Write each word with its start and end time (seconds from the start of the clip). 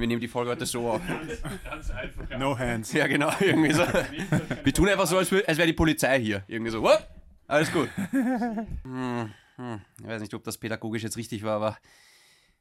Wir 0.00 0.06
nehmen 0.06 0.20
die 0.20 0.28
Folge 0.28 0.50
heute 0.50 0.66
so 0.66 0.88
auf. 0.90 1.02
Ganz 1.64 1.90
einfach. 1.90 2.30
Ja. 2.30 2.38
No 2.38 2.58
hands. 2.58 2.92
Ja, 2.92 3.06
genau, 3.06 3.30
irgendwie 3.40 3.72
so. 3.72 3.82
Wir 4.64 4.72
tun 4.74 4.88
einfach 4.88 5.06
so, 5.06 5.18
als, 5.18 5.30
wär- 5.30 5.46
als 5.48 5.58
wäre 5.58 5.66
die 5.66 5.72
Polizei 5.74 6.18
hier. 6.20 6.42
Irgendwie 6.48 6.70
so, 6.72 6.82
what? 6.82 7.06
Alles 7.46 7.70
gut. 7.72 7.88
Hm, 8.12 9.30
hm. 9.56 9.80
Ich 10.00 10.06
weiß 10.06 10.20
nicht, 10.22 10.32
ob 10.34 10.44
das 10.44 10.56
pädagogisch 10.58 11.02
jetzt 11.02 11.16
richtig 11.16 11.42
war, 11.42 11.56
aber. 11.56 11.78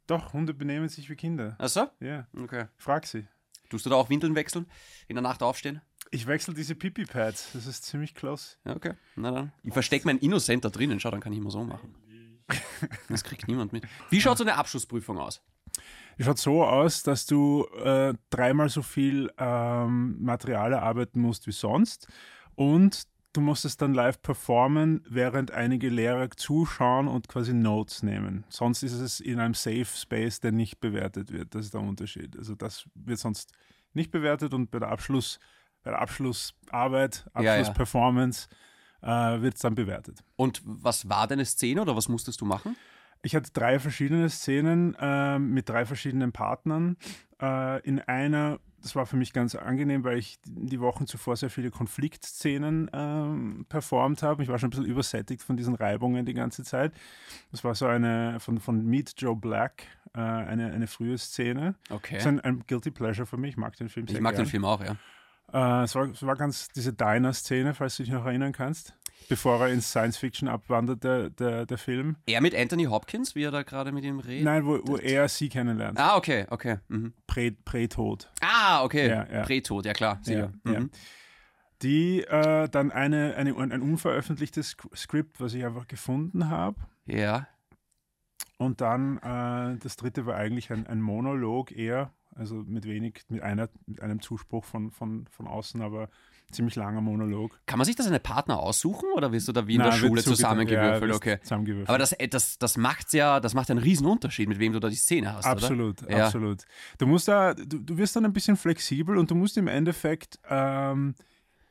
Doch, 0.08 0.34
Hunde 0.34 0.54
benehmen 0.54 0.90
sich 0.90 1.10
wie 1.10 1.16
Kinder. 1.16 1.56
Achso? 1.60 1.88
Ja, 2.00 2.28
Okay. 2.36 2.66
frag 2.78 3.06
sie. 3.06 3.28
Tust 3.70 3.86
du 3.86 3.90
da 3.92 3.96
auch 3.96 4.10
Windeln 4.10 4.34
wechseln? 4.36 4.66
In 5.08 5.16
der 5.16 5.22
Nacht 5.22 5.44
aufstehen? 5.44 5.82
Ich 6.12 6.26
wechsle 6.26 6.56
diese 6.56 6.74
Pipi-Pads. 6.74 7.52
Das 7.54 7.68
ist 7.68 7.86
ziemlich 7.86 8.16
close. 8.16 8.56
Ja, 8.66 8.76
okay. 8.76 8.94
Na 9.16 9.30
dann. 9.32 9.52
Ich 9.64 9.74
verstecke 9.74 10.08
mein 10.08 10.18
Innocent 10.18 10.66
da 10.66 10.70
drinnen. 10.70 11.00
Schau, 11.00 11.12
dann 11.12 11.20
kann 11.22 11.32
ich 11.32 11.38
immer 11.40 11.52
so 11.52 11.64
machen. 11.64 11.96
Das 13.10 13.24
kriegt 13.24 13.48
niemand 13.48 13.74
mit. 13.74 13.84
Wie 14.10 14.20
schaut 14.22 14.38
so 14.40 14.44
eine 14.44 14.56
Abschlussprüfung 14.56 15.20
aus? 15.20 15.44
Es 16.18 16.26
schaut 16.26 16.38
so 16.38 16.64
aus, 16.66 17.04
dass 17.04 17.26
du 17.26 17.66
äh, 17.84 18.14
dreimal 18.30 18.70
so 18.70 18.82
viel 18.82 19.32
ähm, 19.38 20.22
Material 20.22 20.74
erarbeiten 20.74 21.22
musst 21.22 21.48
wie 21.48 21.52
sonst 21.54 22.08
und 22.56 23.04
du 23.34 23.42
musst 23.42 23.64
es 23.64 23.78
dann 23.78 23.94
live 23.94 24.22
performen, 24.22 25.02
während 25.08 25.52
einige 25.52 25.90
Lehrer 25.90 26.30
zuschauen 26.32 27.08
und 27.08 27.28
quasi 27.28 27.54
Notes 27.54 28.04
nehmen. 28.04 28.44
Sonst 28.50 28.84
ist 28.84 28.94
es 28.94 29.20
in 29.20 29.40
einem 29.40 29.54
Safe 29.54 29.86
Space, 29.86 30.40
der 30.40 30.52
nicht 30.52 30.80
bewertet 30.80 31.32
wird. 31.32 31.56
Das 31.56 31.66
ist 31.66 31.74
der 31.74 31.82
Unterschied. 31.82 32.38
Also 32.38 32.56
das 32.56 32.86
wird 32.96 33.20
sonst 33.20 33.54
nicht 33.94 34.12
bewertet 34.12 34.54
und 34.54 34.72
bei 34.72 34.80
der 34.80 34.90
Abschluss, 34.90 35.40
bei 35.84 35.92
der 35.92 36.02
Abschlussarbeit, 36.02 37.26
Ja, 37.36 37.42
ja. 37.42 37.52
Abschlussperformance 37.54 38.50
äh, 39.02 39.08
wird 39.42 39.56
es 39.56 39.62
dann 39.62 39.76
bewertet. 39.76 40.24
Und 40.36 40.62
was 40.66 41.08
war 41.08 41.28
deine 41.28 41.46
Szene 41.46 41.82
oder 41.82 41.96
was 41.96 42.10
musstest 42.10 42.42
du 42.42 42.46
machen? 42.46 42.76
Ich 43.22 43.36
hatte 43.36 43.52
drei 43.52 43.80
verschiedene 43.80 44.30
Szenen 44.30 44.96
ähm, 45.00 45.52
mit 45.52 45.68
drei 45.68 45.86
verschiedenen 45.86 46.32
Partnern. 46.32 46.98
Äh, 47.42 47.82
in 47.82 48.00
einer, 48.00 48.60
das 48.82 48.96
war 48.96 49.06
für 49.06 49.18
mich 49.18 49.34
ganz 49.34 49.56
angenehm, 49.56 50.06
weil 50.06 50.18
ich 50.18 50.40
die 50.46 50.80
Wochen 50.80 51.06
zuvor 51.06 51.36
sehr 51.36 51.50
viele 51.50 51.70
Konfliktszenen 51.70 52.90
ähm, 52.94 53.66
performt 53.68 54.24
habe. 54.24 54.44
Ich 54.44 54.50
war 54.50 54.58
schon 54.58 54.68
ein 54.68 54.72
bisschen 54.72 54.86
übersättigt 54.86 55.42
von 55.42 55.58
diesen 55.58 55.76
Reibungen 55.76 56.26
die 56.26 56.34
ganze 56.34 56.64
Zeit. 56.64 56.94
Das 57.52 57.64
war 57.64 57.76
so 57.76 57.88
eine 57.88 58.40
von, 58.40 58.60
von 58.60 58.86
Meet 58.86 59.16
Joe 59.18 59.36
Black, 59.36 59.84
äh, 60.14 60.20
eine, 60.20 60.72
eine 60.72 60.88
frühe 60.88 61.18
Szene. 61.18 61.76
Okay. 61.90 62.16
Das 62.16 62.24
ist 62.24 62.28
ein, 62.28 62.40
ein 62.40 62.64
Guilty 62.68 62.92
Pleasure 62.92 63.26
für 63.26 63.38
mich. 63.38 63.52
Ich 63.52 63.58
mag 63.58 63.76
den 63.76 63.90
Film 63.90 64.08
sehr 64.08 64.16
Ich 64.16 64.22
mag 64.22 64.36
gern. 64.36 64.46
den 64.46 64.50
Film 64.50 64.64
auch, 64.64 64.82
ja. 64.82 64.96
Äh, 65.52 65.84
es, 65.84 65.96
war, 65.96 66.10
es 66.10 66.24
war 66.24 66.36
ganz 66.36 66.70
diese 66.70 66.94
Diner-Szene, 66.94 67.74
falls 67.74 67.98
du 67.98 68.04
dich 68.04 68.12
noch 68.12 68.26
erinnern 68.26 68.54
kannst. 68.54 68.94
Bevor 69.28 69.60
er 69.62 69.72
ins 69.72 69.90
Science-Fiction 69.90 70.48
abwandert, 70.48 71.04
der, 71.04 71.30
der, 71.30 71.66
der 71.66 71.78
Film. 71.78 72.16
Er 72.26 72.42
mit 72.42 72.56
Anthony 72.56 72.86
Hopkins, 72.86 73.36
wie 73.36 73.44
er 73.44 73.52
da 73.52 73.62
gerade 73.64 73.92
mit 73.92 74.04
ihm 74.04 74.20
redet? 74.20 74.44
Nein, 74.44 74.66
wo, 74.66 74.80
wo 74.84 74.98
er 74.98 75.28
sie 75.30 75.50
kennenlernt. 75.50 76.00
Ah, 76.00 76.16
okay, 76.18 76.48
okay. 76.50 76.78
Mhm. 76.88 77.14
Prä- 77.28 77.56
Prä-Tod. 77.64 78.32
Ah, 78.42 78.84
okay. 78.84 79.08
Ja, 79.10 79.28
ja. 79.32 79.42
Prätod, 79.44 79.86
ja 79.86 79.94
klar. 79.94 80.20
Sicher. 80.24 80.52
Ja, 80.66 80.72
ja. 80.72 80.80
Mhm. 80.80 80.92
Die 81.84 82.22
äh, 82.24 82.68
dann 82.70 82.92
eine, 82.92 83.36
eine, 83.36 83.56
ein 83.56 83.82
unveröffentlichtes 83.82 84.76
Sk- 84.76 84.96
Skript, 84.96 85.40
was 85.40 85.54
ich 85.54 85.64
einfach 85.64 85.88
gefunden 85.88 86.50
habe. 86.50 86.78
ja. 87.06 87.48
Und 88.58 88.82
dann 88.82 89.18
äh, 89.20 89.78
das 89.80 89.96
dritte 89.96 90.26
war 90.26 90.36
eigentlich 90.36 90.70
ein, 90.72 90.86
ein 90.86 91.00
Monolog 91.00 91.72
eher, 91.72 92.12
also 92.36 92.56
mit 92.56 92.84
wenig, 92.86 93.22
mit, 93.30 93.42
einer, 93.42 93.70
mit 93.86 94.02
einem 94.02 94.22
Zuspruch 94.22 94.66
von, 94.66 94.92
von, 94.92 95.28
von 95.32 95.48
außen, 95.48 95.82
aber 95.82 96.10
ziemlich 96.52 96.76
langer 96.76 97.02
Monolog. 97.02 97.60
Kann 97.66 97.78
man 97.78 97.86
sich 97.86 97.96
da 97.96 98.04
seine 98.04 98.20
Partner 98.20 98.60
aussuchen 98.60 99.10
oder 99.16 99.32
wirst 99.32 99.48
du 99.48 99.52
da 99.52 99.68
wie 99.68 99.76
in 99.76 99.80
Nein, 99.80 99.92
der 99.92 99.98
Schule 99.98 100.24
zusammengewürfelt? 100.24 101.12
Ja, 101.12 101.16
okay. 101.16 101.40
Zusammengewürfelt. 101.42 101.90
Aber 101.90 101.98
das, 101.98 102.14
äh, 102.14 102.28
das, 102.28 102.58
das 102.58 102.78
macht 102.78 103.14
ja, 103.14 103.40
das 103.40 103.54
macht 103.54 103.70
einen 103.72 103.80
riesen 103.80 104.06
Unterschied, 104.06 104.50
mit 104.50 104.60
wem 104.60 104.74
du 104.74 104.80
da 104.80 104.90
die 104.90 104.96
Szene 104.96 105.34
hast, 105.34 105.46
Absolut, 105.46 106.04
oder? 106.04 106.18
Ja. 106.18 106.26
absolut. 106.26 106.64
Du 106.98 107.08
musst 107.08 107.28
da, 107.28 107.54
du, 107.54 107.80
du 107.80 107.98
wirst 107.98 108.16
dann 108.16 108.26
ein 108.26 108.34
bisschen 108.34 108.58
flexibel 108.58 109.18
und 109.18 109.32
du 109.32 109.36
musst 109.36 109.58
im 109.58 109.68
Endeffekt 109.68 110.40
ähm, 110.50 111.16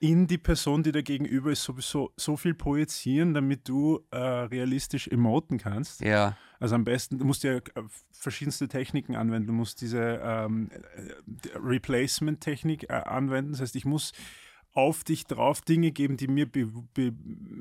in 0.01 0.27
die 0.27 0.39
Person, 0.39 0.83
die 0.83 0.93
da 0.93 1.01
gegenüber 1.01 1.51
ist, 1.51 1.65
sowieso 1.65 2.13
so 2.17 2.37
viel 2.37 2.55
projizieren, 2.55 3.35
damit 3.35 3.69
du 3.69 4.01
äh, 4.11 4.17
realistisch 4.17 5.09
emoten 5.09 5.59
kannst. 5.59 6.01
Ja. 6.01 6.37
Also 6.61 6.75
am 6.75 6.85
besten, 6.85 7.19
du 7.19 7.25
musst 7.25 7.43
ja 7.43 7.57
äh, 7.57 7.63
verschiedenste 8.13 8.69
Techniken 8.69 9.17
anwenden. 9.17 9.49
Du 9.49 9.53
musst 9.53 9.81
diese 9.81 10.21
ähm, 10.23 10.71
äh, 10.71 11.57
Replacement-Technik 11.57 12.91
äh, 12.91 12.93
anwenden. 12.93 13.53
Das 13.53 13.61
heißt, 13.61 13.77
ich 13.77 13.85
muss 13.85 14.13
auf 14.79 15.03
dich 15.03 15.25
drauf 15.25 15.61
Dinge 15.61 15.91
geben, 15.91 16.17
die 16.17 16.29
mir 16.29 16.47
be, 16.47 16.67
be, 16.95 17.13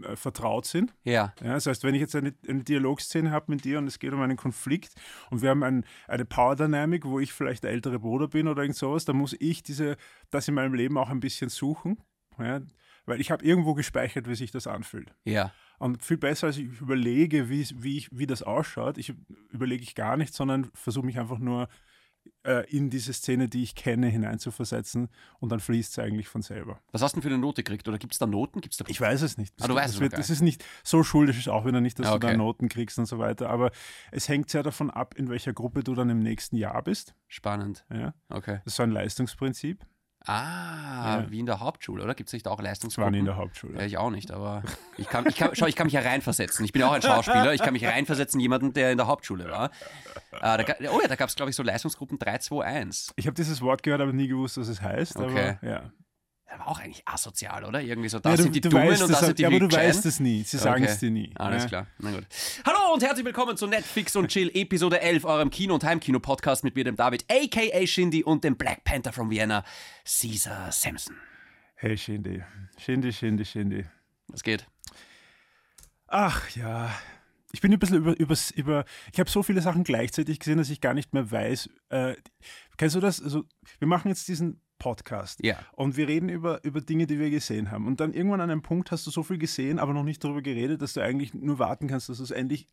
äh, 0.08 0.16
vertraut 0.16 0.68
sind. 0.68 0.94
Ja. 1.04 1.34
Ja, 1.42 1.56
das 1.56 1.66
heißt, 1.66 1.84
wenn 1.84 1.96
ich 1.96 2.02
jetzt 2.02 2.16
eine, 2.16 2.36
eine 2.48 2.64
Dialogszene 2.64 3.32
habe 3.32 3.52
mit 3.52 3.66
dir 3.66 3.80
und 3.80 3.88
es 3.88 3.98
geht 3.98 4.14
um 4.14 4.22
einen 4.22 4.38
Konflikt 4.38 4.94
und 5.32 5.42
wir 5.42 5.50
haben 5.50 5.64
ein, 5.64 5.84
eine 6.08 6.26
Power 6.26 6.56
Dynamic, 6.56 7.06
wo 7.06 7.20
ich 7.20 7.34
vielleicht 7.34 7.64
der 7.64 7.72
ältere 7.72 7.98
Bruder 7.98 8.28
bin 8.28 8.48
oder 8.48 8.62
irgend 8.62 8.78
sowas, 8.78 9.04
dann 9.06 9.16
muss 9.18 9.36
ich 9.40 9.64
diese, 9.64 9.98
das 10.30 10.48
in 10.48 10.54
meinem 10.54 10.76
Leben 10.76 10.96
auch 10.96 11.10
ein 11.10 11.20
bisschen 11.20 11.50
suchen. 11.50 11.98
Ja, 12.38 12.62
weil 13.08 13.20
ich 13.20 13.32
habe 13.32 13.44
irgendwo 13.44 13.74
gespeichert, 13.74 14.28
wie 14.28 14.36
sich 14.36 14.52
das 14.52 14.68
anfühlt. 14.68 15.12
Ja. 15.24 15.52
Und 15.80 16.04
viel 16.04 16.18
besser, 16.18 16.48
als 16.48 16.58
ich 16.58 16.80
überlege, 16.80 17.50
wie, 17.50 17.68
wie, 17.78 17.98
ich, 17.98 18.10
wie 18.16 18.28
das 18.28 18.44
ausschaut, 18.44 19.00
ich 19.00 19.16
überlege 19.52 19.82
ich 19.82 19.96
gar 19.96 20.18
nicht, 20.18 20.36
sondern 20.36 20.70
versuche 20.76 21.06
mich 21.06 21.18
einfach 21.18 21.40
nur 21.40 21.68
äh, 22.44 22.70
in 22.70 22.90
diese 22.90 23.14
Szene, 23.14 23.48
die 23.50 23.64
ich 23.64 23.76
kenne, 23.76 24.08
hineinzuversetzen 24.08 25.10
und 25.40 25.52
dann 25.52 25.60
fließt 25.60 25.92
es 25.92 26.00
eigentlich 26.00 26.28
von 26.28 26.42
selber. 26.42 26.80
Was 26.92 27.02
hast 27.02 27.14
du 27.16 27.22
denn 27.22 27.30
für 27.30 27.34
eine 27.34 27.42
Note 27.42 27.64
gekriegt? 27.64 27.88
Oder 27.88 27.98
gibt 27.98 28.14
es 28.14 28.20
da 28.20 28.26
Noten? 28.26 28.62
Gibt's 28.62 28.78
da 28.78 28.86
Ich 28.88 29.00
weiß 29.00 29.22
es 29.22 29.38
nicht. 29.38 29.54
Ah, 29.62 29.68
du 29.68 29.76
weißt 29.76 29.88
das, 29.90 29.96
es 29.96 30.00
wird, 30.02 30.14
das 30.14 30.30
ist 30.30 30.42
nicht 30.42 30.64
so 30.84 31.04
schulisch, 31.04 31.38
ist 31.38 31.50
auch 31.50 31.66
wieder 31.66 31.82
nicht, 31.82 32.00
dass 32.00 32.08
Ah, 32.08 32.12
du 32.12 32.16
okay. 32.18 32.28
da 32.32 32.38
Noten 32.38 32.70
kriegst 32.70 32.98
und 33.00 33.06
so 33.06 33.20
weiter. 33.20 33.50
Aber 33.50 33.72
es 34.12 34.30
hängt 34.30 34.50
sehr 34.50 34.64
davon 34.64 34.90
ab, 34.90 35.16
in 35.18 35.30
welcher 35.30 35.54
Gruppe 35.54 35.84
du 35.84 35.94
dann 35.96 36.10
im 36.10 36.20
nächsten 36.20 36.56
Jahr 36.58 36.82
bist. 36.84 37.16
Spannend. 37.28 37.86
Ja? 37.92 38.14
Okay. 38.30 38.62
Das 38.64 38.74
ist 38.74 38.76
so 38.78 38.84
ein 38.84 38.92
Leistungsprinzip. 38.92 39.86
Ah, 40.28 41.20
Ja. 41.22 41.26
wie 41.32 41.40
in 41.40 41.46
der 41.46 41.60
Hauptschule, 41.60 42.04
oder? 42.04 42.14
Gibt 42.16 42.30
es 42.30 42.34
nicht 42.34 42.46
da 42.46 42.50
auch 42.52 42.56
Das 42.58 42.64
war 42.64 42.70
Leistungsgruppen? 42.70 43.12
nie 43.14 43.20
in 43.20 43.26
der 43.26 43.38
Hauptschule. 43.38 43.80
Ja, 43.80 43.86
ich 43.86 43.98
auch 43.98 44.10
nicht, 44.10 44.32
aber 44.32 44.62
ich 44.98 45.08
kann, 45.10 45.26
ich 45.28 45.36
kann, 45.36 45.52
schau, 45.54 45.66
ich 45.68 45.76
kann 45.76 45.88
mich 45.88 45.94
ja 45.94 46.02
reinversetzen. 46.02 46.66
Ich 46.66 46.74
bin 46.74 46.82
ja 46.82 46.88
auch 46.88 46.94
ein 46.94 47.02
Schauspieler. 47.02 47.54
Ich 47.54 47.62
kann 47.62 47.74
mich 47.74 47.86
reinversetzen, 47.86 48.40
in 48.40 48.42
jemanden, 48.44 48.74
der 48.74 48.92
in 48.92 48.98
der 48.98 49.08
Hauptschule 49.08 49.50
war. 49.50 49.72
Äh, 50.34 50.64
da, 50.64 50.76
oh 50.92 51.00
ja, 51.02 51.08
da 51.08 51.16
gab 51.16 51.30
es, 51.30 51.36
glaube 51.36 51.50
ich, 51.50 51.56
so 51.56 51.64
Leistungsgruppen 51.64 52.20
3, 52.20 52.38
2, 52.40 52.64
1. 52.66 53.14
Ich 53.16 53.26
habe 53.28 53.36
dieses 53.36 53.62
Wort 53.62 53.84
gehört, 53.84 54.02
aber 54.02 54.14
nie 54.14 54.28
gewusst, 54.28 54.58
was 54.58 54.68
es 54.68 54.82
heißt. 54.82 55.16
Okay. 55.18 55.58
Aber, 55.62 55.68
ja. 55.68 55.92
War 56.58 56.68
auch 56.70 56.80
eigentlich 56.80 57.08
asozial, 57.08 57.64
oder? 57.66 57.82
Irgendwie 57.82 58.10
so, 58.10 58.20
da 58.20 58.32
Ja, 58.32 58.38
sind 58.38 58.56
die 58.56 58.62
Dummen 58.62 58.88
und 58.90 59.00
da 59.12 59.16
sind 59.20 59.38
die 59.38 59.44
ja, 59.44 59.50
aber 59.50 59.60
du 59.60 59.72
weißt 59.72 60.06
es 60.08 60.20
nie. 60.20 60.44
Sie 60.44 60.58
sagen 60.58 60.84
Okay. 60.84 60.92
es 60.92 61.00
dir 61.00 61.12
nie. 61.12 61.32
Alles 61.36 61.64
ja. 61.64 61.70
klar, 61.70 61.88
na 62.00 62.12
gut. 62.12 62.26
Hallo 62.66 62.94
und 62.94 63.04
herzlich 63.04 63.26
willkommen 63.26 63.56
zu 63.58 63.68
Netflix 63.68 64.16
und 64.16 64.30
Chill, 64.30 64.50
Episode 64.56 65.00
11, 65.00 65.24
eurem 65.26 65.50
Kino- 65.52 65.76
und 65.76 65.84
Heimkino-Podcast 65.84 66.64
mit 66.64 66.76
mir, 66.76 66.84
dem 66.84 66.96
David, 66.96 67.26
a.k.a. 67.30 67.86
Shindy 67.86 68.24
und 68.24 68.44
dem 68.44 68.58
Black 68.58 68.84
Panther 68.86 69.14
from 69.14 69.30
Vienna, 69.30 69.64
Caesar 70.04 70.72
Samson. 70.72 71.16
Hey, 71.76 71.96
Shindy. 71.96 72.44
Shindy, 72.80 73.14
Shindy, 73.14 73.46
Shindy. 73.46 73.86
Was 74.30 74.42
geht? 74.42 74.66
Ach 76.08 76.50
ja. 76.56 76.90
Ich 77.52 77.62
bin 77.62 77.72
ein 77.72 77.80
bisschen 77.80 77.98
über, 77.98 78.18
übers, 78.18 78.52
über 78.52 78.86
ich 79.14 79.20
habe 79.20 79.30
so 79.30 79.44
viele 79.44 79.62
Sachen 79.62 79.84
gleichzeitig 79.84 80.40
gesehen, 80.40 80.58
dass 80.58 80.70
ich 80.70 80.82
gar 80.82 80.94
nicht 80.94 81.14
mehr 81.14 81.30
weiß. 81.30 81.70
Äh, 81.90 82.16
kennst 82.78 82.96
du 82.96 83.00
das? 83.00 83.22
Also, 83.22 83.44
wir 83.80 83.88
machen 83.88 84.10
jetzt 84.10 84.28
diesen 84.28 84.62
Podcast 84.80 85.44
Ja. 85.44 85.58
und 85.74 85.98
wir 85.98 86.08
reden 86.08 86.30
über, 86.30 86.64
über 86.64 86.82
Dinge, 86.82 87.08
die 87.08 87.20
wir 87.20 87.30
gesehen 87.30 87.72
haben. 87.72 87.88
Und 87.88 88.00
dann 88.00 88.14
irgendwann 88.14 88.42
an 88.42 88.50
einem 88.50 88.62
Punkt 88.62 88.92
hast 88.92 89.06
du 89.08 89.12
so 89.12 89.24
viel 89.24 89.38
gesehen, 89.38 89.80
aber 89.80 89.94
noch 89.94 90.04
nicht 90.04 90.24
darüber 90.24 90.42
geredet, 90.42 90.82
dass 90.82 90.94
du 90.94 91.02
eigentlich 91.02 91.34
nur 91.34 91.60
warten 91.60 91.88
kannst, 91.88 92.10
dass 92.10 92.18
du 92.18 92.24
es 92.24 92.32
endlich 92.32 92.68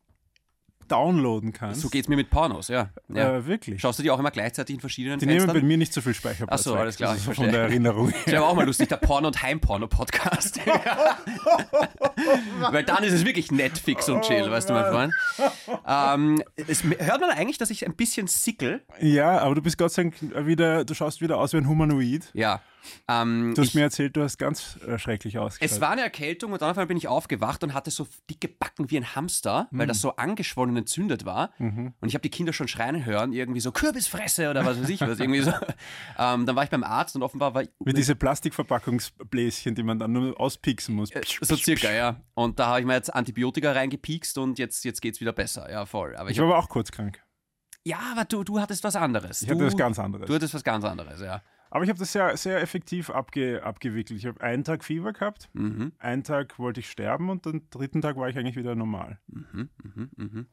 downloaden 0.87 1.53
kannst. 1.53 1.81
So 1.81 1.89
geht's 1.89 2.07
mir 2.07 2.15
mit 2.15 2.29
Pornos, 2.29 2.67
ja. 2.67 2.89
ja. 3.09 3.37
Äh, 3.37 3.45
wirklich. 3.45 3.81
Schaust 3.81 3.99
du 3.99 4.03
die 4.03 4.11
auch 4.11 4.19
immer 4.19 4.31
gleichlich 4.31 4.69
in 4.69 4.79
verschiedenen 4.79 5.19
die 5.19 5.25
nehmen 5.25 5.41
Fenstern? 5.41 5.61
bei 5.61 5.67
mir 5.67 5.77
nicht 5.77 5.93
so 5.93 6.01
viel 6.01 6.13
Speicherplatz. 6.13 6.61
Ach 6.61 6.63
so, 6.63 6.73
weg. 6.73 6.79
alles 6.81 6.97
klar, 6.97 7.09
Also 7.11 7.17
ich 7.19 7.23
so 7.23 7.25
verstehe. 7.27 7.45
von 7.45 7.53
der 7.53 7.61
Erinnerung. 7.63 8.13
Das 8.25 8.33
wäre 8.33 8.45
auch 8.45 8.55
mal 8.55 8.65
lustig, 8.65 8.89
der 8.89 8.97
Porno- 8.97 9.27
und 9.27 9.41
Heim-Porno-Podcast. 9.41 10.59
Weil 12.71 12.83
dann 12.83 13.03
ist 13.03 13.13
es 13.13 13.25
wirklich 13.25 13.51
Netflix 13.51 14.09
und 14.09 14.21
Chill, 14.23 14.49
weißt 14.49 14.69
du, 14.69 14.73
mein 14.73 14.91
Freund. 14.91 15.13
Ähm, 15.87 16.43
es, 16.67 16.83
hört 16.83 17.21
man 17.21 17.29
eigentlich, 17.31 17.57
dass 17.57 17.69
ich 17.69 17.85
ein 17.85 17.95
bisschen 17.95 18.27
sickel? 18.27 18.81
Ja, 18.99 19.39
aber 19.39 19.55
du 19.55 19.61
bist 19.61 19.77
Gott 19.77 19.91
sei 19.91 20.03
Dank 20.03 20.15
wieder, 20.45 20.85
du 20.85 20.93
schaust 20.93 21.21
wieder 21.21 21.37
aus 21.37 21.53
wie 21.53 21.57
ein 21.57 21.67
Humanoid. 21.67 22.29
Ja. 22.33 22.61
Ähm, 23.07 23.53
Du 23.55 23.61
hast 23.61 23.69
ich, 23.69 23.75
mir 23.75 23.81
erzählt, 23.81 24.15
du 24.15 24.23
hast 24.23 24.37
ganz 24.37 24.77
äh, 24.87 24.97
schrecklich 24.97 25.37
ausgeschaut. 25.37 25.71
es 25.75 25.81
war 25.81 25.91
eine 25.91 26.01
Erkältung 26.01 26.51
und 26.53 26.61
dann 26.61 26.87
bin 26.87 26.97
ich 26.97 27.07
aufgewacht 27.07 27.63
und 27.63 27.73
hatte 27.73 27.91
so 27.91 28.07
dicke 28.29 28.47
Backen 28.47 28.89
wie 28.91 28.97
ein 28.97 29.15
Hamster, 29.15 29.67
weil 29.71 29.85
Mhm. 29.85 29.89
das 29.89 30.01
so 30.01 30.15
angeschwollen 30.15 30.71
und 30.71 30.77
entzündet 30.77 31.25
war. 31.25 31.51
Und 31.59 31.93
ich 32.03 32.13
habe 32.13 32.21
die 32.21 32.29
Kinder 32.29 32.53
schon 32.53 32.67
schreien 32.67 33.05
hören, 33.05 33.31
irgendwie 33.33 33.59
so 33.59 33.71
Kürbisfresse 33.71 34.49
oder 34.49 34.65
was 34.65 34.79
weiß 34.81 34.89
ich 34.89 35.01
was. 35.01 35.19
Irgendwie 35.19 35.41
so. 35.41 35.51
ähm, 36.19 36.45
dann 36.45 36.55
war 36.55 36.63
ich 36.63 36.69
beim 36.69 36.83
Arzt 36.83 37.15
und 37.15 37.23
offenbar 37.23 37.53
war 37.53 37.63
Wie 37.79 37.93
diese 37.93 38.15
Plastikverpackungsbläschen, 38.15 39.75
die 39.75 39.83
man 39.83 39.99
dann 39.99 40.11
nur 40.11 40.39
auspixen 40.39 40.95
muss. 40.95 41.09
so 41.41 41.55
circa, 41.55 41.91
ja. 41.91 42.21
Und 42.33 42.59
da 42.59 42.67
habe 42.67 42.79
ich 42.81 42.85
mir 42.85 42.93
jetzt 42.93 43.13
Antibiotika 43.13 43.71
reingepiekst 43.71 44.37
und 44.37 44.59
jetzt, 44.59 44.83
jetzt 44.85 45.01
geht's 45.01 45.19
wieder 45.21 45.33
besser. 45.33 45.69
Ja, 45.71 45.85
voll. 45.85 46.15
Aber 46.15 46.29
ich 46.29 46.35
Ich 46.37 46.41
war 46.41 46.47
aber 46.49 46.57
auch 46.59 46.69
kurz 46.69 46.91
krank. 46.91 47.21
Ja, 47.87 47.99
aber 48.11 48.25
du, 48.25 48.43
du 48.43 48.59
hattest 48.59 48.83
was 48.83 48.95
anderes. 48.95 49.41
Ich 49.43 49.47
du, 49.47 49.53
hatte 49.53 49.65
was 49.67 49.77
ganz 49.77 49.99
anderes. 49.99 50.25
Du 50.27 50.33
hattest 50.33 50.53
was 50.55 50.63
ganz 50.63 50.83
anderes, 50.83 51.21
ja. 51.21 51.41
Aber 51.71 51.83
ich 51.83 51.89
habe 51.89 51.99
das 51.99 52.11
sehr, 52.11 52.35
sehr 52.37 52.61
effektiv 52.61 53.09
abge, 53.09 53.61
abgewickelt. 53.63 54.19
Ich 54.19 54.25
habe 54.25 54.39
einen 54.41 54.63
Tag 54.63 54.83
Fieber 54.83 55.11
gehabt, 55.13 55.49
Mhm. 55.53 55.91
einen 55.99 56.23
Tag 56.23 56.57
wollte 56.59 56.79
ich 56.79 56.89
sterben 56.89 57.29
und 57.29 57.45
den 57.45 57.63
dritten 57.69 58.01
Tag 58.01 58.15
war 58.15 58.29
ich 58.29 58.37
eigentlich 58.37 58.55
wieder 58.55 58.75
normal. 58.75 59.19
Mhm, 59.27 59.69
mhm, 59.83 60.09
mhm. 60.15 60.45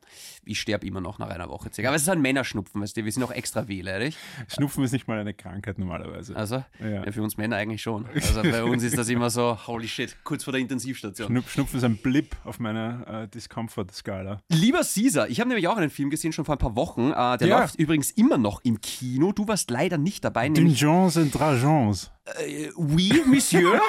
Ich 0.44 0.60
sterbe 0.60 0.86
immer 0.86 1.00
noch 1.00 1.18
nach 1.18 1.28
einer 1.30 1.48
Woche 1.48 1.70
circa. 1.72 1.88
Aber 1.88 1.96
es 1.96 2.02
ist 2.02 2.08
ein 2.08 2.20
Männerschnupfen, 2.22 2.80
weißt 2.82 2.96
du, 2.96 3.04
wir 3.04 3.12
sind 3.12 3.22
auch 3.22 3.30
extra 3.30 3.68
wehleidig. 3.68 4.16
Schnupfen 4.48 4.82
ist 4.84 4.92
nicht 4.92 5.06
mal 5.06 5.18
eine 5.18 5.34
Krankheit 5.34 5.78
normalerweise. 5.78 6.34
Also, 6.36 6.64
Ja. 6.80 7.04
ja. 7.04 7.12
für 7.12 7.22
uns 7.22 7.36
Männer 7.36 7.56
eigentlich 7.56 7.82
schon. 7.82 8.06
Also 8.14 8.42
bei 8.42 8.64
uns 8.64 8.82
ist 8.82 8.96
das 8.98 9.08
immer 9.08 9.30
so, 9.30 9.58
holy 9.66 9.86
shit, 9.88 10.16
kurz 10.24 10.44
vor 10.44 10.52
der 10.52 10.60
Intensivstation. 10.60 11.28
Schnup, 11.28 11.48
Schnupfen 11.48 11.76
ist 11.78 11.84
ein 11.84 11.96
Blip 11.98 12.34
auf 12.44 12.58
meiner 12.58 13.22
äh, 13.24 13.28
Discomfort-Skala. 13.28 14.40
Lieber 14.48 14.80
Caesar, 14.80 15.28
ich 15.28 15.40
habe 15.40 15.48
nämlich 15.48 15.68
auch 15.68 15.76
einen 15.76 15.90
Film 15.90 16.10
gesehen, 16.10 16.32
schon 16.32 16.44
vor 16.44 16.54
ein 16.56 16.58
paar 16.58 16.76
Wochen. 16.76 17.10
Äh, 17.12 17.38
der 17.38 17.48
Ja. 17.48 17.60
läuft 17.60 17.76
übrigens 17.78 18.10
immer 18.12 18.38
noch 18.38 18.60
im 18.64 18.80
Kino. 18.80 19.32
Du 19.32 19.46
warst 19.48 19.70
leider 19.70 19.98
nicht 19.98 20.24
dabei, 20.24 20.48
nämlich 20.48 20.80
Dungeons 21.02 21.16
and 21.16 21.34
Dragons. 21.34 22.10
äh, 22.38 22.68
Oui, 22.76 23.22
Monsieur 23.26 23.80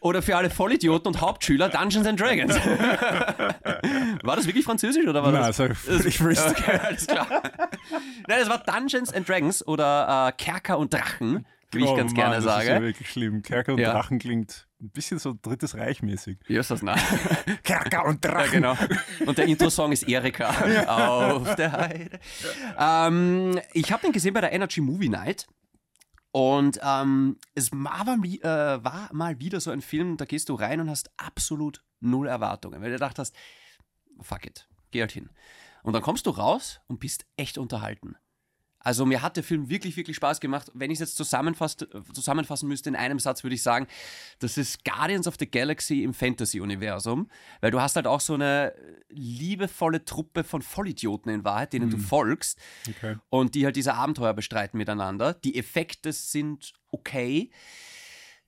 oder 0.00 0.20
für 0.22 0.36
alle 0.36 0.50
Vollidioten 0.50 1.08
und 1.08 1.20
Hauptschüler 1.20 1.68
Dungeons 1.70 2.06
and 2.06 2.20
Dragons. 2.20 2.54
war 4.22 4.36
das 4.36 4.46
wirklich 4.46 4.64
französisch 4.64 5.06
oder 5.06 5.22
war 5.22 5.32
Nein, 5.32 5.42
das? 5.46 5.60
also 5.60 5.74
völlig 5.74 6.22
risky. 6.22 6.62
Alles 6.82 7.06
klar. 7.06 7.26
Nein, 8.26 8.38
das 8.40 8.48
war 8.48 8.58
Dungeons 8.58 9.12
and 9.12 9.28
Dragons 9.28 9.66
oder 9.66 10.28
äh, 10.28 10.32
Kerker 10.42 10.78
und 10.78 10.92
Drachen, 10.92 11.46
wie 11.72 11.80
ich 11.80 11.86
Oh 11.86 11.96
ganz 11.96 12.12
Mann, 12.12 12.16
gerne 12.16 12.34
Das 12.36 12.44
ist 12.44 12.50
ja 12.68 12.74
sage. 12.74 12.84
wirklich 12.84 13.10
schlimm. 13.10 13.42
Kerker 13.42 13.72
und 13.72 13.78
Ja. 13.78 13.92
Drachen 13.92 14.18
klingt 14.18 14.66
ein 14.80 14.90
bisschen 14.90 15.18
so 15.18 15.34
Drittes 15.40 15.74
Reich 15.76 16.02
mäßig. 16.02 16.38
Wie 16.46 16.56
ist 16.56 16.70
das 16.70 16.82
nah? 16.82 16.94
Kerker 17.64 18.04
und 18.04 18.24
Ja, 18.24 18.30
Drachen. 18.32 18.52
genau. 18.52 18.76
Und 19.26 19.38
der 19.38 19.46
Intro-Song 19.46 19.90
ist 19.92 20.06
Erika. 20.08 20.50
Auf 20.86 21.54
der 21.56 21.72
Heide. 21.72 22.20
Ähm, 22.78 23.58
ich 23.72 23.90
habe 23.90 24.02
den 24.02 24.12
gesehen 24.12 24.34
bei 24.34 24.40
der 24.42 24.52
Energy 24.52 24.80
Movie 24.80 25.08
Night. 25.08 25.46
Und 26.30 26.78
ähm, 26.82 27.38
es 27.54 27.72
war 27.72 28.06
äh, 28.06 28.84
war 28.84 29.08
mal 29.12 29.40
wieder 29.40 29.60
so 29.60 29.70
ein 29.70 29.80
Film, 29.80 30.16
da 30.16 30.24
gehst 30.24 30.48
du 30.48 30.54
rein 30.54 30.80
und 30.80 30.90
hast 30.90 31.10
absolut 31.16 31.82
null 32.00 32.28
Erwartungen, 32.28 32.80
weil 32.80 32.90
du 32.90 32.96
gedacht 32.96 33.18
hast, 33.18 33.34
fuck 34.20 34.44
it, 34.46 34.68
geh 34.90 35.00
halt 35.00 35.12
hin. 35.12 35.30
Und 35.82 35.94
dann 35.94 36.02
kommst 36.02 36.26
du 36.26 36.30
raus 36.30 36.80
und 36.86 37.00
bist 37.00 37.24
echt 37.36 37.56
unterhalten. 37.56 38.16
Also 38.80 39.04
mir 39.04 39.22
hat 39.22 39.36
der 39.36 39.42
Film 39.44 39.68
wirklich, 39.68 39.96
wirklich 39.96 40.16
Spaß 40.16 40.38
gemacht. 40.40 40.70
Wenn 40.72 40.90
ich 40.90 41.00
es 41.00 41.10
jetzt 41.10 41.16
zusammenfassen 41.16 42.68
müsste 42.68 42.88
in 42.88 42.96
einem 42.96 43.18
Satz, 43.18 43.42
würde 43.42 43.54
ich 43.54 43.62
sagen, 43.62 43.86
das 44.38 44.56
ist 44.56 44.84
Guardians 44.84 45.26
of 45.26 45.34
the 45.38 45.50
Galaxy 45.50 46.02
im 46.04 46.14
Fantasy-Universum, 46.14 47.28
weil 47.60 47.70
du 47.72 47.80
hast 47.80 47.96
halt 47.96 48.06
auch 48.06 48.20
so 48.20 48.34
eine 48.34 48.72
liebevolle 49.08 50.04
Truppe 50.04 50.44
von 50.44 50.62
Vollidioten 50.62 51.32
in 51.32 51.44
Wahrheit, 51.44 51.72
denen 51.72 51.90
du 51.90 51.98
folgst 51.98 52.58
Okay. 52.88 53.16
und 53.30 53.54
die 53.54 53.64
halt 53.64 53.76
diese 53.76 53.94
Abenteuer 53.94 54.32
bestreiten 54.34 54.78
miteinander. 54.78 55.34
Die 55.34 55.58
Effekte 55.58 56.12
sind 56.12 56.72
okay. 56.90 57.50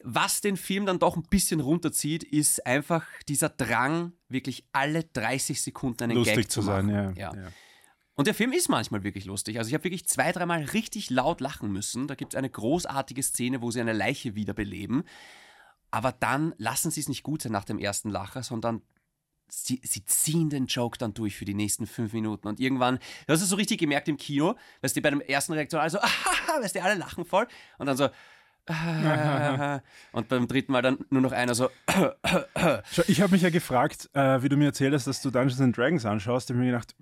Was 0.03 0.41
den 0.41 0.57
Film 0.57 0.87
dann 0.87 0.99
doch 0.99 1.17
ein 1.17 1.25
bisschen 1.25 1.61
runterzieht, 1.61 2.23
ist 2.23 2.65
einfach 2.67 3.05
dieser 3.29 3.51
Drang, 3.51 4.13
wirklich 4.29 4.65
alle 4.73 5.05
30 5.05 5.61
Sekunden 5.61 6.05
einen 6.05 6.17
Lustig 6.17 6.37
Gag 6.37 6.51
zu 6.51 6.61
zu 6.61 6.67
sein, 6.67 6.87
machen. 6.87 7.17
ja. 7.17 7.35
ja. 7.35 7.53
Und 8.21 8.27
der 8.27 8.35
Film 8.35 8.53
ist 8.53 8.69
manchmal 8.69 9.03
wirklich 9.03 9.25
lustig. 9.25 9.57
Also 9.57 9.69
ich 9.69 9.73
habe 9.73 9.85
wirklich 9.85 10.07
zwei, 10.07 10.31
dreimal 10.31 10.63
richtig 10.63 11.09
laut 11.09 11.41
lachen 11.41 11.73
müssen. 11.73 12.07
Da 12.07 12.15
gibt 12.15 12.35
es 12.35 12.37
eine 12.37 12.51
großartige 12.51 13.23
Szene, 13.23 13.63
wo 13.63 13.71
sie 13.71 13.81
eine 13.81 13.95
Leiche 13.95 14.35
wiederbeleben. 14.35 15.05
Aber 15.91 16.13
dann 16.13 16.55
lassen 16.59 16.91
sie 16.91 17.01
es 17.01 17.09
nicht 17.09 17.23
gut 17.23 17.41
sein 17.41 17.53
nach 17.53 17.65
dem 17.65 17.79
ersten 17.79 18.11
Lacher, 18.11 18.43
sondern 18.43 18.83
sie, 19.49 19.81
sie 19.83 20.05
ziehen 20.05 20.51
den 20.51 20.67
Joke 20.67 20.99
dann 20.99 21.15
durch 21.15 21.35
für 21.35 21.47
die 21.47 21.55
nächsten 21.55 21.87
fünf 21.87 22.13
Minuten. 22.13 22.47
Und 22.47 22.61
irgendwann, 22.61 22.99
du 23.27 23.33
hast 23.33 23.41
es 23.41 23.49
so 23.49 23.57
richtig 23.57 23.81
gemerkt 23.81 24.07
im 24.07 24.19
Kino, 24.19 24.55
weißt 24.83 24.95
du, 24.95 25.01
bei 25.01 25.09
der 25.09 25.31
ersten 25.31 25.55
Reaktion, 25.55 25.81
also, 25.81 25.97
weißt 26.61 26.75
du, 26.75 26.83
alle 26.83 26.97
lachen 26.97 27.25
voll. 27.25 27.49
Und 27.79 27.87
dann 27.87 27.97
so, 27.97 28.11
und 30.13 30.29
beim 30.29 30.47
dritten 30.47 30.73
Mal 30.73 30.83
dann 30.83 30.99
nur 31.09 31.23
noch 31.23 31.33
einer 31.33 31.55
so, 31.55 31.71
Schau, 31.89 33.03
ich 33.09 33.23
habe 33.23 33.33
mich 33.33 33.41
ja 33.41 33.49
gefragt, 33.49 34.11
äh, 34.13 34.43
wie 34.43 34.51
du 34.51 34.59
mir 34.59 34.67
erzählt 34.67 34.93
hast, 34.93 35.07
dass 35.07 35.23
du 35.23 35.31
Dungeons 35.31 35.63
and 35.63 35.75
Dragons 35.75 36.05
anschaust. 36.05 36.51
Ich 36.51 36.55
habe 36.55 36.63
mir 36.63 36.71
gedacht, 36.71 36.95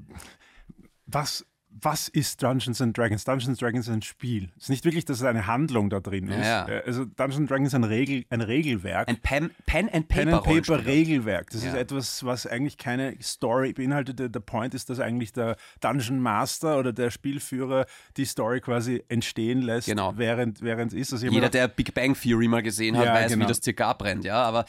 was, 1.10 1.44
was 1.70 2.08
ist 2.08 2.42
Dungeons 2.42 2.80
and 2.80 2.96
Dragons? 2.96 3.24
Dungeons 3.24 3.48
and 3.48 3.60
Dragons 3.62 3.86
ist 3.88 3.92
ein 3.94 4.02
Spiel. 4.02 4.50
Es 4.56 4.64
ist 4.64 4.68
nicht 4.70 4.84
wirklich, 4.84 5.04
dass 5.04 5.18
es 5.18 5.22
eine 5.24 5.46
Handlung 5.46 5.90
da 5.90 6.00
drin 6.00 6.28
ist. 6.28 6.44
Ja. 6.44 6.66
Äh, 6.68 6.82
Also 6.86 7.04
Dungeons 7.04 7.36
and 7.36 7.50
Dragons 7.50 7.68
ist 7.68 7.74
ein, 7.74 7.84
Regel, 7.84 8.24
ein 8.30 8.40
Regelwerk. 8.40 9.06
ein 9.08 9.18
Pen, 9.18 9.50
Pen 9.66 9.88
and 9.90 10.08
Paper, 10.08 10.24
Pen 10.24 10.34
and 10.34 10.44
Paper. 10.66 10.86
Regelwerk. 10.86 11.50
Das 11.50 11.62
Ja. 11.62 11.70
ist 11.70 11.76
etwas, 11.76 12.24
was 12.24 12.46
eigentlich 12.46 12.78
keine 12.78 13.16
Story 13.22 13.72
beinhaltet. 13.74 14.18
Der, 14.34 14.40
Point 14.40 14.74
ist, 14.74 14.90
dass 14.90 14.98
eigentlich 14.98 15.32
der 15.32 15.56
Dungeon 15.80 16.20
Master 16.20 16.78
oder 16.78 16.92
der 16.92 17.10
Spielführer 17.10 17.86
die 18.16 18.24
Story 18.24 18.60
quasi 18.60 19.04
entstehen 19.08 19.62
lässt, 19.62 19.86
Genau. 19.88 20.14
während, 20.16 20.62
während 20.62 20.92
es 20.92 20.98
ist. 20.98 21.12
Also 21.12 21.26
Jeder, 21.26 21.48
der 21.50 21.68
Big 21.68 21.94
Bang 21.94 22.14
Theory 22.14 22.48
mal 22.48 22.62
gesehen 22.62 22.96
hat, 22.96 23.04
Ja, 23.06 23.14
weiß, 23.14 23.32
genau. 23.32 23.44
wie 23.44 23.48
das 23.48 23.60
circa 23.62 23.90
abbrennt, 23.90 24.24
ja. 24.24 24.42
Aber 24.42 24.64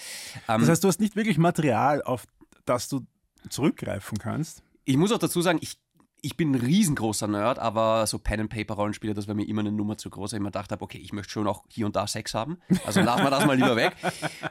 ähm, 0.47 0.59
das 0.62 0.69
heißt, 0.69 0.83
du 0.83 0.88
hast 0.89 1.00
nicht 1.00 1.15
wirklich 1.15 1.38
Material, 1.38 2.01
auf 2.03 2.25
das 2.65 2.88
du 2.89 3.06
zurückgreifen 3.50 4.18
kannst. 4.18 4.62
ich 4.85 4.97
muss 4.97 5.12
auch 5.12 5.18
dazu 5.19 5.42
sagen, 5.42 5.59
ich, 5.62 5.77
ich 6.21 6.38
bin 6.38 6.51
ein 6.51 6.56
riesengroßer 6.56 7.27
Nerd, 7.27 7.60
aber 7.60 8.06
so 8.07 8.19
Pen 8.19 8.42
and 8.42 8.50
Paper 8.50 8.74
Rollenspiele, 8.75 9.13
das 9.13 9.27
war 9.27 9.36
mir 9.36 9.48
immer 9.48 9.62
eine 9.62 9.71
Nummer 9.71 9.98
zu 9.98 10.10
groß. 10.10 10.33
Ich 10.33 10.39
mir 10.39 10.45
gedacht 10.45 10.71
habe, 10.71 10.81
okay, 10.83 10.98
ich 10.98 11.13
möchte 11.13 11.31
schon 11.31 11.48
auch 11.48 11.63
hier 11.69 11.86
und 11.86 11.95
da 11.95 12.07
Sex 12.07 12.33
haben. 12.33 12.57
Also 12.86 13.01
lassen 13.01 13.24
wir 13.24 13.30
das 13.30 13.45
mal 13.45 13.56
lieber 13.56 13.75
weg. 13.75 13.95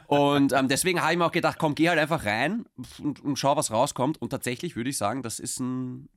Und 0.07 0.53
ähm, 0.53 0.67
deswegen 0.67 1.01
habe 1.01 1.13
ich 1.13 1.17
mir 1.17 1.25
auch 1.25 1.31
gedacht, 1.31 1.57
komm, 1.59 1.75
geh 1.75 1.89
halt 1.89 1.99
einfach 1.99 2.25
rein 2.25 2.65
und, 2.99 3.19
und 3.19 3.37
schau, 3.37 3.55
was 3.55 3.71
rauskommt. 3.71 4.21
Und 4.21 4.29
tatsächlich 4.29 4.75
würde 4.75 4.89
ich 4.89 4.97
sagen, 4.97 5.21
das 5.23 5.39
ist 5.39 5.59
ein, 5.59 6.09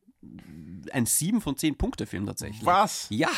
ein 0.93 1.07
7 1.07 1.41
von 1.41 1.57
10 1.57 1.77
Punkte 1.77 2.07
Film 2.07 2.27
tatsächlich. 2.27 2.65
Was? 2.65 3.07
Ja. 3.11 3.31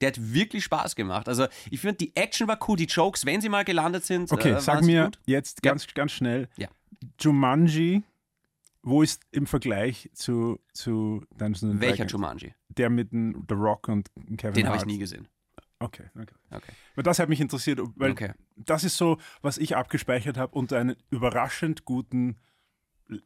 Der 0.00 0.08
hat 0.08 0.32
wirklich 0.32 0.64
Spaß 0.64 0.96
gemacht. 0.96 1.28
Also, 1.28 1.46
ich 1.70 1.80
finde, 1.80 1.96
die 1.96 2.16
Action 2.16 2.48
war 2.48 2.58
cool, 2.68 2.76
die 2.78 2.86
Jokes, 2.86 3.26
wenn 3.26 3.42
sie 3.42 3.50
mal 3.50 3.64
gelandet 3.64 4.06
sind. 4.06 4.32
Okay, 4.32 4.52
äh, 4.52 4.60
sag 4.60 4.82
mir 4.82 5.04
gut. 5.04 5.18
jetzt 5.26 5.60
Ja. 5.62 5.72
ganz, 5.72 5.86
ganz 5.92 6.12
schnell. 6.12 6.48
Ja. 6.56 6.68
Jumanji, 7.20 8.02
wo 8.82 9.02
ist 9.02 9.22
im 9.30 9.46
Vergleich 9.46 10.10
zu, 10.14 10.58
zu 10.72 11.24
Dungeons 11.36 11.64
and 11.64 11.80
Welcher 11.80 11.96
Dragons? 12.06 12.12
Jumanji? 12.12 12.54
Der 12.68 12.90
mit 12.90 13.12
dem 13.12 13.44
The 13.48 13.54
Rock 13.54 13.88
und 13.88 14.08
Kevin 14.38 14.54
Den 14.54 14.66
habe 14.68 14.76
ich 14.78 14.86
nie 14.86 14.98
gesehen. 14.98 15.28
Okay, 15.82 16.04
okay. 16.14 16.34
Okay. 16.50 16.72
Weil 16.94 17.04
das 17.04 17.18
hat 17.18 17.28
mich 17.30 17.40
interessiert, 17.40 17.80
weil 17.96 18.10
Okay. 18.12 18.32
das 18.56 18.84
ist 18.84 18.96
so, 18.98 19.18
was 19.40 19.56
ich 19.58 19.76
abgespeichert 19.76 20.36
habe 20.36 20.54
unter 20.54 20.78
einen 20.78 20.94
überraschend 21.10 21.84
guten, 21.86 22.36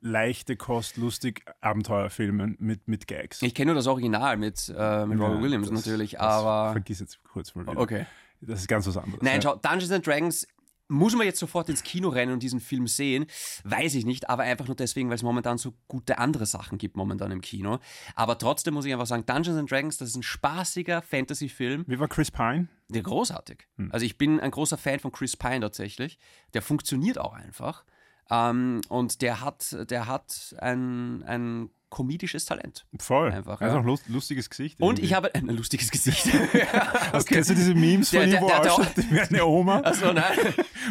leichte 0.00 0.56
Kost, 0.56 0.96
lustig 0.96 1.44
Abenteuerfilmen 1.60 2.56
mit, 2.60 2.86
mit 2.88 3.06
Gags. 3.06 3.42
Ich 3.42 3.54
kenne 3.54 3.72
nur 3.72 3.74
das 3.74 3.86
Original 3.86 4.36
mit, 4.36 4.68
äh, 4.76 5.04
mit 5.06 5.18
Robin 5.20 5.36
Ja, 5.38 5.42
Williams 5.42 5.68
das- 5.70 5.84
natürlich, 5.84 6.12
das 6.12 6.20
aber. 6.22 6.72
Vergiss 6.72 7.00
jetzt 7.00 7.22
kurz 7.24 7.54
mal 7.54 7.66
wieder. 7.66 7.76
Okay. 7.78 8.06
Das 8.40 8.60
ist 8.60 8.68
ganz 8.68 8.86
was 8.86 8.96
anderes. 8.96 9.22
Nein, 9.22 9.36
ja. 9.36 9.42
schau, 9.42 9.56
Dungeons 9.56 9.90
and 9.90 10.06
Dragons 10.06 10.46
muss 10.88 11.14
man 11.14 11.26
jetzt 11.26 11.38
sofort 11.38 11.68
ins 11.68 11.82
Kino 11.82 12.08
rennen 12.08 12.32
und 12.32 12.42
diesen 12.42 12.60
Film 12.60 12.86
sehen? 12.86 13.26
Weiß 13.64 13.94
ich 13.94 14.04
nicht, 14.04 14.28
aber 14.28 14.42
einfach 14.42 14.66
nur 14.66 14.76
deswegen, 14.76 15.08
weil 15.08 15.16
es 15.16 15.22
momentan 15.22 15.58
so 15.58 15.74
gute 15.88 16.18
andere 16.18 16.46
Sachen 16.46 16.78
gibt 16.78 16.96
momentan 16.96 17.30
im 17.30 17.40
Kino. 17.40 17.78
Aber 18.14 18.38
trotzdem 18.38 18.74
muss 18.74 18.84
ich 18.84 18.92
einfach 18.92 19.06
sagen, 19.06 19.24
Dungeons 19.26 19.58
and 19.58 19.70
Dragons, 19.70 19.96
das 19.96 20.10
ist 20.10 20.16
ein 20.16 20.22
spaßiger 20.22 21.02
Fantasy-Film, 21.02 21.84
Wie 21.86 21.98
war 21.98 22.08
Chris 22.08 22.30
Pine? 22.30 22.68
der 22.88 23.02
großartig. 23.02 23.66
Hm. 23.76 23.90
Also 23.92 24.04
ich 24.04 24.18
bin 24.18 24.40
ein 24.40 24.50
großer 24.50 24.76
Fan 24.76 25.00
von 25.00 25.10
Chris 25.10 25.36
Pine 25.36 25.60
tatsächlich. 25.60 26.18
Der 26.52 26.62
funktioniert 26.62 27.18
auch 27.18 27.32
einfach. 27.32 27.84
Ähm, 28.30 28.80
und 28.88 29.22
der 29.22 29.40
hat, 29.40 29.76
der 29.90 30.06
hat 30.06 30.54
ein, 30.58 31.22
ein 31.24 31.70
komedisches 31.94 32.44
Talent. 32.44 32.84
Voll. 32.98 33.30
Einfach, 33.30 33.60
also 33.60 33.76
ja. 33.76 33.80
auch 33.80 33.86
lust, 33.86 34.08
lustiges 34.08 34.50
Gesicht. 34.50 34.80
Und 34.80 34.98
irgendwie. 34.98 35.04
ich 35.04 35.14
habe 35.14 35.32
ein 35.34 35.46
lustiges 35.46 35.90
Gesicht. 35.92 36.26
Was, 37.12 37.24
Kennst 37.26 37.50
du 37.50 37.54
diese 37.54 37.72
Memes 37.74 38.10
von 38.10 38.18
Der- 38.18 38.28
ihm, 38.38 38.42
wo 38.42 38.48
der 38.48 38.56
er 38.56 38.72
ausschaut 38.72 38.90
wie 38.96 39.20
eine 39.20 39.46
Oma? 39.46 39.78
Achso, 39.84 40.12
nein. 40.12 40.36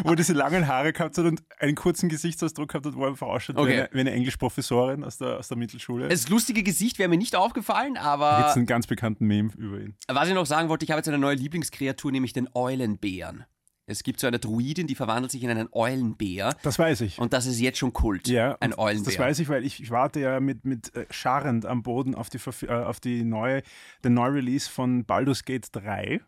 wo 0.02 0.10
er 0.10 0.16
diese 0.16 0.32
langen 0.32 0.66
Haare 0.66 0.94
gehabt 0.94 1.18
hat 1.18 1.24
und 1.26 1.42
einen 1.58 1.74
kurzen 1.74 2.08
Gesichtsausdruck 2.08 2.68
gehabt 2.70 2.86
hat, 2.86 2.94
wo 2.94 3.02
er 3.02 3.08
einfach 3.10 3.26
ausschaut 3.26 3.56
wie, 3.56 3.60
Okay. 3.60 3.80
eine, 3.80 3.88
wie 3.92 4.00
eine 4.00 4.12
Englischprofessorin 4.12 5.04
aus 5.04 5.18
der, 5.18 5.38
aus 5.38 5.48
der 5.48 5.58
Mittelschule. 5.58 6.08
Das 6.08 6.28
lustige 6.30 6.62
Gesicht 6.62 6.98
wäre 6.98 7.10
mir 7.10 7.18
nicht 7.18 7.36
aufgefallen, 7.36 7.94
gibt 7.94 8.04
aber 8.04 8.52
einen 8.54 8.64
ganz 8.66 8.86
bekannten 8.86 9.26
Meme 9.26 9.50
über 9.58 9.80
ihn. 9.80 9.96
was 10.08 10.28
ich 10.28 10.34
noch 10.34 10.46
sagen 10.46 10.70
wollte, 10.70 10.84
ich 10.84 10.90
habe 10.90 11.00
jetzt 11.00 11.08
eine 11.08 11.18
neue 11.18 11.34
Lieblingskreatur, 11.36 12.12
nämlich 12.12 12.32
den 12.32 12.48
Eulenbären. 12.54 13.44
Es 13.86 14.02
gibt 14.02 14.18
so 14.18 14.26
eine 14.26 14.38
Druidin, 14.38 14.86
die 14.86 14.94
verwandelt 14.94 15.30
sich 15.30 15.42
in 15.42 15.50
einen 15.50 15.68
Eulenbär 15.72 16.56
Das 16.62 16.78
weiß 16.78 17.02
ich. 17.02 17.18
und 17.18 17.32
das 17.32 17.46
ist 17.46 17.60
jetzt 17.60 17.78
schon 17.78 17.92
Kult. 17.92 18.28
ja, 18.28 18.56
ein 18.60 18.72
Eulenbär. 18.78 19.12
das 19.12 19.18
weiß 19.18 19.38
ich, 19.40 19.48
weil 19.48 19.64
ich, 19.64 19.82
ich 19.82 19.90
warte 19.90 20.20
ja 20.20 20.40
mit, 20.40 20.64
mit 20.64 20.94
äh, 20.96 21.06
scharrend 21.10 21.66
am 21.66 21.82
Boden 21.82 22.14
auf, 22.14 22.30
die, 22.30 22.38
äh, 22.66 22.70
auf 22.70 23.00
die 23.00 23.24
neue, 23.24 23.62
den 24.02 24.14
Neu-Release 24.14 24.70
von 24.70 25.04
Baldur's 25.04 25.44
Gate 25.44 25.68
3. 25.72 26.20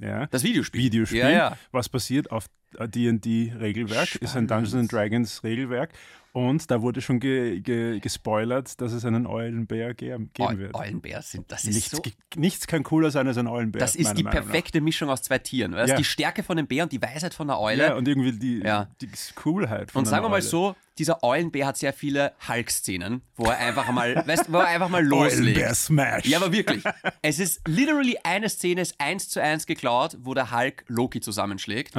Ja. 0.00 0.26
Das 0.26 0.42
Videospiel. 0.42 0.82
Videospiel. 0.82 1.20
Ja, 1.20 1.30
ja. 1.30 1.58
Was 1.70 1.88
passiert 1.88 2.30
auf 2.30 2.46
D&D-Regelwerk, 2.78 4.16
ist 4.16 4.36
ein 4.36 4.46
Dungeons 4.46 4.88
Dragons 4.88 5.42
Regelwerk. 5.44 5.90
Und 6.34 6.70
da 6.70 6.80
wurde 6.80 7.02
schon 7.02 7.20
ge, 7.20 7.60
ge, 7.60 8.00
gespoilert, 8.00 8.80
dass 8.80 8.92
es 8.92 9.04
einen 9.04 9.26
Eulenbär 9.26 9.92
ge 9.92 10.16
geben 10.32 10.58
wird. 10.58 10.74
Eulenbär 10.74 11.20
sind, 11.20 11.52
das 11.52 11.64
ist 11.64 11.74
nichts, 11.74 11.90
so... 11.90 12.02
nichts 12.36 12.66
kann 12.66 12.82
cooler 12.84 13.10
sein 13.10 13.28
als 13.28 13.36
ein 13.36 13.46
Eulenbär. 13.46 13.80
Das 13.80 13.94
ist 13.96 14.16
die 14.16 14.22
perfekte 14.24 14.80
Mischung 14.80 15.10
aus 15.10 15.20
zwei 15.20 15.36
Tieren. 15.38 15.72
Das 15.72 15.90
Ja. 15.90 15.96
ist 15.96 15.98
die 15.98 16.04
Stärke 16.04 16.42
von 16.42 16.56
dem 16.56 16.66
Bär 16.66 16.84
und 16.84 16.92
die 16.92 17.02
Weisheit 17.02 17.34
von 17.34 17.48
der 17.48 17.60
Eule. 17.60 17.82
Ja, 17.88 17.94
und 17.96 18.08
irgendwie 18.08 18.32
die, 18.32 18.60
Ja. 18.64 18.88
die 19.02 19.10
Coolheit 19.34 19.90
von 19.90 20.00
Und 20.00 20.06
sagen 20.06 20.24
wir 20.24 20.30
mal 20.30 20.36
Eule. 20.36 20.42
so, 20.42 20.74
dieser 20.96 21.22
Eulenbär 21.22 21.66
hat 21.66 21.76
sehr 21.76 21.92
viele 21.92 22.32
Hulk-Szenen, 22.48 23.20
wo 23.36 23.44
er 23.44 23.58
einfach 23.58 23.92
mal, 23.92 24.14
weißt, 24.26 24.50
wo 24.50 24.56
er 24.56 24.68
einfach 24.68 24.88
mal 24.88 25.04
loslegt. 25.04 25.58
Eulenbär 25.58 25.74
Smash. 25.74 26.24
Ja, 26.24 26.38
aber 26.38 26.50
wirklich. 26.50 26.82
Es 27.20 27.40
ist 27.40 27.60
literally 27.68 28.16
eine 28.24 28.48
Szene, 28.48 28.80
ist 28.80 28.94
eins 28.98 29.28
zu 29.28 29.42
eins 29.42 29.66
geklaut, 29.66 30.16
wo 30.22 30.32
der 30.32 30.50
Hulk 30.50 30.84
Loki 30.88 31.20
zusammenschlägt. 31.20 31.94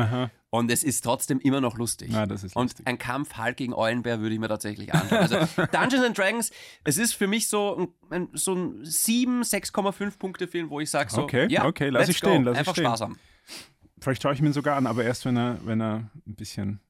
Und 0.53 0.69
es 0.69 0.83
ist 0.83 1.01
trotzdem 1.03 1.39
immer 1.39 1.61
noch 1.61 1.79
lustig. 1.79 2.11
Ja, 2.11 2.27
das 2.27 2.43
ist 2.43 2.55
und 2.55 2.65
lustig. 2.65 2.85
ein 2.85 2.99
Kampf 2.99 3.39
Hulk 3.39 3.57
gegen 3.57 3.73
Eulenbär 3.73 4.19
würde 4.19 4.35
ich 4.35 4.39
mir 4.39 4.47
tatsächlich 4.47 4.93
anschauen. 4.93 5.17
Also 5.17 5.37
Dungeons 5.71 6.05
and 6.05 6.15
Dragons, 6.15 6.51
es 6.83 6.99
ist 6.99 7.13
für 7.15 7.25
mich 7.25 7.47
so 7.47 7.75
ein, 7.75 7.87
ein, 8.11 8.29
so 8.33 8.53
ein 8.53 8.85
7, 8.85 9.41
6,5 9.41 10.19
Punkte 10.19 10.47
Film, 10.47 10.69
wo 10.69 10.79
ich 10.79 10.91
sage 10.91 11.09
so, 11.09 11.23
Okay, 11.23 11.47
ja, 11.49 11.65
okay, 11.65 11.89
lass 11.89 12.07
ich 12.07 12.17
stehen, 12.19 12.43
go. 12.43 12.51
lass 12.51 12.53
ich 12.53 12.59
Einfach 12.59 12.73
stehen. 12.73 12.85
Spaß 12.85 13.01
haben. 13.01 13.17
Vielleicht 13.99 14.21
schaue 14.21 14.33
ich 14.35 14.41
mir 14.41 14.49
ihn 14.49 14.53
sogar 14.53 14.77
an, 14.77 14.85
aber 14.85 15.03
erst 15.03 15.25
wenn 15.25 15.37
er, 15.37 15.57
wenn 15.65 15.81
er 15.81 16.11
ein 16.27 16.35
bisschen, 16.35 16.81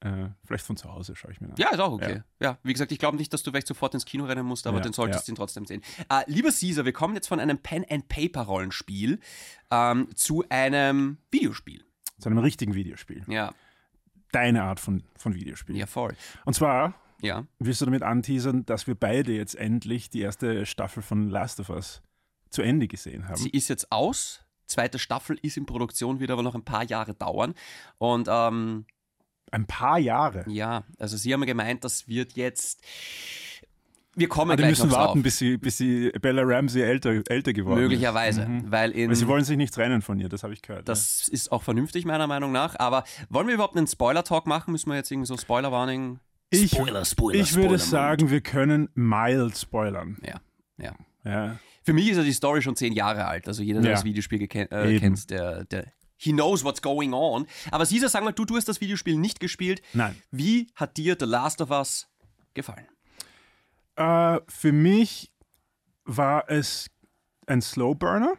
äh, 0.00 0.30
vielleicht 0.44 0.64
von 0.66 0.76
zu 0.76 0.92
Hause 0.92 1.14
schaue 1.14 1.30
ich 1.30 1.40
mir 1.40 1.50
an. 1.50 1.54
Ja, 1.56 1.68
ist 1.70 1.78
auch 1.78 1.92
okay. 1.92 2.22
Ja, 2.40 2.58
wie 2.64 2.72
gesagt, 2.72 2.90
ich 2.90 2.98
glaube 2.98 3.16
nicht, 3.16 3.32
dass 3.32 3.44
du 3.44 3.52
vielleicht 3.52 3.68
sofort 3.68 3.94
ins 3.94 4.06
Kino 4.06 4.24
rennen 4.24 4.44
musst, 4.44 4.66
aber 4.66 4.78
Ja, 4.78 4.82
dann 4.82 4.92
solltest 4.92 5.20
ja. 5.20 5.26
du 5.26 5.32
ihn 5.32 5.36
trotzdem 5.36 5.66
sehen. 5.66 5.82
Äh, 6.10 6.22
lieber 6.26 6.50
Caesar, 6.50 6.84
wir 6.84 6.92
kommen 6.92 7.14
jetzt 7.14 7.28
von 7.28 7.38
einem 7.38 7.58
Pen-and-Paper-Rollenspiel 7.58 9.20
ähm, 9.70 10.08
zu 10.16 10.44
einem 10.48 11.18
Videospiel. 11.30 11.83
Zu 12.18 12.28
einem 12.28 12.38
richtigen 12.38 12.74
Videospiel. 12.74 13.24
Ja, 13.28 13.52
Deine 14.32 14.64
Art 14.64 14.80
von, 14.80 15.04
von 15.16 15.34
Videospiel. 15.34 15.76
ja, 15.76 15.86
voll. 15.86 16.14
Und 16.44 16.54
zwar 16.54 16.94
Ja, 17.20 17.46
willst 17.60 17.80
du 17.80 17.84
damit 17.84 18.02
anteasern, 18.02 18.64
dass 18.66 18.86
wir 18.86 18.94
beide 18.96 19.32
jetzt 19.32 19.54
endlich 19.54 20.10
die 20.10 20.20
erste 20.20 20.66
Staffel 20.66 21.02
von 21.02 21.28
Last 21.30 21.60
of 21.60 21.70
Us 21.70 22.02
zu 22.50 22.62
Ende 22.62 22.88
gesehen 22.88 23.28
haben. 23.28 23.36
sie 23.36 23.50
ist 23.50 23.68
jetzt 23.68 23.90
aus. 23.92 24.40
Zweite 24.66 24.98
Staffel 24.98 25.38
ist 25.42 25.56
in 25.56 25.66
Produktion, 25.66 26.20
wird 26.20 26.30
aber 26.30 26.42
noch 26.42 26.54
ein 26.54 26.64
paar 26.64 26.84
Jahre 26.84 27.14
dauern. 27.14 27.54
Und 27.98 28.28
ähm, 28.30 28.86
Ein 29.50 29.66
paar 29.66 29.98
Jahre. 29.98 30.44
ja, 30.48 30.84
also 30.98 31.16
sie 31.16 31.32
haben 31.34 31.44
gemeint, 31.46 31.84
das 31.84 32.08
wird 32.08 32.32
jetzt. 32.32 32.80
Wir 34.16 34.28
kommen 34.28 34.50
Aber 34.52 34.56
die 34.56 34.62
gleich 34.62 34.70
müssen 34.78 34.88
noch 34.90 34.96
warten, 34.96 35.14
drauf. 35.18 35.22
bis 35.22 35.38
sie, 35.38 35.56
bis 35.56 35.76
sie 35.78 36.10
Bella 36.20 36.42
Ramsey 36.44 36.82
älter, 36.82 37.22
älter 37.28 37.52
geworden 37.52 37.80
Möglicherweise, 37.80 38.42
ist. 38.42 38.48
Mhm. 38.48 38.70
weil 38.70 38.90
in 38.92 39.08
Weil 39.08 39.16
sie 39.16 39.26
wollen 39.26 39.44
sich 39.44 39.56
nicht 39.56 39.74
trennen 39.74 40.02
von 40.02 40.18
ihr, 40.20 40.28
das 40.28 40.42
habe 40.42 40.52
ich 40.52 40.62
gehört. 40.62 40.88
Das 40.88 41.28
ist 41.28 41.50
auch 41.52 41.62
vernünftig, 41.62 42.04
meiner 42.04 42.26
Meinung 42.26 42.52
nach. 42.52 42.78
Aber 42.78 43.04
wollen 43.28 43.46
wir 43.48 43.54
überhaupt 43.54 43.76
einen 43.76 43.86
Spoiler-Talk 43.86 44.46
machen? 44.46 44.72
Müssen 44.72 44.88
wir 44.90 44.96
jetzt 44.96 45.10
irgendwie 45.10 45.26
so 45.26 45.36
Spoiler-Warning? 45.36 46.20
Ich- 46.50 46.70
Spoiler, 46.70 47.04
Spoiler, 47.04 47.40
ich 47.40 47.54
würde 47.54 47.78
Spoiler-Mode. 47.78 47.78
sagen, 47.78 48.30
wir 48.30 48.40
können 48.40 48.88
mild 48.94 49.56
spoilern. 49.58 50.18
Ja, 50.22 50.40
ja. 50.78 50.92
Ja. 51.24 51.58
Für 51.82 51.92
mich 51.92 52.08
ist 52.10 52.16
ja 52.18 52.22
die 52.22 52.32
Story 52.32 52.62
schon 52.62 52.76
zehn 52.76 52.92
Jahre 52.92 53.26
alt. 53.26 53.48
Also 53.48 53.62
jeder, 53.62 53.80
der 53.80 53.90
Ja. 53.90 53.96
das 53.96 54.04
Videospiel 54.04 54.42
äh, 54.42 54.46
kennt, 54.46 55.30
der, 55.30 55.64
der 55.64 55.92
he 56.16 56.32
knows 56.32 56.62
what's 56.64 56.80
going 56.80 57.12
on. 57.12 57.46
Aber 57.70 57.84
Caesar, 57.84 58.08
sag 58.08 58.22
mal, 58.24 58.32
du, 58.32 58.44
du 58.44 58.56
hast 58.56 58.68
das 58.68 58.80
Videospiel 58.80 59.16
nicht 59.16 59.40
gespielt. 59.40 59.82
Nein. 59.92 60.14
Wie 60.30 60.68
hat 60.76 60.96
dir 60.96 61.16
The 61.18 61.26
Last 61.26 61.60
of 61.60 61.70
Us 61.70 62.06
gefallen? 62.54 62.86
Äh, 63.96 64.40
für 64.48 64.72
mich 64.72 65.32
war 66.04 66.48
es 66.48 66.90
ein 67.46 67.62
Slowburner, 67.62 68.34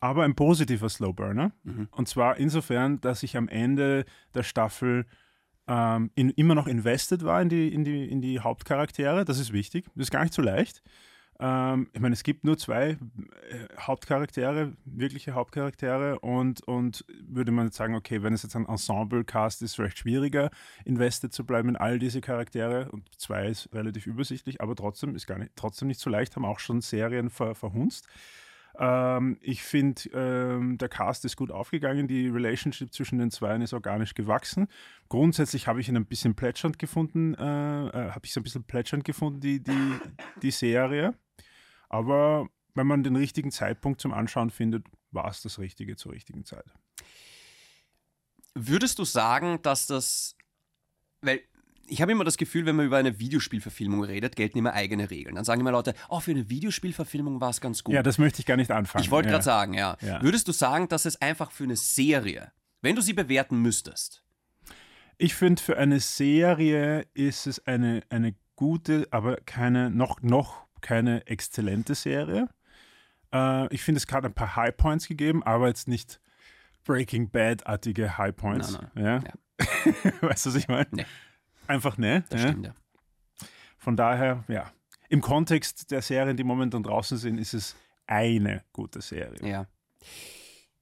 aber 0.00 0.24
ein 0.24 0.34
positiver 0.34 0.88
Slowburner. 0.88 1.52
Mhm. 1.64 1.88
Und 1.90 2.08
zwar 2.08 2.36
insofern, 2.36 3.00
dass 3.00 3.22
ich 3.22 3.36
am 3.36 3.48
Ende 3.48 4.04
der 4.34 4.42
Staffel 4.42 5.06
ähm, 5.66 6.10
in, 6.14 6.30
immer 6.30 6.54
noch 6.54 6.66
invested 6.66 7.24
war 7.24 7.40
in 7.42 7.48
die, 7.48 7.72
in, 7.72 7.84
die, 7.84 8.10
in 8.10 8.20
die 8.20 8.40
Hauptcharaktere. 8.40 9.24
Das 9.24 9.38
ist 9.38 9.52
wichtig. 9.52 9.86
Das 9.94 10.06
ist 10.06 10.10
gar 10.10 10.22
nicht 10.22 10.34
so 10.34 10.42
leicht. 10.42 10.82
Ähm, 11.40 11.88
ich 11.94 12.00
meine, 12.00 12.12
es 12.12 12.22
gibt 12.22 12.44
nur 12.44 12.58
zwei 12.58 12.90
äh, 12.90 12.98
Hauptcharaktere, 13.78 14.74
wirkliche 14.84 15.32
Hauptcharaktere 15.32 16.20
und, 16.20 16.62
und 16.68 17.04
würde 17.22 17.50
man 17.50 17.66
jetzt 17.66 17.76
sagen, 17.76 17.94
okay, 17.94 18.22
wenn 18.22 18.34
es 18.34 18.42
jetzt 18.42 18.56
ein 18.56 18.66
Ensemble-Cast 18.66 19.62
ist, 19.62 19.74
vielleicht 19.74 19.98
schwieriger, 19.98 20.50
invested 20.84 21.32
zu 21.32 21.46
bleiben 21.46 21.70
in 21.70 21.76
all 21.76 21.98
diese 21.98 22.20
Charaktere 22.20 22.90
und 22.90 23.08
zwei 23.16 23.46
ist 23.46 23.72
relativ 23.72 24.06
übersichtlich, 24.06 24.60
aber 24.60 24.76
trotzdem 24.76 25.14
ist 25.14 25.26
gar 25.26 25.38
nicht, 25.38 25.52
trotzdem 25.56 25.88
nicht 25.88 26.00
so 26.00 26.10
leicht, 26.10 26.36
haben 26.36 26.44
auch 26.44 26.58
schon 26.58 26.82
Serien 26.82 27.30
ver, 27.30 27.54
verhunzt. 27.54 28.06
Ähm, 28.78 29.38
ich 29.40 29.62
finde, 29.62 30.02
ähm, 30.10 30.78
der 30.78 30.88
Cast 30.88 31.24
ist 31.24 31.36
gut 31.36 31.50
aufgegangen, 31.50 32.08
die 32.08 32.28
Relationship 32.28 32.92
zwischen 32.92 33.18
den 33.18 33.30
Zweien 33.30 33.62
ist 33.62 33.72
organisch 33.72 34.14
gewachsen. 34.14 34.68
Grundsätzlich 35.08 35.66
habe 35.66 35.80
ich 35.80 35.88
ihn 35.88 35.96
ein 35.96 36.06
bisschen 36.06 36.34
plätschernd 36.34 36.78
gefunden, 36.78 37.34
äh, 37.34 37.88
äh, 37.88 38.10
habe 38.10 38.20
ich 38.24 38.32
so 38.32 38.40
ein 38.40 38.44
bisschen 38.44 38.64
plätschernd 38.64 39.04
gefunden, 39.04 39.40
die, 39.40 39.62
die, 39.62 39.92
die 40.42 40.50
Serie. 40.50 41.14
Aber 41.88 42.48
wenn 42.74 42.86
man 42.86 43.02
den 43.02 43.16
richtigen 43.16 43.50
Zeitpunkt 43.50 44.00
zum 44.00 44.12
Anschauen 44.12 44.50
findet, 44.50 44.86
war 45.10 45.28
es 45.28 45.42
das 45.42 45.58
Richtige 45.58 45.96
zur 45.96 46.12
richtigen 46.12 46.44
Zeit. 46.44 46.64
Würdest 48.54 48.98
du 48.98 49.04
sagen, 49.04 49.60
dass 49.62 49.86
das. 49.86 50.36
Weil 51.22 51.40
ich 51.90 52.00
habe 52.00 52.12
immer 52.12 52.24
das 52.24 52.36
Gefühl, 52.36 52.66
wenn 52.66 52.76
man 52.76 52.86
über 52.86 52.98
eine 52.98 53.18
Videospielverfilmung 53.18 54.04
redet, 54.04 54.36
gelten 54.36 54.58
immer 54.58 54.72
eigene 54.72 55.10
Regeln. 55.10 55.34
Dann 55.34 55.44
sagen 55.44 55.60
immer 55.60 55.72
Leute, 55.72 55.94
oh, 56.08 56.20
für 56.20 56.30
eine 56.30 56.48
Videospielverfilmung 56.48 57.40
war 57.40 57.50
es 57.50 57.60
ganz 57.60 57.82
gut. 57.82 57.94
Ja, 57.94 58.02
das 58.02 58.18
möchte 58.18 58.40
ich 58.40 58.46
gar 58.46 58.56
nicht 58.56 58.70
anfangen. 58.70 59.04
Ich 59.04 59.10
wollte 59.10 59.28
ja. 59.28 59.32
gerade 59.32 59.44
sagen, 59.44 59.74
ja. 59.74 59.96
Ja. 60.00 60.22
Würdest 60.22 60.46
du 60.48 60.52
sagen, 60.52 60.88
dass 60.88 61.04
es 61.04 61.20
einfach 61.20 61.50
für 61.50 61.64
eine 61.64 61.76
Serie, 61.76 62.52
wenn 62.80 62.96
du 62.96 63.02
sie 63.02 63.12
bewerten 63.12 63.60
müsstest, 63.60 64.24
Ich 65.18 65.34
finde, 65.34 65.60
für 65.60 65.76
eine 65.76 66.00
Serie 66.00 67.06
ist 67.12 67.46
es 67.46 67.66
eine, 67.66 68.02
eine 68.08 68.34
gute, 68.56 69.06
aber 69.10 69.36
keine, 69.44 69.90
noch, 69.90 70.22
noch 70.22 70.66
keine 70.80 71.26
exzellente 71.26 71.94
Serie. 71.94 72.48
Äh, 73.32 73.74
ich 73.74 73.82
finde, 73.82 74.00
es 74.00 74.10
hat 74.10 74.24
ein 74.24 74.32
paar 74.32 74.56
High 74.56 74.76
Points 74.76 75.08
gegeben, 75.08 75.42
aber 75.42 75.68
jetzt 75.68 75.88
nicht 75.88 76.20
Breaking 76.84 77.30
Bad-artige 77.30 78.16
High 78.16 78.34
Points. 78.34 78.78
Nein, 78.94 79.04
Ja? 79.04 79.22
weißt 80.22 80.46
du, 80.46 80.50
was 80.50 80.54
ich 80.54 80.68
meine? 80.68 80.86
Nee. 80.92 81.06
Einfach 81.70 81.98
ne? 81.98 82.24
das 82.30 82.42
stimmt 82.42 82.66
ja. 82.66 82.74
Von 83.78 83.96
daher, 83.96 84.44
ja. 84.48 84.72
Im 85.08 85.20
Kontext 85.20 85.90
der 85.90 86.02
Serien, 86.02 86.36
die 86.36 86.44
momentan 86.44 86.82
draußen 86.82 87.16
sind, 87.16 87.38
ist 87.38 87.54
es 87.54 87.76
eine 88.06 88.64
gute 88.72 89.00
Serie. 89.00 89.38
Ja. 89.48 89.66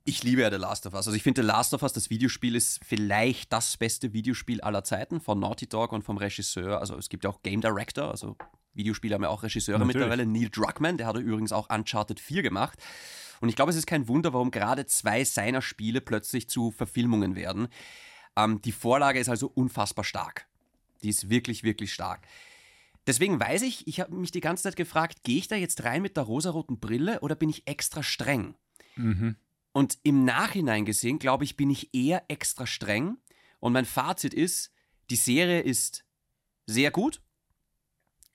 Ich 0.05 0.23
liebe 0.23 0.41
ja 0.41 0.51
The 0.51 0.57
Last 0.57 0.87
of 0.87 0.95
Us. 0.95 1.07
Also 1.07 1.15
ich 1.15 1.23
finde, 1.23 1.43
The 1.43 1.47
Last 1.47 1.75
of 1.75 1.83
Us, 1.83 1.93
das 1.93 2.09
Videospiel, 2.09 2.57
ist 2.57 2.81
vielleicht 2.83 3.53
das 3.53 3.77
beste 3.77 4.15
Videospiel 4.15 4.63
aller 4.63 4.83
Zeiten 4.83 5.21
von 5.21 5.39
Naughty 5.39 5.69
Dog 5.69 5.93
und 5.93 6.03
vom 6.03 6.17
Regisseur. 6.17 6.81
Also 6.81 6.97
es 6.97 7.11
gibt 7.11 7.25
ja 7.25 7.31
auch 7.31 7.43
Game 7.43 7.61
Director, 7.61 8.11
also 8.11 8.37
Videospiele 8.73 9.15
haben 9.15 9.23
ja 9.23 9.29
auch 9.29 9.43
Regisseure 9.43 9.79
Natürlich. 9.79 9.97
mittlerweile. 9.97 10.25
Neil 10.25 10.49
Druckmann, 10.49 10.97
der 10.97 11.07
hat 11.07 11.17
übrigens 11.17 11.53
auch 11.53 11.69
Uncharted 11.69 12.19
4 12.19 12.43
gemacht. 12.43 12.79
Und 13.41 13.51
ich 13.51 13.57
glaube, 13.57 13.71
es 13.71 13.77
ist 13.77 13.87
kein 13.87 14.09
Wunder, 14.09 14.33
warum 14.33 14.51
gerade 14.51 14.87
zwei 14.87 15.25
seiner 15.25 15.61
Spiele 15.61 16.01
plötzlich 16.01 16.49
zu 16.49 16.71
Verfilmungen 16.71 17.37
werden. 17.37 17.69
Ähm, 18.37 18.63
die 18.63 18.73
Vorlage 18.73 19.21
ist 19.21 19.29
also 19.29 19.51
unfassbar 19.55 20.05
stark. 20.05 20.48
Die 21.03 21.09
ist 21.09 21.31
wirklich, 21.31 21.63
wirklich 21.63 21.93
stark. 21.93 22.27
Deswegen 23.07 23.41
weiß 23.41 23.63
ich, 23.63 23.87
ich 23.87 24.01
habe 24.01 24.15
mich 24.15 24.31
die 24.31 24.41
ganze 24.41 24.65
Zeit 24.65 24.77
gefragt, 24.77 25.23
gehe 25.23 25.39
ich 25.39 25.49
da 25.49 25.57
jetzt 25.57 25.85
rein 25.85 26.03
mit 26.03 26.17
der 26.17 26.25
rosaroten 26.25 26.79
Brille 26.79 27.21
oder 27.21 27.35
bin 27.35 27.49
ich 27.49 27.67
extra 27.67 28.03
streng? 28.03 28.55
Mhm. 28.97 29.37
Und 29.73 29.99
im 30.03 30.25
Nachhinein 30.25 30.85
gesehen, 30.85 31.19
glaube 31.19 31.45
ich, 31.45 31.57
bin 31.57 31.71
ich 31.71 31.95
eher 31.95 32.25
extra 32.29 32.67
streng. 32.67 33.17
Und 33.61 33.73
mein 33.73 33.85
Fazit 33.85 34.35
ist, 34.35 34.73
die 35.09 35.17
Serie 35.17 35.61
ist 35.61 36.05
sehr 36.67 36.91
gut, 36.91 37.23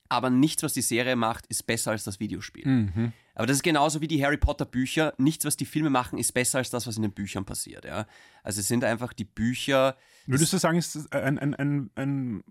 aber 0.10 0.30
nichts, 0.30 0.64
was 0.64 0.74
die 0.74 0.82
Serie 0.82 1.16
macht, 1.16 1.46
ist 1.48 1.64
besser 1.64 1.92
als 1.92 2.04
das 2.04 2.20
Videospiel. 2.20 2.68
Mhm. 2.68 3.14
Aber 3.36 3.48
das 3.48 3.58
ist 3.58 3.64
genauso 3.64 4.00
wie 4.02 4.08
die 4.08 4.24
Harry 4.24 4.38
Potter 4.38 4.66
Bücher. 4.66 5.14
Nichts, 5.18 5.44
was 5.46 5.58
die 5.58 5.66
Filme 5.66 5.90
machen, 5.90 6.20
ist 6.20 6.34
besser 6.34 6.60
als 6.60 6.70
das, 6.70 6.86
was 6.86 6.96
in 6.98 7.02
den 7.02 7.14
Büchern 7.14 7.46
passiert. 7.46 7.84
Ja? 7.86 8.06
Also 8.44 8.60
es 8.60 8.68
sind 8.68 8.84
einfach 8.84 9.14
die 9.14 9.26
Bücher. 9.26 9.98
Würdest 10.28 10.54
du 10.54 10.58
sagen, 10.58 10.78
ist 10.78 10.96
das 10.96 11.12
ein, 11.12 11.40
ein, 11.40 11.56
ein, 11.56 11.90
ein 11.96 12.44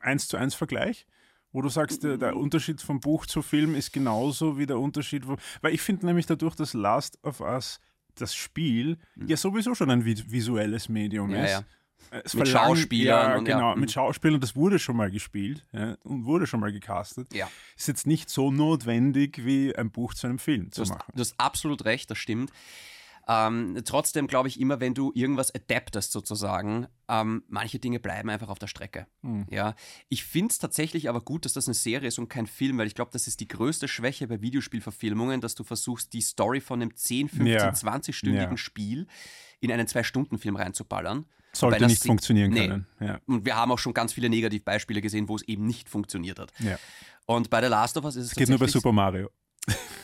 1 0.00 0.28
zu 0.28 0.36
1 0.36 0.54
Vergleich? 0.54 1.06
Wo 1.52 1.62
du 1.62 1.68
sagst, 1.68 2.04
der, 2.04 2.16
der 2.16 2.36
Unterschied 2.36 2.80
vom 2.80 3.00
Buch 3.00 3.26
zu 3.26 3.42
Film 3.42 3.74
ist 3.74 3.92
genauso 3.92 4.56
wie 4.56 4.66
der 4.66 4.78
Unterschied, 4.78 5.26
wo, 5.26 5.36
weil 5.62 5.74
ich 5.74 5.80
finde 5.82 6.06
nämlich 6.06 6.26
dadurch, 6.26 6.54
dass 6.54 6.74
Last 6.74 7.18
of 7.24 7.40
Us 7.40 7.80
das 8.14 8.34
Spiel 8.36 8.98
ja 9.26 9.36
sowieso 9.36 9.74
schon 9.74 9.90
ein 9.90 10.04
vi- 10.04 10.30
visuelles 10.30 10.88
Medium 10.88 11.30
Mhm. 11.30 11.34
Ja, 11.36 11.44
ist. 11.44 11.50
ja. 11.52 11.62
Es 12.10 12.34
Mit 12.34 12.48
verlangt- 12.48 12.48
Schauspielern 12.78 13.30
Ja, 13.32 13.38
und 13.38 13.46
ja, 13.48 13.56
genau, 13.56 13.74
mhm. 13.74 13.80
mit 13.80 13.92
Schauspielern, 13.92 14.40
das 14.40 14.56
wurde 14.56 14.78
schon 14.78 14.96
mal 14.96 15.10
gespielt 15.10 15.64
ja, 15.72 15.96
und 16.02 16.24
wurde 16.24 16.46
schon 16.46 16.60
mal 16.60 16.72
gecastet. 16.72 17.32
Ja. 17.32 17.48
Ist 17.76 17.88
jetzt 17.88 18.06
nicht 18.06 18.30
so 18.30 18.50
notwendig, 18.50 19.44
wie 19.44 19.74
ein 19.76 19.90
Buch 19.90 20.14
zu 20.14 20.26
einem 20.26 20.38
Film 20.38 20.72
zu 20.72 20.82
Du 20.82 20.90
hast, 20.90 20.98
machen. 20.98 21.12
du 21.14 21.20
hast 21.20 21.34
absolut 21.38 21.84
recht, 21.84 22.10
das 22.10 22.18
stimmt. 22.18 22.50
Ähm, 23.28 23.78
trotzdem 23.84 24.26
glaube 24.26 24.48
ich 24.48 24.58
immer, 24.58 24.80
wenn 24.80 24.92
du 24.94 25.12
irgendwas 25.14 25.54
adaptest 25.54 26.10
sozusagen, 26.10 26.88
ähm, 27.08 27.44
manche 27.48 27.78
Dinge 27.78 28.00
bleiben 28.00 28.28
einfach 28.28 28.48
auf 28.48 28.58
der 28.58 28.66
Strecke. 28.66 29.06
Hm. 29.22 29.46
Ja, 29.50 29.74
ich 30.08 30.24
finde 30.24 30.50
es 30.50 30.58
tatsächlich 30.58 31.08
aber 31.08 31.20
gut, 31.20 31.44
dass 31.44 31.52
das 31.52 31.68
eine 31.68 31.74
Serie 31.74 32.08
ist 32.08 32.18
und 32.18 32.28
kein 32.28 32.48
Film, 32.48 32.78
weil 32.78 32.88
ich 32.88 32.96
glaube, 32.96 33.12
das 33.12 33.28
ist 33.28 33.38
die 33.38 33.46
größte 33.46 33.86
Schwäche 33.86 34.26
bei 34.26 34.40
Videospielverfilmungen, 34.40 35.40
dass 35.40 35.54
du 35.54 35.62
versuchst, 35.62 36.12
die 36.12 36.22
Story 36.22 36.60
von 36.60 36.82
einem 36.82 36.96
10, 36.96 37.28
15, 37.28 37.46
Ja. 37.46 37.70
20-stündigen 37.70 38.50
Ja. 38.52 38.56
Spiel 38.56 39.06
in 39.60 39.70
einen 39.70 39.86
Zwei-Stunden-Film 39.86 40.56
reinzuballern. 40.56 41.26
Sollte 41.52 41.86
nicht 41.86 42.04
funktionieren 42.04 42.50
nee. 42.52 42.68
können. 42.68 42.86
Ja. 43.00 43.18
Und 43.26 43.44
wir 43.44 43.56
haben 43.56 43.72
auch 43.72 43.78
schon 43.78 43.94
ganz 43.94 44.12
viele 44.12 44.28
Negativbeispiele 44.28 45.00
gesehen, 45.00 45.28
wo 45.28 45.36
es 45.36 45.42
eben 45.42 45.66
nicht 45.66 45.88
funktioniert 45.88 46.38
hat. 46.38 46.52
Ja. 46.58 46.78
Und 47.26 47.50
bei 47.50 47.60
The 47.62 47.68
Last 47.68 47.96
of 47.96 48.04
Us 48.04 48.16
ist 48.16 48.26
es 48.26 48.30
Es 48.32 48.36
geht 48.36 48.48
nur 48.48 48.58
bei 48.58 48.66
Super 48.66 48.92
Mario. 48.92 49.30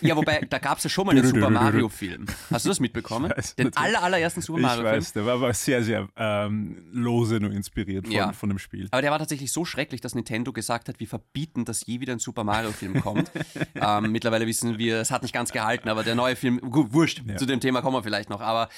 Ja, 0.02 0.14
wobei, 0.14 0.40
da 0.48 0.58
gab 0.58 0.78
es 0.78 0.84
ja 0.84 0.90
schon 0.90 1.06
mal 1.06 1.16
einen 1.16 1.26
Super 1.26 1.48
Mario-Film. 1.48 2.26
Hast 2.50 2.66
du 2.66 2.68
das 2.68 2.78
mitbekommen? 2.80 3.30
Ich 3.30 3.38
weiß, 3.38 3.56
Den 3.56 3.76
aller, 3.76 4.02
allerersten 4.02 4.42
Super 4.42 4.58
Ich 4.58 4.62
Mario-Film. 4.66 4.96
weiß, 4.96 5.12
der 5.14 5.26
war 5.26 5.34
aber 5.34 5.54
sehr, 5.54 5.82
sehr 5.82 6.08
ähm, 6.16 6.86
lose 6.92 7.40
nur 7.40 7.50
inspiriert 7.52 8.06
von, 8.06 8.14
Ja. 8.14 8.32
von 8.32 8.50
dem 8.50 8.58
Spiel. 8.58 8.88
Aber 8.90 9.00
der 9.00 9.10
war 9.10 9.18
tatsächlich 9.18 9.52
so 9.52 9.64
schrecklich, 9.64 10.00
dass 10.02 10.14
Nintendo 10.14 10.52
gesagt 10.52 10.88
hat, 10.88 11.00
wir 11.00 11.08
verbieten, 11.08 11.64
dass 11.64 11.86
je 11.86 12.00
wieder 12.00 12.12
ein 12.12 12.18
Super 12.18 12.44
Mario-Film 12.44 13.00
kommt. 13.00 13.30
ähm, 13.74 14.12
mittlerweile 14.12 14.46
wissen 14.46 14.78
wir, 14.78 15.00
es 15.00 15.10
hat 15.10 15.22
nicht 15.22 15.32
ganz 15.32 15.52
gehalten, 15.52 15.88
aber 15.88 16.04
der 16.04 16.14
neue 16.14 16.36
Film, 16.36 16.60
gut, 16.60 16.92
wurscht, 16.92 17.22
Ja. 17.26 17.36
zu 17.36 17.46
dem 17.46 17.60
Thema 17.60 17.80
kommen 17.80 17.96
wir 17.96 18.02
vielleicht 18.02 18.28
noch. 18.28 18.42
Aber 18.42 18.68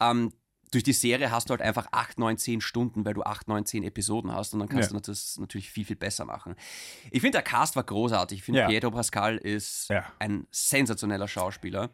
ähm, 0.00 0.32
durch 0.72 0.82
die 0.84 0.92
Serie 0.92 1.30
hast 1.30 1.48
du 1.48 1.52
halt 1.52 1.62
einfach 1.62 1.86
8, 1.92 2.18
9, 2.18 2.38
10 2.38 2.60
Stunden, 2.60 3.04
weil 3.04 3.14
du 3.14 3.22
8, 3.22 3.48
9, 3.48 3.64
10 3.66 3.84
Episoden 3.84 4.32
hast 4.32 4.52
und 4.52 4.60
dann 4.60 4.68
kannst 4.68 4.90
Ja. 4.92 4.98
du 4.98 5.02
das 5.10 5.38
natürlich 5.38 5.70
viel, 5.70 5.84
viel 5.84 5.96
besser 5.96 6.24
machen. 6.24 6.54
Ich 7.10 7.20
finde, 7.20 7.38
der 7.38 7.42
Cast 7.42 7.76
war 7.76 7.84
großartig. 7.84 8.38
Ich 8.38 8.44
finde, 8.44 8.60
Ja. 8.60 8.66
Pietro 8.68 8.90
Pascal 8.90 9.36
ist 9.36 9.88
Ja. 9.90 10.04
ein 10.18 10.46
sensationeller 10.50 11.28
Schauspieler. 11.28 11.90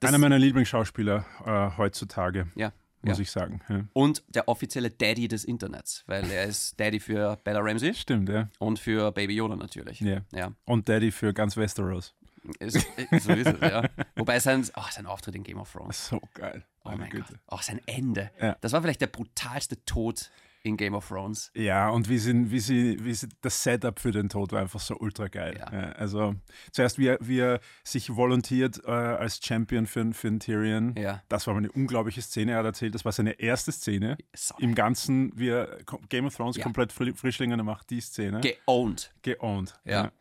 Das- 0.00 0.08
Einer 0.08 0.18
meiner 0.18 0.38
Lieblingsschauspieler 0.38 1.24
äh, 1.46 1.76
heutzutage, 1.78 2.48
Ja. 2.56 2.72
muss 3.02 3.20
ich 3.20 3.30
sagen. 3.30 3.88
Und 3.92 4.24
der 4.28 4.48
offizielle 4.48 4.90
Daddy 4.90 5.28
des 5.28 5.44
Internets, 5.44 6.02
weil 6.06 6.28
er 6.30 6.44
ist 6.44 6.78
Daddy 6.80 6.98
für 6.98 7.36
Bella 7.44 7.60
Ramsey 7.60 7.94
Stimmt, 7.94 8.28
ja. 8.28 8.48
und 8.58 8.78
für 8.80 9.12
Baby 9.12 9.34
Yoda 9.36 9.54
natürlich. 9.56 10.00
Ja. 10.00 10.22
ja. 10.32 10.52
Und 10.64 10.88
Daddy 10.88 11.12
für 11.12 11.32
ganz 11.32 11.56
Westeros. 11.56 12.14
Ist, 12.58 12.76
ist, 12.76 13.24
so 13.24 13.32
ist 13.32 13.46
es, 13.46 13.60
ja. 13.60 13.88
Wobei 14.16 14.40
sein, 14.40 14.66
oh, 14.76 14.82
sein 14.90 15.06
Auftritt 15.06 15.34
in 15.36 15.42
Game 15.44 15.58
of 15.58 15.70
Thrones, 15.72 16.08
So 16.08 16.20
geil. 16.34 16.64
oh 16.84 16.88
Meine 16.90 17.02
mein 17.02 17.10
Güte. 17.10 17.32
Gott, 17.32 17.40
auch 17.46 17.62
sein 17.62 17.80
Ende. 17.86 18.30
Ja. 18.40 18.56
Das 18.60 18.72
war 18.72 18.82
vielleicht 18.82 19.00
der 19.00 19.06
brutalste 19.08 19.84
Tod 19.84 20.30
in 20.64 20.76
Game 20.76 20.94
of 20.94 21.08
Thrones. 21.08 21.50
Ja, 21.54 21.88
und 21.88 22.08
wie 22.08 22.18
sie, 22.18 22.52
wie 22.52 22.60
sie, 22.60 22.96
wie 23.04 23.14
sie, 23.14 23.28
das 23.40 23.64
Setup 23.64 23.98
für 23.98 24.12
den 24.12 24.28
Tod 24.28 24.52
war 24.52 24.60
einfach 24.60 24.78
so 24.78 24.96
ultra 24.96 25.26
geil. 25.26 25.56
Ja. 25.58 25.72
Ja, 25.72 25.92
also 25.94 26.36
zuerst, 26.70 26.98
wie 26.98 27.08
er, 27.08 27.18
wie 27.20 27.40
er 27.40 27.58
sich 27.82 28.14
volontiert 28.14 28.80
äh, 28.84 28.90
als 28.90 29.40
Champion 29.44 29.86
für, 29.86 30.12
für 30.12 30.28
den 30.30 30.38
Tyrion. 30.38 30.94
Ja. 30.96 31.20
Das 31.28 31.48
war 31.48 31.56
eine 31.56 31.70
unglaubliche 31.72 32.22
Szene. 32.22 32.52
Er 32.52 32.58
hat 32.58 32.66
erzählt, 32.66 32.94
das 32.94 33.04
war 33.04 33.10
seine 33.10 33.40
erste 33.40 33.72
Szene. 33.72 34.16
So 34.36 34.54
Im 34.58 34.76
Ganzen, 34.76 35.32
wie 35.36 35.48
er 35.48 35.78
Game 36.08 36.26
of 36.26 36.36
Thrones 36.36 36.60
komplett 36.60 36.92
fri- 36.92 37.14
Frischlingen 37.16 37.64
macht, 37.64 37.90
die 37.90 38.00
Szene. 38.00 38.40
geowned. 38.40 39.12
geowned. 39.22 39.74
Ja. 39.84 40.12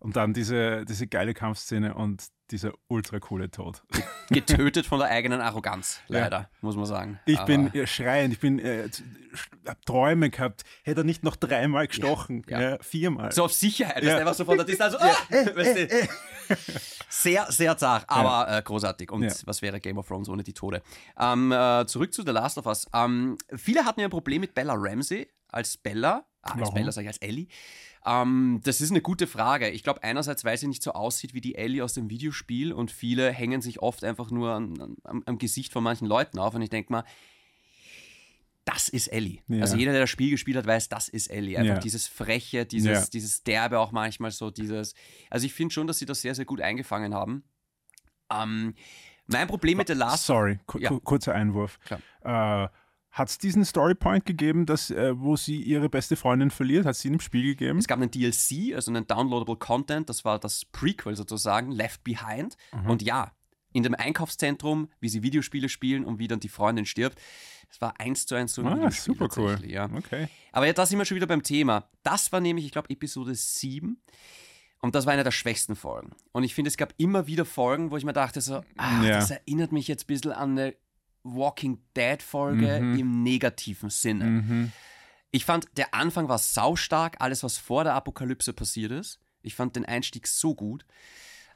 Und 0.00 0.16
dann 0.16 0.32
diese, 0.34 0.84
diese 0.84 1.06
geile 1.06 1.34
Kampfszene 1.34 1.94
und 1.94 2.24
dieser 2.50 2.72
ultra 2.88 3.18
coole 3.18 3.50
Tod. 3.50 3.82
Getötet 4.30 4.86
von 4.86 5.00
der 5.00 5.08
eigenen 5.08 5.40
Arroganz, 5.40 6.00
Ja. 6.08 6.20
leider, 6.20 6.50
muss 6.60 6.76
man 6.76 6.86
sagen. 6.86 7.18
Ich 7.26 7.38
Aber 7.38 7.46
bin 7.46 7.74
äh, 7.74 7.86
schreiend, 7.88 8.34
ich 8.34 8.40
bin 8.40 8.58
äh, 8.60 8.88
hab 9.66 9.84
Träume 9.84 10.30
gehabt. 10.30 10.62
Hätte 10.84 11.00
er 11.00 11.04
nicht 11.04 11.24
noch 11.24 11.34
dreimal 11.36 11.86
gestochen? 11.88 12.44
ja. 12.48 12.60
Ja, 12.60 12.78
viermal. 12.82 13.32
So 13.32 13.44
auf 13.44 13.52
Sicherheit, 13.52 14.02
Ja. 14.04 14.10
ja. 14.12 14.18
einfach 14.18 14.34
so 14.34 14.44
von 14.44 14.56
der 14.56 14.66
Distanz. 14.66 14.94
Ah, 14.94 15.14
weißt 15.30 15.76
du. 15.76 16.08
Sehr, 17.08 17.50
sehr 17.50 17.76
zart, 17.76 18.04
aber 18.08 18.48
äh, 18.58 18.62
großartig. 18.62 19.10
Und 19.10 19.24
Ja. 19.24 19.32
was 19.46 19.62
wäre 19.62 19.80
Game 19.80 19.98
of 19.98 20.06
Thrones 20.06 20.28
ohne 20.28 20.42
die 20.44 20.52
Tode? 20.54 20.82
Ähm, 21.18 21.50
äh, 21.52 21.84
zurück 21.86 22.12
zu 22.12 22.22
The 22.22 22.30
Last 22.30 22.58
of 22.58 22.66
Us. 22.66 22.86
Ähm, 22.94 23.36
viele 23.56 23.84
hatten 23.84 24.00
ja 24.00 24.06
ein 24.06 24.10
Problem 24.10 24.40
mit 24.40 24.54
Bella 24.54 24.74
Ramsey 24.76 25.28
als 25.48 25.76
Bella. 25.76 26.24
Ah, 26.48 26.52
als 26.52 26.60
Warum? 26.62 26.74
Bella 26.74 26.92
sage 26.92 27.04
ich 27.04 27.08
als 27.08 27.18
Ellie. 27.18 27.48
Ähm, 28.04 28.60
das 28.64 28.80
ist 28.80 28.90
eine 28.90 29.00
gute 29.00 29.26
Frage. 29.26 29.68
Ich 29.70 29.82
glaube, 29.82 30.02
einerseits, 30.02 30.44
weil 30.44 30.56
sie 30.56 30.68
nicht 30.68 30.82
so 30.82 30.92
aussieht 30.92 31.34
wie 31.34 31.40
die 31.40 31.56
Ellie 31.56 31.82
aus 31.82 31.94
dem 31.94 32.08
Videospiel 32.10 32.72
und 32.72 32.90
viele 32.90 33.32
hängen 33.32 33.60
sich 33.62 33.80
oft 33.82 34.04
einfach 34.04 34.30
nur 34.30 34.52
an, 34.52 34.96
an, 35.04 35.22
am, 35.26 35.38
Gesicht 35.38 35.72
von 35.72 35.82
manchen 35.82 36.06
Leuten 36.06 36.38
auf 36.38 36.54
und 36.54 36.62
ich 36.62 36.70
denke 36.70 36.92
mal, 36.92 37.04
das 38.64 38.88
ist 38.88 39.08
Ellie. 39.08 39.38
Ja. 39.48 39.60
Also 39.62 39.76
jeder, 39.76 39.92
der 39.92 40.00
das 40.02 40.10
Spiel 40.10 40.30
gespielt 40.30 40.56
hat, 40.56 40.66
weiß, 40.66 40.88
das 40.88 41.08
ist 41.08 41.28
Ellie. 41.28 41.56
Einfach 41.56 41.74
Ja. 41.76 41.80
dieses 41.80 42.08
Freche, 42.08 42.66
dieses, 42.66 42.90
Ja. 42.90 43.06
dieses 43.12 43.44
Derbe 43.44 43.78
auch 43.78 43.92
manchmal 43.92 44.32
so, 44.32 44.50
dieses. 44.50 44.94
Also 45.30 45.46
ich 45.46 45.54
finde 45.54 45.72
schon, 45.72 45.86
dass 45.86 45.98
sie 45.98 46.06
das 46.06 46.20
sehr, 46.20 46.34
sehr 46.34 46.44
gut 46.46 46.60
eingefangen 46.60 47.14
haben. 47.14 47.44
Ähm, 48.32 48.74
mein 49.28 49.46
Problem 49.46 49.78
mit 49.78 49.86
The 49.88 49.94
Last 49.94 50.26
Sorry, 50.26 50.58
ku 50.66 50.78
Ja. 50.78 50.88
ku- 50.88 51.00
kurzer 51.00 51.34
Einwurf. 51.34 51.78
Klar. 51.84 52.64
Äh, 52.64 52.68
Hat 53.16 53.30
es 53.30 53.38
diesen 53.38 53.64
Storypoint 53.64 54.26
gegeben, 54.26 54.66
dass, 54.66 54.90
äh, 54.90 55.18
wo 55.18 55.36
sie 55.36 55.62
ihre 55.62 55.88
beste 55.88 56.16
Freundin 56.16 56.50
verliert? 56.50 56.84
Hat 56.84 56.96
sie 56.96 57.08
ihn 57.08 57.14
im 57.14 57.20
Spiel 57.20 57.44
gegeben? 57.44 57.78
Es 57.78 57.86
gab 57.88 57.98
einen 57.98 58.10
DLC, 58.10 58.74
also 58.74 58.90
einen 58.90 59.06
Downloadable 59.06 59.56
Content, 59.56 60.10
das 60.10 60.26
war 60.26 60.38
das 60.38 60.66
Prequel 60.66 61.16
sozusagen, 61.16 61.70
Left 61.70 62.04
Behind. 62.04 62.58
Mhm. 62.74 62.90
Und 62.90 63.00
ja, 63.00 63.32
in 63.72 63.82
dem 63.82 63.94
Einkaufszentrum, 63.94 64.90
wie 65.00 65.08
sie 65.08 65.22
Videospiele 65.22 65.70
spielen 65.70 66.04
und 66.04 66.18
wie 66.18 66.28
dann 66.28 66.40
die 66.40 66.50
Freundin 66.50 66.84
stirbt, 66.84 67.18
es 67.70 67.80
war 67.80 67.98
eins 67.98 68.26
zu 68.26 68.34
eins 68.34 68.52
so 68.52 68.60
ein 68.62 68.68
Ah, 68.84 68.90
super 68.90 69.28
cool. 69.38 69.60
Ja. 69.66 69.88
Okay. 69.94 70.28
Aber 70.52 70.66
ja, 70.66 70.74
da 70.74 70.84
sind 70.84 70.98
wir 70.98 71.06
schon 71.06 71.16
wieder 71.16 71.26
beim 71.26 71.42
Thema. 71.42 71.88
Das 72.02 72.32
war 72.32 72.40
nämlich, 72.40 72.66
ich 72.66 72.72
glaube, 72.72 72.90
Episode 72.90 73.34
7. 73.34 73.98
Und 74.82 74.94
das 74.94 75.06
war 75.06 75.14
eine 75.14 75.24
der 75.24 75.30
schwächsten 75.30 75.74
Folgen. 75.74 76.10
Und 76.32 76.44
ich 76.44 76.54
finde, 76.54 76.68
es 76.68 76.76
gab 76.76 76.92
immer 76.98 77.26
wieder 77.26 77.46
Folgen, 77.46 77.90
wo 77.90 77.96
ich 77.96 78.04
mir 78.04 78.12
dachte, 78.12 78.42
so, 78.42 78.56
ah, 78.76 79.02
Ja. 79.02 79.20
das 79.20 79.30
erinnert 79.30 79.72
mich 79.72 79.88
jetzt 79.88 80.04
ein 80.04 80.06
bisschen 80.08 80.32
an 80.32 80.50
eine 80.58 80.74
Walking 81.34 81.78
Dead-Folge 81.96 82.80
Mhm. 82.80 82.98
im 82.98 83.22
negativen 83.22 83.90
Sinne. 83.90 84.24
Mhm. 84.24 84.72
Ich 85.30 85.44
fand, 85.44 85.66
der 85.76 85.92
Anfang 85.94 86.28
war 86.28 86.38
saustark, 86.38 87.16
alles, 87.18 87.42
was 87.42 87.58
vor 87.58 87.84
der 87.84 87.94
Apokalypse 87.94 88.52
passiert 88.52 88.92
ist. 88.92 89.18
Ich 89.42 89.54
fand 89.54 89.76
den 89.76 89.84
Einstieg 89.84 90.26
so 90.26 90.54
gut. 90.54 90.86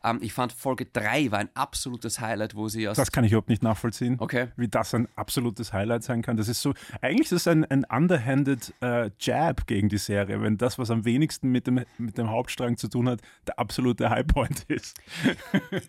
Ähm, 0.02 0.18
ich 0.22 0.32
fand 0.32 0.52
Folge 0.52 0.86
3 0.86 1.30
war 1.30 1.38
ein 1.40 1.50
absolutes 1.54 2.20
Highlight, 2.20 2.54
wo 2.54 2.68
sie 2.68 2.88
aus. 2.88 2.96
Das 2.96 3.12
kann 3.12 3.24
ich 3.24 3.32
überhaupt 3.32 3.48
nicht 3.48 3.62
nachvollziehen. 3.62 4.16
okay. 4.18 4.48
Wie 4.56 4.68
das 4.68 4.94
ein 4.94 5.08
absolutes 5.16 5.72
Highlight 5.72 6.02
sein 6.02 6.22
kann. 6.22 6.36
Das 6.36 6.48
ist 6.48 6.62
so, 6.62 6.72
eigentlich 7.00 7.30
ist 7.30 7.32
das 7.32 7.48
ein, 7.48 7.64
ein 7.66 7.84
underhanded 7.84 8.72
äh, 8.80 9.10
Jab 9.20 9.66
gegen 9.66 9.88
die 9.88 9.98
Serie, 9.98 10.40
wenn 10.40 10.56
das, 10.56 10.78
was 10.78 10.90
am 10.90 11.04
wenigsten 11.04 11.50
mit 11.50 11.66
dem, 11.66 11.84
mit 11.98 12.18
dem 12.18 12.30
Hauptstrang 12.30 12.76
zu 12.76 12.88
tun 12.88 13.08
hat, 13.08 13.20
der 13.46 13.58
absolute 13.58 14.08
Highpoint 14.10 14.64
ist. 14.68 14.98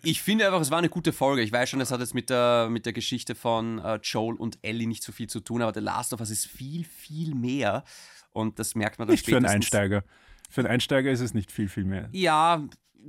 Ich 0.02 0.22
finde 0.22 0.46
einfach, 0.46 0.60
es 0.60 0.70
war 0.70 0.78
eine 0.78 0.88
gute 0.88 1.12
Folge. 1.12 1.42
Ich 1.42 1.52
weiß 1.52 1.70
schon, 1.70 1.80
es 1.80 1.90
hat 1.90 2.00
jetzt 2.00 2.14
mit 2.14 2.28
der, 2.30 2.68
mit 2.70 2.86
der 2.86 2.92
Geschichte 2.92 3.34
von 3.34 3.78
äh, 3.78 3.98
Joel 4.02 4.36
und 4.36 4.58
Ellie 4.62 4.86
nicht 4.86 5.02
so 5.02 5.12
viel 5.12 5.28
zu 5.28 5.40
tun, 5.40 5.62
aber 5.62 5.72
The 5.72 5.80
Last 5.80 6.12
of 6.12 6.20
Us 6.20 6.30
ist 6.30 6.46
viel, 6.46 6.84
viel 6.84 7.34
mehr. 7.34 7.84
Und 8.32 8.58
das 8.58 8.74
merkt 8.74 8.98
man 8.98 9.08
dann 9.08 9.14
Nicht 9.14 9.24
für 9.26 9.36
einen 9.36 9.46
spätestens. 9.46 9.66
Einsteiger. 9.74 10.04
Für 10.50 10.60
einen 10.62 10.70
Einsteiger 10.70 11.10
ist 11.10 11.20
es 11.20 11.34
nicht 11.34 11.50
viel, 11.50 11.68
viel 11.68 11.84
mehr. 11.84 12.08
Ja, 12.12 12.62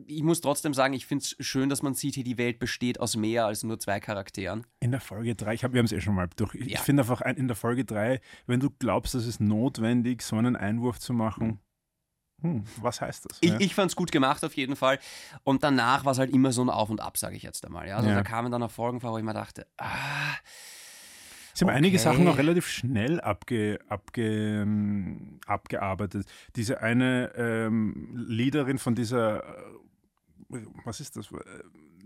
ich 0.08 0.23
muss 0.23 0.41
trotzdem 0.41 0.73
sagen, 0.73 0.93
ich 0.93 1.06
finde 1.06 1.23
es 1.23 1.36
schön, 1.45 1.69
dass 1.69 1.82
man 1.82 1.93
sieht, 1.93 2.15
hier 2.15 2.23
die 2.23 2.38
Welt 2.38 2.60
besteht 2.60 2.99
aus 2.99 3.15
mehr 3.15 3.45
als 3.45 3.63
nur 3.63 3.79
zwei 3.79 3.99
Charakteren. 3.99 4.65
In 4.79 4.91
der 4.91 5.01
Folge 5.01 5.36
3, 5.36 5.53
ich 5.53 5.63
hab, 5.63 5.73
wir 5.73 5.79
haben 5.79 5.86
es 5.86 5.91
eh 5.91 6.01
schon 6.01 6.15
mal 6.15 6.27
durch. 6.36 6.56
Ich 6.56 6.67
Ja. 6.67 6.79
finde 6.82 7.03
einfach 7.03 7.21
ein, 7.21 7.36
in 7.38 7.47
der 7.47 7.56
Folge 7.56 7.86
3, 7.86 8.19
wenn 8.47 8.60
du 8.60 8.69
glaubst, 8.71 9.15
es 9.15 9.25
ist 9.27 9.39
notwendig, 9.39 10.21
so 10.21 10.36
einen 10.36 10.56
Einwurf 10.56 10.99
zu 10.99 11.13
machen, 11.13 11.60
hm, 12.41 12.65
was 12.82 12.99
heißt 12.99 13.25
das? 13.29 13.38
Ich, 13.41 13.51
ja? 13.51 13.60
ich 13.60 13.73
fand 13.73 13.91
es 13.91 13.95
gut 13.95 14.12
gemacht 14.12 14.43
auf 14.43 14.56
jeden 14.58 14.75
Fall. 14.75 14.99
Und 15.43 15.63
danach 15.63 16.03
war 16.03 16.12
es 16.12 16.19
halt 16.19 16.32
immer 16.34 16.51
so 16.51 16.62
ein 16.62 16.69
Auf 16.69 16.89
und 16.89 16.99
Ab, 16.99 17.17
sage 17.17 17.36
ich 17.38 17.43
jetzt 17.43 17.65
einmal. 17.65 17.88
Ja? 17.88 17.97
Also 17.97 18.10
Ja. 18.10 18.15
da 18.15 18.23
kamen 18.23 18.51
dann 18.51 18.62
auch 18.63 18.71
Folgen 18.71 18.99
vor, 18.99 19.13
wo 19.13 19.17
ich 19.17 19.23
mir 19.23 19.34
dachte, 19.34 19.65
ah, 19.77 19.88
Sie 21.56 21.65
haben 21.65 21.69
okay. 21.69 21.77
einige 21.77 21.99
Sachen 21.99 22.27
auch 22.27 22.38
relativ 22.39 22.67
schnell 22.67 23.21
abge, 23.21 23.79
abge, 23.88 24.23
ähm, 24.63 25.39
abgearbeitet. 25.45 26.25
Diese 26.56 26.82
eine 26.82 27.32
ähm, 27.36 28.12
Leaderin 28.15 28.79
von 28.79 28.95
dieser, 28.95 29.43
was 30.85 30.99
ist 30.99 31.15
das? 31.17 31.31
Äh, 31.31 31.37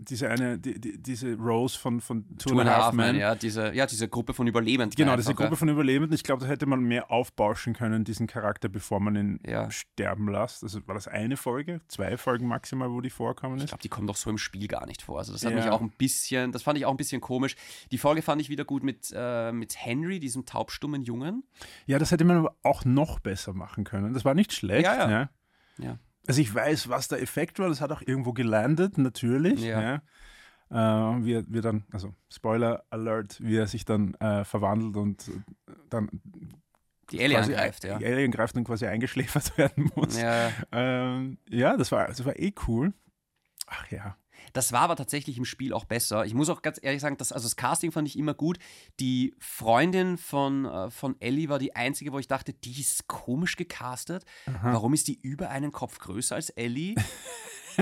Diese 0.00 0.30
eine, 0.30 0.58
die, 0.60 0.80
die, 0.80 0.96
diese 1.02 1.34
Rose 1.36 1.76
von, 1.76 2.00
von 2.00 2.24
Two, 2.38 2.50
Two 2.50 2.60
and 2.60 2.70
a 2.70 2.76
Half 2.86 2.92
Men. 2.94 3.06
Men, 3.12 3.16
ja, 3.20 3.34
diese, 3.34 3.74
ja, 3.74 3.84
diese 3.84 4.06
Gruppe 4.08 4.32
von 4.32 4.46
Überlebenden. 4.46 4.94
Genau, 4.94 5.10
einfach, 5.12 5.24
diese 5.24 5.34
Gruppe 5.34 5.56
von 5.56 5.68
Überlebenden. 5.68 6.14
Ich 6.14 6.22
glaube, 6.22 6.42
da 6.44 6.48
hätte 6.48 6.66
man 6.66 6.80
mehr 6.84 7.10
aufbauschen 7.10 7.74
können, 7.74 8.04
diesen 8.04 8.28
Charakter, 8.28 8.68
bevor 8.68 9.00
man 9.00 9.16
ihn 9.16 9.40
Ja. 9.44 9.68
sterben 9.72 10.28
lässt. 10.28 10.62
Also 10.62 10.86
war 10.86 10.94
das 10.94 11.08
eine 11.08 11.36
Folge, 11.36 11.80
zwei 11.88 12.16
Folgen 12.16 12.46
maximal, 12.46 12.90
wo 12.92 13.00
die 13.00 13.10
vorkommen 13.10 13.56
Ich 13.56 13.64
ist? 13.64 13.68
glaube, 13.70 13.82
die 13.82 13.88
kommen 13.88 14.06
doch 14.06 14.16
so 14.16 14.30
im 14.30 14.38
Spiel 14.38 14.68
gar 14.68 14.86
nicht 14.86 15.02
vor. 15.02 15.18
Also 15.18 15.32
das 15.32 15.44
hat 15.44 15.52
mich 15.52 15.68
auch 15.68 15.80
ein 15.80 15.90
bisschen, 15.90 16.52
das 16.52 16.62
fand 16.62 16.78
ich 16.78 16.86
auch 16.86 16.92
ein 16.92 16.96
bisschen 16.96 17.20
komisch. 17.20 17.56
Die 17.90 17.98
Folge 17.98 18.22
fand 18.22 18.40
ich 18.40 18.50
wieder 18.50 18.64
gut 18.64 18.84
mit, 18.84 19.12
äh, 19.12 19.50
mit 19.50 19.74
Henry, 19.84 20.20
diesem 20.20 20.46
taubstummen 20.46 21.02
Jungen. 21.02 21.42
Ja, 21.86 21.98
das 21.98 22.12
hätte 22.12 22.24
man 22.24 22.36
aber 22.36 22.54
auch 22.62 22.84
noch 22.84 23.18
besser 23.18 23.52
machen 23.52 23.82
können. 23.82 24.14
Das 24.14 24.24
war 24.24 24.34
nicht 24.34 24.52
schlecht. 24.52 24.84
Ja, 24.84 25.10
ja. 25.10 25.30
ja. 25.78 25.98
Also 26.28 26.40
ich 26.40 26.54
weiß, 26.54 26.88
was 26.88 27.08
der 27.08 27.20
Effekt 27.22 27.58
war. 27.58 27.68
Das 27.68 27.80
hat 27.80 27.90
auch 27.90 28.02
irgendwo 28.04 28.32
gelandet, 28.32 28.98
natürlich. 28.98 29.60
Ja. 29.64 29.80
Ja. 30.70 31.14
Äh, 31.18 31.24
wie, 31.24 31.32
er- 31.32 31.44
wie 31.48 31.58
er 31.58 31.62
dann, 31.62 31.84
also 31.92 32.14
Spoiler 32.30 32.84
Alert, 32.90 33.40
wie 33.42 33.56
er 33.56 33.66
sich 33.66 33.84
dann 33.86 34.14
äh, 34.14 34.44
verwandelt 34.44 34.96
und 34.96 35.26
äh, 35.28 35.72
dann 35.88 36.10
Die 37.10 37.20
Ellie 37.20 37.36
quasi 37.38 37.54
angreift, 37.54 37.84
ein- 37.86 37.90
ja. 37.92 37.98
die 37.98 38.06
Alien 38.06 38.30
greift 38.30 38.54
und 38.56 38.64
quasi 38.64 38.86
eingeschläfert 38.86 39.56
werden 39.58 39.90
muss. 39.94 40.20
Ja, 40.20 40.48
ja. 40.48 40.52
ähm, 40.72 41.38
ja 41.48 41.76
das, 41.76 41.90
war, 41.90 42.06
das 42.08 42.22
war 42.24 42.38
eh 42.38 42.52
cool. 42.66 42.92
Ach 43.66 43.90
ja. 43.90 44.16
Das 44.52 44.72
war 44.72 44.80
aber 44.82 44.96
tatsächlich 44.96 45.38
im 45.38 45.44
Spiel 45.44 45.72
auch 45.72 45.84
besser. 45.84 46.24
Ich 46.24 46.34
muss 46.34 46.48
auch 46.48 46.62
ganz 46.62 46.78
ehrlich 46.82 47.00
sagen, 47.00 47.16
das, 47.16 47.32
also 47.32 47.46
das 47.46 47.56
Casting 47.56 47.92
fand 47.92 48.08
ich 48.08 48.18
immer 48.18 48.34
gut. 48.34 48.58
Die 49.00 49.34
Freundin 49.38 50.18
von, 50.18 50.64
äh, 50.64 50.90
von 50.90 51.20
Ellie 51.20 51.48
war 51.48 51.58
die 51.58 51.76
einzige, 51.76 52.12
wo 52.12 52.18
ich 52.18 52.28
dachte, 52.28 52.52
die 52.52 52.80
ist 52.80 53.08
komisch 53.08 53.56
gecastet. 53.56 54.24
Warum 54.62 54.94
ist 54.94 55.08
die 55.08 55.18
über 55.20 55.50
einen 55.50 55.72
Kopf 55.72 55.98
größer 55.98 56.34
als 56.34 56.50
Ellie? 56.50 56.94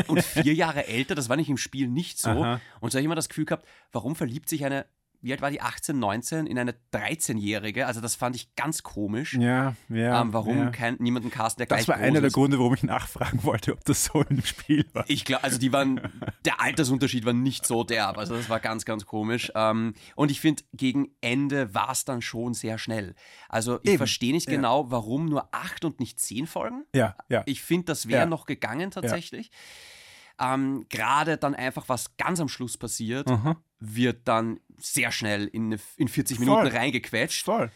Und 0.09 0.23
vier 0.23 0.53
Jahre 0.53 0.87
älter, 0.87 1.15
das 1.15 1.29
war 1.29 1.37
nicht 1.37 1.49
im 1.49 1.57
Spiel 1.57 1.89
nicht 1.89 2.19
so. 2.19 2.29
Aha. 2.29 2.61
Und 2.81 2.91
so 2.91 2.97
habe 2.97 3.01
ich 3.01 3.07
immer 3.07 3.15
das 3.15 3.31
Gefühl 3.31 3.47
gehabt, 3.47 3.67
warum 3.93 4.15
verliebt 4.15 4.49
sich 4.49 4.65
eine 4.65 4.85
wie 5.21 5.33
alt 5.33 5.41
war 5.41 5.51
die? 5.51 5.61
18, 5.61 5.99
19 5.99 6.47
in 6.47 6.59
eine 6.59 6.75
13-Jährige. 6.93 7.87
Also 7.87 8.01
das 8.01 8.15
fand 8.15 8.37
ich 8.37 8.55
ganz 8.55 8.83
komisch. 8.83 9.35
Ja, 9.35 9.75
ja. 9.89 10.21
Ähm, 10.23 10.33
warum 10.33 10.59
ja. 10.59 10.71
kein, 10.71 10.97
niemanden 10.99 11.31
casten, 11.31 11.61
der 11.61 11.67
Das 11.67 11.87
gleich 11.87 11.89
war 11.89 11.97
einer 11.97 12.21
der. 12.21 12.31
Gründe, 12.31 12.59
warum 12.59 12.75
ich 12.75 12.83
nachfragen 12.83 13.43
wollte, 13.45 13.73
ob 13.73 13.85
das 13.85 14.05
so 14.05 14.23
im 14.23 14.45
Spiel 14.45 14.85
war. 14.93 15.05
Ich 15.09 15.25
glaube, 15.25 15.45
also 15.45 15.59
die 15.59 15.73
waren, 15.73 16.01
der 16.45 16.61
Altersunterschied 16.61 17.25
war 17.25 17.33
nicht 17.33 17.67
so 17.67 17.85
derb. 17.85 18.19
Also 18.19 18.37
das 18.37 18.49
war 18.49 18.61
ganz, 18.61 18.85
ganz 18.85 19.07
komisch. 19.07 19.51
Ähm, 19.55 19.95
und 20.15 20.31
ich 20.31 20.41
finde, 20.41 20.63
gegen 20.73 21.09
Ende 21.21 21.75
war 21.75 21.91
es 21.91 22.05
dann 22.05 22.23
schon 22.23 22.55
sehr 22.55 22.79
schnell. 22.79 23.15
Also 23.49 23.81
ich 23.83 23.97
verstehe 23.97 24.33
nicht 24.33 24.49
ja. 24.49 24.57
genau, 24.57 24.91
warum 24.91 25.27
nur 25.27 25.49
acht 25.53 25.85
und 25.85 26.01
nicht 26.01 26.21
zehn 26.21 26.47
Folgen. 26.47 26.85
Ja, 26.95 27.17
ja. 27.29 27.43
Ich 27.47 27.63
finde, 27.63 27.87
das 27.87 28.09
wäre 28.09 28.21
Ja. 28.21 28.27
noch 28.27 28.47
gegangen 28.47 28.91
tatsächlich. 28.91 29.51
Ähm, 30.39 30.85
Gerade 30.91 31.37
dann 31.39 31.55
einfach, 31.55 31.89
was 31.89 32.17
ganz 32.17 32.41
am 32.41 32.49
Schluss 32.49 32.77
passiert, 32.77 33.31
Aha. 33.31 33.57
wird 33.79 34.29
dann 34.29 34.61
sehr 34.79 35.13
schnell 35.13 35.47
in, 35.47 35.67
eine- 35.67 35.81
in 35.97 36.09
40 36.09 36.39
Minuten 36.39 36.63
Voll. 36.69 36.77
reingequetscht. 36.77 37.45
Voll. 37.45 37.71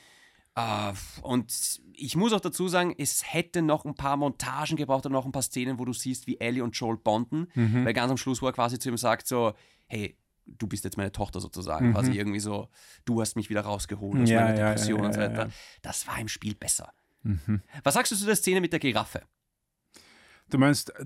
Äh, 0.56 0.92
und 1.22 1.80
ich 1.94 2.16
muss 2.16 2.32
auch 2.32 2.40
dazu 2.40 2.66
sagen, 2.68 2.94
es 2.98 3.32
hätte 3.32 3.62
noch 3.62 3.84
ein 3.84 3.94
paar 3.94 4.16
Montagen 4.16 4.76
gebraucht 4.76 5.06
oder 5.06 5.12
noch 5.12 5.24
ein 5.26 5.32
paar 5.32 5.42
Szenen, 5.42 5.78
wo 5.78 5.84
du 5.84 5.92
siehst, 5.92 6.26
wie 6.26 6.40
Ellie 6.40 6.62
und 6.64 6.76
Joel 6.76 6.96
bonden. 6.96 7.48
Mhm. 7.54 7.84
Weil 7.84 7.92
ganz 7.92 8.10
am 8.10 8.16
Schluss, 8.16 8.42
wo 8.42 8.46
er 8.46 8.52
quasi 8.52 8.78
zu 8.78 8.88
ihm 8.88 8.96
sagt, 8.96 9.26
so, 9.26 9.54
hey, 9.86 10.16
du 10.46 10.66
bist 10.66 10.84
jetzt 10.84 10.96
meine 10.96 11.12
Tochter 11.12 11.40
sozusagen. 11.40 11.92
Quasi 11.92 12.12
irgendwie 12.12 12.40
so, 12.40 12.68
du 13.04 13.20
hast 13.20 13.36
mich 13.36 13.48
wieder 13.50 13.60
rausgeholt 13.60 14.14
aus 14.22 14.28
Mhm. 14.28 14.34
Ja, 14.34 14.40
meiner 14.44 14.54
ja, 14.54 14.60
ja, 14.60 14.68
Depression 14.70 15.00
und 15.04 15.12
so 15.12 15.20
ja, 15.20 15.30
weiter. 15.30 15.46
ja. 15.46 15.52
Das 15.82 16.06
war 16.08 16.18
im 16.18 16.28
Spiel 16.28 16.54
besser. 16.56 16.92
Mhm. 17.22 17.62
Was 17.84 17.94
sagst 17.94 18.10
du 18.12 18.16
zu 18.16 18.26
der 18.26 18.34
Szene 18.36 18.60
mit 18.60 18.72
der 18.72 18.80
Giraffe? 18.80 19.22
Du 20.48 20.58
meinst 20.58 20.90
äh, 20.98 21.04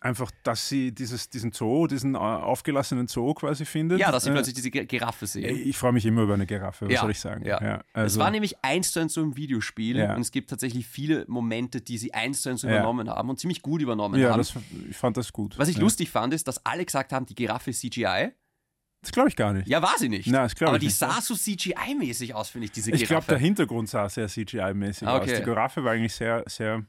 einfach, 0.00 0.30
dass 0.42 0.68
sie 0.68 0.92
dieses, 0.92 1.30
diesen 1.30 1.52
Zoo, 1.52 1.86
diesen 1.86 2.14
äh, 2.14 2.18
aufgelassenen 2.18 3.06
Zoo 3.08 3.34
quasi 3.34 3.64
findet? 3.64 3.98
Ja, 4.00 4.10
dass 4.12 4.24
sie 4.24 4.30
Äh, 4.30 4.34
plötzlich 4.34 4.54
diese 4.54 4.70
Gi- 4.70 4.86
Giraffe 4.86 5.26
sehen. 5.26 5.56
Ich 5.64 5.76
freue 5.76 5.92
mich 5.92 6.04
immer 6.06 6.22
über 6.22 6.34
eine 6.34 6.46
Giraffe, 6.46 6.86
was 6.86 6.92
Ja, 6.92 7.00
soll 7.00 7.10
ich 7.10 7.20
sagen? 7.20 7.44
ja. 7.46 7.58
es 7.58 7.82
also, 7.94 8.20
war 8.20 8.30
nämlich 8.30 8.56
eins 8.62 8.92
zu 8.92 9.00
eins 9.00 9.14
so 9.14 9.22
im 9.22 9.36
Videospiel 9.36 9.96
Ja. 9.98 10.14
und 10.14 10.20
es 10.20 10.30
gibt 10.32 10.50
tatsächlich 10.50 10.86
viele 10.86 11.24
Momente, 11.28 11.80
die 11.80 11.98
sie 11.98 12.12
eins 12.14 12.42
zu 12.42 12.50
eins 12.50 12.62
Ja. 12.62 12.70
übernommen 12.70 13.08
haben 13.08 13.28
und 13.30 13.38
ziemlich 13.38 13.62
gut 13.62 13.80
übernommen 13.82 14.18
ja 14.20 14.30
haben. 14.30 14.38
das, 14.38 14.54
ich 14.88 14.96
fand 14.96 15.16
das 15.16 15.32
gut. 15.32 15.58
Was 15.58 15.68
ich 15.68 15.76
ja. 15.76 15.82
lustig 15.82 16.10
fand, 16.10 16.34
ist, 16.34 16.46
dass 16.48 16.64
alle 16.66 16.84
gesagt 16.84 17.12
haben, 17.12 17.26
die 17.26 17.34
Giraffe 17.34 17.70
ist 17.70 17.80
CGI. 17.80 18.32
Das 19.02 19.12
glaube 19.12 19.28
ich 19.28 19.36
gar 19.36 19.52
nicht. 19.52 19.68
Ja, 19.68 19.82
war 19.82 19.98
sie 19.98 20.08
nicht. 20.08 20.26
Nein, 20.28 20.48
das 20.48 20.62
Aber 20.66 20.78
die 20.78 20.86
nicht. 20.86 20.96
sah 20.96 21.20
so 21.20 21.34
CGI-mäßig 21.34 22.32
aus, 22.34 22.48
finde 22.48 22.66
ich, 22.66 22.72
diese 22.72 22.90
Ich 22.90 23.00
glaube, 23.00 23.08
Giraffe. 23.08 23.28
der 23.32 23.38
Hintergrund 23.38 23.88
sah 23.88 24.08
sehr 24.08 24.28
CGI-mäßig 24.28 25.06
Ah, 25.06 25.16
aus. 25.18 25.22
okay. 25.22 25.36
Die 25.38 25.42
Giraffe 25.44 25.84
war 25.84 25.92
eigentlich 25.92 26.14
sehr, 26.14 26.42
sehr 26.46 26.84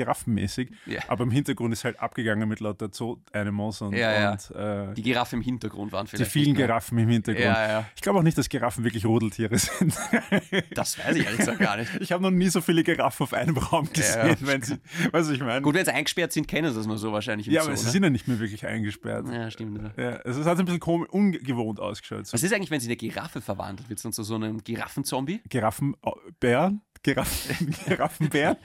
giraffenmäßig, 0.00 0.70
Ja. 0.86 1.00
aber 1.08 1.24
im 1.24 1.30
Hintergrund 1.30 1.72
ist 1.72 1.84
halt 1.84 2.00
abgegangen 2.00 2.48
mit 2.48 2.60
lauter 2.60 2.88
Zoo-Animals 2.92 3.82
und, 3.82 3.92
Ja, 3.94 4.12
ja. 4.12 4.32
und 4.32 4.50
äh, 4.56 4.94
die 4.94 5.02
Giraffe 5.02 5.36
im 5.36 5.42
Hintergrund 5.42 5.92
waren 5.92 6.06
die 6.06 6.10
vielleicht. 6.10 6.32
vielen 6.32 6.46
nicht 6.48 6.58
mehr. 6.58 6.66
Giraffen 6.68 6.98
im 6.98 7.08
Hintergrund. 7.08 7.86
Ich 7.94 8.02
glaube 8.02 8.18
auch 8.18 8.22
nicht, 8.22 8.38
dass 8.38 8.48
Giraffen 8.48 8.84
wirklich 8.84 9.04
Rudeltiere 9.06 9.56
sind. 9.58 9.94
Das 10.74 10.98
weiß 10.98 11.16
ich 11.16 11.24
ehrlich 11.24 11.38
gesagt 11.38 11.58
gar 11.58 11.76
nicht. 11.76 11.90
Ich 12.00 12.12
habe 12.12 12.22
noch 12.22 12.30
nie 12.30 12.48
so 12.48 12.60
viele 12.60 12.82
Giraffen 12.82 13.24
auf 13.24 13.34
einem 13.34 13.56
Raum 13.56 13.88
gesehen, 13.92 14.36
wenn 14.40 14.62
sie, 14.62 14.78
du, 15.12 15.30
ich 15.32 15.40
meine? 15.40 15.60
Gut, 15.62 15.74
wenn 15.74 15.84
sie 15.84 15.92
eingesperrt 15.92 16.32
sind, 16.32 16.48
kennen 16.48 16.70
sie 16.70 16.76
das 16.78 16.86
nur 16.86 16.98
so 16.98 17.12
wahrscheinlich 17.12 17.46
ja, 17.46 17.62
Zoo, 17.62 17.68
aber 17.68 17.76
sie 17.76 17.86
ne? 17.86 17.90
sind 17.92 18.02
ja 18.04 18.10
nicht 18.10 18.28
mehr 18.28 18.38
wirklich 18.38 18.66
eingesperrt. 18.66 19.26
Ja, 19.30 19.50
stimmt. 19.50 19.80
Ja. 19.96 20.10
Also 20.24 20.40
es 20.40 20.46
hat 20.46 20.58
ein 20.58 20.64
bisschen 20.64 20.80
komisch, 20.80 21.08
ungewohnt 21.10 21.80
ausgeschaut. 21.80 22.26
So 22.26 22.32
Was 22.34 22.42
ist 22.42 22.52
eigentlich, 22.52 22.70
wenn 22.70 22.80
sie 22.80 22.86
in 22.86 22.90
eine 22.90 22.96
Giraffe 22.96 23.40
verwandelt 23.40 23.88
wird, 23.88 23.98
so 23.98 24.10
zu 24.10 24.22
so 24.22 24.34
einem 24.34 24.62
Giraffenzombie? 24.62 25.40
Giraffenbären? 25.48 26.82
Giraffen, 27.02 27.74
Giraffenbären? 27.86 28.56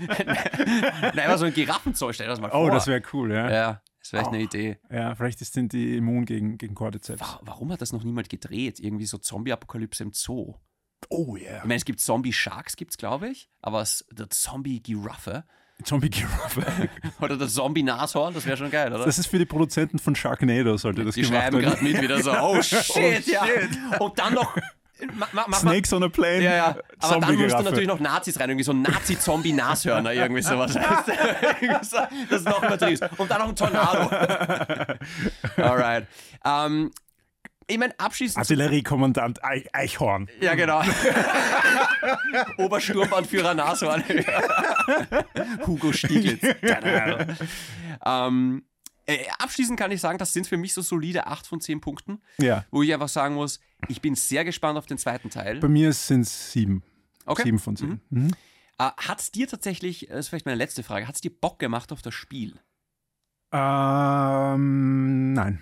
Nein, 1.13 1.24
aber 1.29 1.37
so 1.37 1.45
ein 1.45 1.53
Giraffenzombie, 1.53 2.13
stell 2.13 2.27
das 2.27 2.39
mal 2.39 2.49
vor. 2.49 2.61
Oh, 2.65 2.69
das 2.69 2.87
wäre 2.87 3.01
cool, 3.13 3.31
ja. 3.33 3.49
ja. 3.49 3.51
Ja, 3.53 3.81
das 3.99 4.13
wäre 4.13 4.23
echt 4.23 4.33
eine 4.33 4.41
Oh. 4.41 4.45
Idee. 4.45 4.77
vielleicht 5.15 5.39
sind 5.39 5.73
die 5.73 5.97
immun 5.97 6.25
gegen, 6.25 6.57
gegen 6.57 6.75
Cordyceps. 6.75 7.21
Wa- 7.21 7.39
Warum 7.43 7.71
hat 7.71 7.81
das 7.81 7.91
noch 7.93 8.03
niemand 8.03 8.29
gedreht? 8.29 8.79
Irgendwie 8.79 9.05
so 9.05 9.17
Zombie-Apokalypse 9.17 10.03
im 10.03 10.11
Zoo. 10.13 10.55
Oh 11.09 11.35
yeah. 11.37 11.57
Ich 11.57 11.63
meine, 11.63 11.75
es 11.75 11.85
gibt 11.85 11.99
Zombie-Sharks, 11.99 12.75
gibt's, 12.77 12.97
glaube 12.97 13.29
ich, 13.29 13.49
aber 13.61 13.81
es, 13.81 14.05
der 14.11 14.29
Zombie-Giraffe 14.29 15.43
Zombie-Giraffe. 15.83 16.89
oder 17.21 17.37
der 17.37 17.47
Zombie-Nashorn, 17.49 18.33
das 18.33 18.45
wäre 18.45 18.55
schon 18.57 18.71
geil, 18.71 18.93
oder? 18.93 19.05
Das 19.05 19.17
ist 19.19 19.27
für 19.27 19.37
die 19.37 19.45
Produzenten 19.45 19.99
von 19.99 20.15
Sharknado, 20.15 20.77
sollte 20.77 21.03
das 21.03 21.15
Die 21.15 21.21
gemacht 21.23 21.41
schreiben 21.43 21.57
werden. 21.61 21.69
gerade 21.71 21.83
mit 21.83 22.01
wieder 22.01 22.21
so, 22.23 22.31
oh 22.31 22.61
shit, 22.61 23.27
ja. 23.27 23.43
Und 23.99 24.17
dann 24.17 24.33
noch, 24.35 24.55
ma, 25.13 25.27
ma, 25.33 25.47
mal, 25.47 25.57
Snakes 25.57 25.91
on 25.93 26.03
a 26.03 26.09
plane. 26.09 26.41
ja, 26.41 26.55
ja. 26.55 26.77
Aber 26.99 27.19
dann 27.19 27.35
musst 27.37 27.53
du 27.57 27.63
natürlich 27.63 27.87
noch 27.87 27.99
Nazis 27.99 28.39
rein, 28.39 28.49
irgendwie 28.49 28.63
so 28.63 28.73
Nazi-Zombie-Nashörner, 28.73 30.13
irgendwie 30.13 30.41
sowas. 30.41 30.73
So, 30.73 30.79
das 32.29 32.41
ist 32.41 32.45
noch 32.47 32.63
übertrieben. 32.63 33.09
Und 33.17 33.29
dann 33.31 33.39
noch 33.39 33.49
ein 33.49 33.55
Tornado. 33.55 34.09
Alright. 35.57 36.07
Ähm, 36.45 36.91
ich 37.67 37.77
meine, 37.79 37.99
abschließend. 37.99 38.37
Artilleriekommandant 38.37 39.43
Eich 39.43 39.65
Eichhorn. 39.73 40.29
ja, 40.39 40.53
genau. 40.55 40.81
Obersturmbannführer 42.57 43.53
Nashorn. 43.53 44.03
Hugo 45.65 45.91
Stieglitz. 45.91 46.43
ähm, 48.05 48.63
äh, 49.07 49.17
abschließend 49.39 49.79
kann 49.79 49.91
ich 49.91 50.01
sagen, 50.01 50.17
das 50.17 50.33
sind 50.33 50.47
für 50.47 50.57
mich 50.57 50.73
so 50.73 50.81
solide 50.81 51.27
8 51.27 51.45
von 51.47 51.61
10 51.61 51.81
Punkten, 51.81 52.21
Ja. 52.37 52.65
wo 52.71 52.81
ich 52.83 52.93
einfach 52.93 53.09
sagen 53.09 53.35
muss, 53.35 53.59
ich 53.87 54.01
bin 54.01 54.15
sehr 54.15 54.45
gespannt 54.45 54.77
auf 54.77 54.85
den 54.85 54.97
zweiten 54.97 55.29
Teil. 55.29 55.59
Bei 55.59 55.67
mir 55.67 55.93
sind 55.93 56.21
es 56.21 56.51
sieben. 56.51 56.83
Okay. 57.25 57.43
Sieben 57.43 57.59
von 57.59 57.75
zehn. 57.75 58.01
Mhm. 58.09 58.31
Äh, 58.77 58.91
hat 58.97 59.19
es 59.19 59.31
dir 59.31 59.47
tatsächlich, 59.47 60.07
das 60.09 60.19
ist 60.19 60.27
vielleicht 60.29 60.45
meine 60.45 60.57
letzte 60.57 60.83
Frage, 60.83 61.07
hat 61.07 61.15
es 61.15 61.21
dir 61.21 61.31
Bock 61.31 61.59
gemacht 61.59 61.91
auf 61.91 62.01
das 62.01 62.13
Spiel? 62.13 62.59
Ähm, 63.51 65.33
nein. 65.33 65.61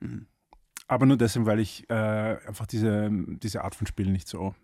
Mhm. 0.00 0.26
Aber 0.86 1.06
nur 1.06 1.16
deswegen, 1.16 1.46
weil 1.46 1.60
ich 1.60 1.88
äh, 1.88 1.94
einfach 1.94 2.66
diese, 2.66 3.08
diese 3.10 3.62
Art 3.62 3.74
von 3.74 3.86
Spielen 3.86 4.12
nicht 4.12 4.28
so. 4.28 4.54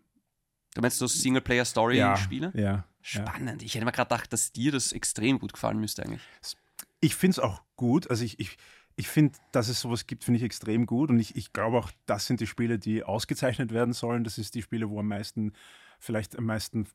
Du 0.74 0.82
meinst 0.82 0.98
so 0.98 1.06
Singleplayer-Story-Spiele? 1.06 2.52
Ja. 2.54 2.62
ja. 2.62 2.84
Spannend. 3.00 3.62
Ich 3.62 3.74
hätte 3.74 3.84
mir 3.84 3.92
gerade 3.92 4.08
gedacht, 4.08 4.32
dass 4.32 4.52
dir 4.52 4.72
das 4.72 4.92
extrem 4.92 5.38
gut 5.38 5.52
gefallen 5.52 5.78
müsste 5.78 6.02
eigentlich. 6.02 6.26
Ich 7.00 7.14
finde 7.14 7.32
es 7.32 7.38
auch 7.38 7.62
gut. 7.76 8.10
Also 8.10 8.24
ich, 8.24 8.40
ich, 8.40 8.58
ich 8.96 9.08
finde, 9.08 9.38
dass 9.52 9.68
es 9.68 9.80
sowas 9.80 10.06
gibt, 10.06 10.24
finde 10.24 10.38
ich 10.38 10.44
extrem 10.44 10.86
gut. 10.86 11.10
Und 11.10 11.20
ich, 11.20 11.36
ich 11.36 11.52
glaube 11.52 11.76
auch, 11.78 11.90
das 12.06 12.26
sind 12.26 12.40
die 12.40 12.46
Spiele, 12.46 12.78
die 12.78 13.04
ausgezeichnet 13.04 13.72
werden 13.72 13.92
sollen. 13.92 14.24
Das 14.24 14.38
ist 14.38 14.54
die 14.54 14.62
Spiele, 14.62 14.88
wo 14.88 14.98
am 14.98 15.08
meisten, 15.08 15.52
vielleicht 15.98 16.36
am 16.36 16.44
meisten 16.44 16.86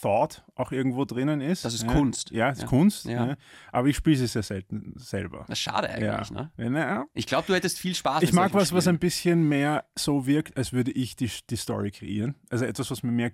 Thought 0.00 0.44
auch 0.54 0.72
irgendwo 0.72 1.04
drinnen 1.04 1.40
ist. 1.40 1.64
Das 1.64 1.74
ist 1.74 1.82
ja. 1.82 1.92
Kunst. 1.92 2.30
Ja, 2.30 2.50
ist 2.50 2.62
Ja. 2.62 2.68
Kunst. 2.68 3.04
Ja. 3.04 3.26
Ja. 3.26 3.36
Aber 3.72 3.88
ich 3.88 3.96
spiele 3.96 4.16
sie 4.16 4.26
sehr 4.26 4.42
selten 4.42 4.94
selber. 4.96 5.44
Das 5.48 5.58
ist 5.58 5.62
schade 5.62 5.88
eigentlich, 5.90 6.30
ne? 6.30 6.52
Ja, 6.56 6.70
na, 6.70 7.06
Ich 7.14 7.26
glaube, 7.26 7.46
du 7.46 7.54
hättest 7.54 7.78
viel 7.78 7.94
Spaß 7.94 8.22
ich 8.22 8.32
mag 8.32 8.54
was, 8.54 8.72
was 8.72 8.84
Spielen. 8.84 8.96
ein 8.96 8.98
bisschen 8.98 9.48
mehr 9.48 9.84
so 9.96 10.26
wirkt, 10.26 10.56
als 10.56 10.72
würde 10.72 10.92
ich 10.92 11.16
die, 11.16 11.30
die 11.50 11.56
Story 11.56 11.90
kreieren. 11.90 12.36
Also 12.48 12.64
etwas, 12.64 12.90
was 12.90 13.02
mir 13.02 13.12
mehr. 13.12 13.32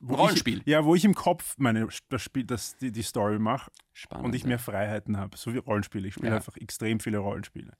Wo 0.00 0.14
Rollenspiel. 0.16 0.58
Ich, 0.60 0.66
ja, 0.66 0.84
wo 0.84 0.94
ich 0.94 1.04
im 1.04 1.14
Kopf 1.14 1.54
meine, 1.58 1.88
das 2.08 2.22
Spiel, 2.22 2.44
das, 2.44 2.76
die, 2.78 2.90
die 2.90 3.02
Story 3.02 3.38
mache 3.38 3.70
und 4.22 4.34
ich 4.34 4.44
mehr 4.44 4.58
Freiheiten 4.58 5.16
habe. 5.16 5.36
So 5.36 5.54
wie 5.54 5.58
Rollenspiele. 5.58 6.08
Ich 6.08 6.14
spiele 6.14 6.28
Ja. 6.30 6.36
einfach 6.36 6.56
extrem 6.56 7.00
viele 7.00 7.18
Rollenspiele. 7.18 7.72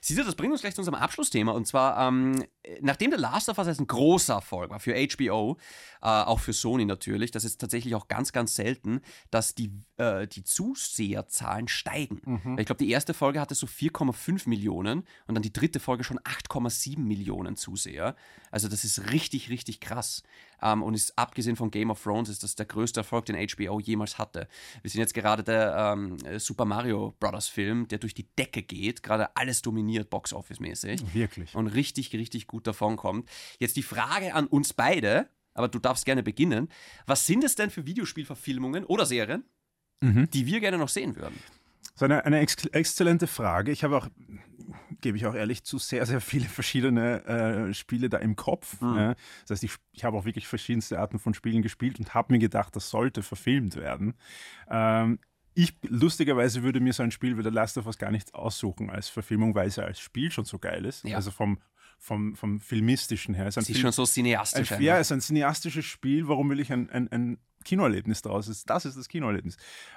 Siehst 0.00 0.20
du, 0.20 0.24
das 0.24 0.34
bringt 0.36 0.52
uns 0.52 0.60
gleich 0.60 0.74
zu 0.74 0.80
unserem 0.80 0.94
Abschlussthema. 0.96 1.50
Und 1.52 1.66
zwar, 1.66 2.06
ähm, 2.08 2.44
nachdem 2.80 3.10
The 3.10 3.16
Last 3.18 3.48
of 3.48 3.58
Us 3.58 3.66
jetzt 3.66 3.80
ein 3.80 3.86
großer 3.86 4.34
Erfolg 4.34 4.70
war 4.70 4.78
für 4.80 4.94
HBO, 4.94 5.56
äh, 6.00 6.06
auch 6.06 6.38
für 6.40 6.52
Sony 6.52 6.84
natürlich, 6.84 7.30
das 7.32 7.44
ist 7.44 7.60
tatsächlich 7.60 7.94
auch 7.96 8.06
ganz, 8.08 8.32
ganz 8.32 8.54
selten, 8.54 9.00
dass 9.30 9.54
die, 9.54 9.72
äh, 9.96 10.28
die 10.28 10.44
Zuseherzahlen 10.44 11.66
steigen. 11.68 12.20
Mhm. 12.24 12.58
Ich 12.58 12.66
glaube, 12.66 12.78
die 12.84 12.90
erste 12.90 13.14
Folge 13.14 13.40
hatte 13.40 13.54
so 13.54 13.66
4,5 13.66 14.48
Millionen 14.48 15.00
und 15.26 15.34
dann 15.34 15.42
die 15.42 15.52
dritte 15.52 15.80
Folge 15.80 16.04
schon 16.04 16.18
8,7 16.20 16.98
Millionen 17.00 17.56
Zuseher. 17.56 18.14
Also 18.50 18.68
das 18.68 18.84
ist 18.84 19.10
richtig, 19.10 19.48
richtig 19.50 19.80
krass. 19.80 20.22
Ähm, 20.64 20.82
und 20.82 20.94
ist 20.94 21.16
abgesehen 21.18 21.56
von 21.56 21.70
Game 21.70 21.90
of 21.90 22.02
Thrones 22.02 22.28
ist 22.30 22.42
das 22.42 22.54
der 22.56 22.64
größte 22.66 23.00
Erfolg, 23.00 23.26
den 23.26 23.36
HBO 23.36 23.78
jemals 23.80 24.18
hatte. 24.18 24.48
Wir 24.82 24.90
sind 24.90 25.00
jetzt 25.00 25.12
gerade 25.14 25.44
der 25.44 25.92
ähm, 25.94 26.16
Super 26.38 26.64
Mario 26.64 27.14
Brothers 27.20 27.48
Film, 27.48 27.86
der 27.88 27.98
durch 27.98 28.14
die 28.14 28.26
Decke 28.38 28.62
geht, 28.62 29.02
gerade 29.02 29.36
alles 29.36 29.60
dominiert 29.62 30.08
Box-Office-mäßig 30.10 31.14
Wirklich. 31.14 31.54
und 31.54 31.66
richtig, 31.68 32.12
richtig 32.14 32.46
gut 32.46 32.66
davonkommt. 32.66 33.28
Jetzt 33.58 33.76
die 33.76 33.82
Frage 33.82 34.34
an 34.34 34.46
uns 34.46 34.72
beide, 34.72 35.28
aber 35.52 35.68
du 35.68 35.78
darfst 35.78 36.06
gerne 36.06 36.22
beginnen. 36.22 36.68
Was 37.06 37.26
sind 37.26 37.44
es 37.44 37.54
denn 37.54 37.70
für 37.70 37.84
Videospielverfilmungen 37.86 38.84
oder 38.84 39.04
Serien, 39.06 39.44
Mhm. 40.00 40.28
die 40.30 40.46
wir 40.46 40.60
gerne 40.60 40.78
noch 40.78 40.88
sehen 40.88 41.14
würden? 41.16 41.38
Das 41.92 41.96
ist 41.96 42.02
eine, 42.02 42.24
eine 42.24 42.40
ex 42.40 42.64
exzellente 42.66 43.26
Frage. 43.26 43.70
Ich 43.70 43.84
habe 43.84 43.96
auch, 43.96 44.08
gebe 45.00 45.16
ich 45.16 45.26
auch 45.26 45.34
ehrlich 45.34 45.62
zu, 45.64 45.78
sehr, 45.78 46.04
sehr 46.06 46.20
viele 46.20 46.46
verschiedene 46.46 47.24
äh, 47.24 47.74
Spiele 47.74 48.08
da 48.08 48.18
im 48.18 48.34
Kopf. 48.36 48.80
Mhm. 48.80 48.96
Ja. 48.96 49.14
Das 49.42 49.50
heißt, 49.50 49.64
ich, 49.64 49.72
ich 49.92 50.04
habe 50.04 50.16
auch 50.16 50.24
wirklich 50.24 50.46
verschiedenste 50.48 50.98
Arten 50.98 51.18
von 51.18 51.34
Spielen 51.34 51.62
gespielt 51.62 51.98
und 51.98 52.14
habe 52.14 52.32
mir 52.32 52.38
gedacht, 52.38 52.74
das 52.74 52.90
sollte 52.90 53.22
verfilmt 53.22 53.76
werden. 53.76 54.14
Ähm, 54.68 55.18
ich 55.56 55.72
lustigerweise 55.82 56.64
würde 56.64 56.80
mir 56.80 56.92
so 56.92 57.04
ein 57.04 57.12
Spiel 57.12 57.38
wie 57.38 57.42
The 57.44 57.50
Last 57.50 57.78
of 57.78 57.86
Us 57.86 57.96
gar 57.98 58.10
nicht 58.10 58.34
aussuchen 58.34 58.90
als 58.90 59.08
Verfilmung, 59.08 59.54
weil 59.54 59.68
es 59.68 59.76
ja 59.76 59.84
als 59.84 60.00
Spiel 60.00 60.32
schon 60.32 60.44
so 60.46 60.58
geil 60.58 60.84
ist. 60.84 61.04
Ja. 61.04 61.14
Also 61.14 61.30
vom, 61.30 61.60
vom, 61.98 62.34
vom 62.34 62.58
filmistischen 62.58 63.34
her. 63.34 63.46
Es 63.46 63.56
ist 63.56 63.58
ein 63.58 63.60
Das 63.60 63.68
ist 63.68 63.76
Film- 63.76 63.82
schon 63.82 63.92
so 63.92 64.02
ein, 64.02 64.06
cineastisch. 64.06 64.70
ja, 64.80 64.98
es 64.98 65.08
ist 65.08 65.12
ein 65.12 65.20
cineastisches 65.20 65.84
Spiel. 65.84 66.26
Warum 66.26 66.50
will 66.50 66.58
ich 66.58 66.72
ein, 66.72 66.90
ein, 66.90 67.08
ein 67.12 67.38
Kinoerlebnis 67.64 68.22
draus? 68.22 68.46
Das- 68.46 68.64
Das 68.64 68.84
ist 68.84 68.96
das 68.96 69.08
Kinoerlebnis. 69.08 69.56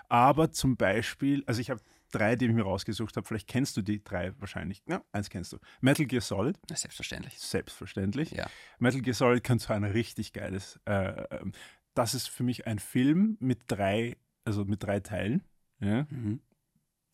Aber 0.10 0.52
zum 0.52 0.78
Beispiel, 0.78 1.44
also 1.46 1.62
ich 1.62 1.70
habe 1.70 1.82
drei, 2.12 2.36
die 2.38 2.46
ich 2.46 2.52
mir 2.54 2.64
rausgesucht 2.64 3.16
habe. 3.18 3.28
Vielleicht 3.28 3.48
kennst 3.50 3.76
du 3.78 3.82
die 3.82 4.02
drei 4.04 4.32
wahrscheinlich. 4.40 4.82
Ja, 4.88 5.02
eins 5.12 5.30
kennst 5.30 5.52
du. 5.54 5.58
Metal 5.82 6.06
Gear 6.06 6.22
Solid. 6.22 6.58
Selbstverständlich. 6.74 7.38
Selbstverständlich. 7.38 8.32
Ja. 8.32 8.48
Metal 8.80 9.02
Gear 9.02 9.14
Solid 9.14 9.44
kann 9.44 9.60
so 9.60 9.74
ein 9.74 9.84
richtig 9.84 10.32
geiles. 10.34 10.80
Äh, 10.86 10.94
ähm, 11.36 11.52
das 11.94 12.14
ist 12.14 12.30
für 12.30 12.44
mich 12.44 12.66
ein 12.66 12.80
Film 12.80 13.36
mit 13.42 13.60
drei, 13.68 14.16
also 14.46 14.64
mit 14.64 14.84
drei 14.84 15.00
Teilen. 15.02 15.44
Ja. 15.82 16.06
Mhm. 16.10 16.40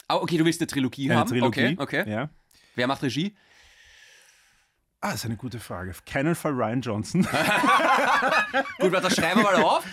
Ah, 0.07 0.15
okay, 0.17 0.37
du 0.37 0.45
willst 0.45 0.61
eine 0.61 0.67
Trilogie 0.67 1.09
Eine 1.09 1.19
haben? 1.21 1.29
Trilogie. 1.29 1.75
Okay, 1.79 2.01
okay. 2.03 2.09
Ja. 2.11 2.29
Wer 2.75 2.87
macht 2.87 3.01
Regie? 3.01 3.35
Ah, 5.01 5.07
das 5.11 5.15
ist 5.21 5.25
eine 5.25 5.35
gute 5.37 5.59
Frage. 5.59 5.91
Auf 5.91 6.05
keinen 6.05 6.35
Fall 6.35 6.51
Ryan 6.53 6.81
Johnson. 6.81 7.21
Gut, 8.79 8.91
warte, 8.91 9.01
das 9.07 9.15
schreiben 9.15 9.41
wir 9.41 9.43
mal 9.43 9.55
auf. 9.63 9.85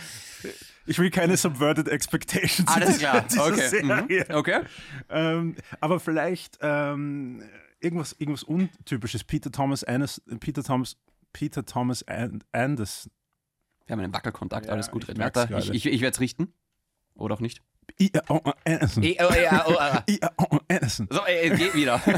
Ich 0.90 0.98
will 0.98 1.08
keine 1.10 1.36
Subverted 1.36 1.86
Expectations. 1.86 2.66
Alles 2.68 2.98
klar. 2.98 3.24
Okay. 3.38 3.82
Mhm. 3.84 4.34
Okay. 4.34 4.62
Ähm, 5.08 5.54
aber 5.80 6.00
vielleicht 6.00 6.58
ähm, 6.62 7.44
irgendwas, 7.78 8.12
irgendwas 8.18 8.42
Untypisches. 8.42 9.22
Peter 9.22 9.52
Thomas 9.52 9.84
Anderson, 9.84 10.40
Peter 10.40 10.64
Thomas, 10.64 10.96
Peter 11.32 11.64
Thomas 11.64 12.02
And- 12.08 12.44
Anderson. 12.50 13.12
Wir 13.86 13.92
haben 13.92 14.00
einen 14.00 14.12
Wackelkontakt, 14.12 14.66
Ja, 14.66 14.72
alles 14.72 14.90
gut, 14.90 15.08
ich. 15.08 15.16
Ich, 15.70 15.70
ich, 15.70 15.86
ich 15.86 16.00
werde 16.00 16.14
es 16.14 16.20
richten. 16.20 16.52
Oder 17.14 17.36
auch 17.36 17.40
nicht. 17.40 17.62
Anderson. 18.64 19.04
Anderson. 20.68 21.08
So, 21.10 21.20
geht 21.26 21.74
wieder. 21.74 22.00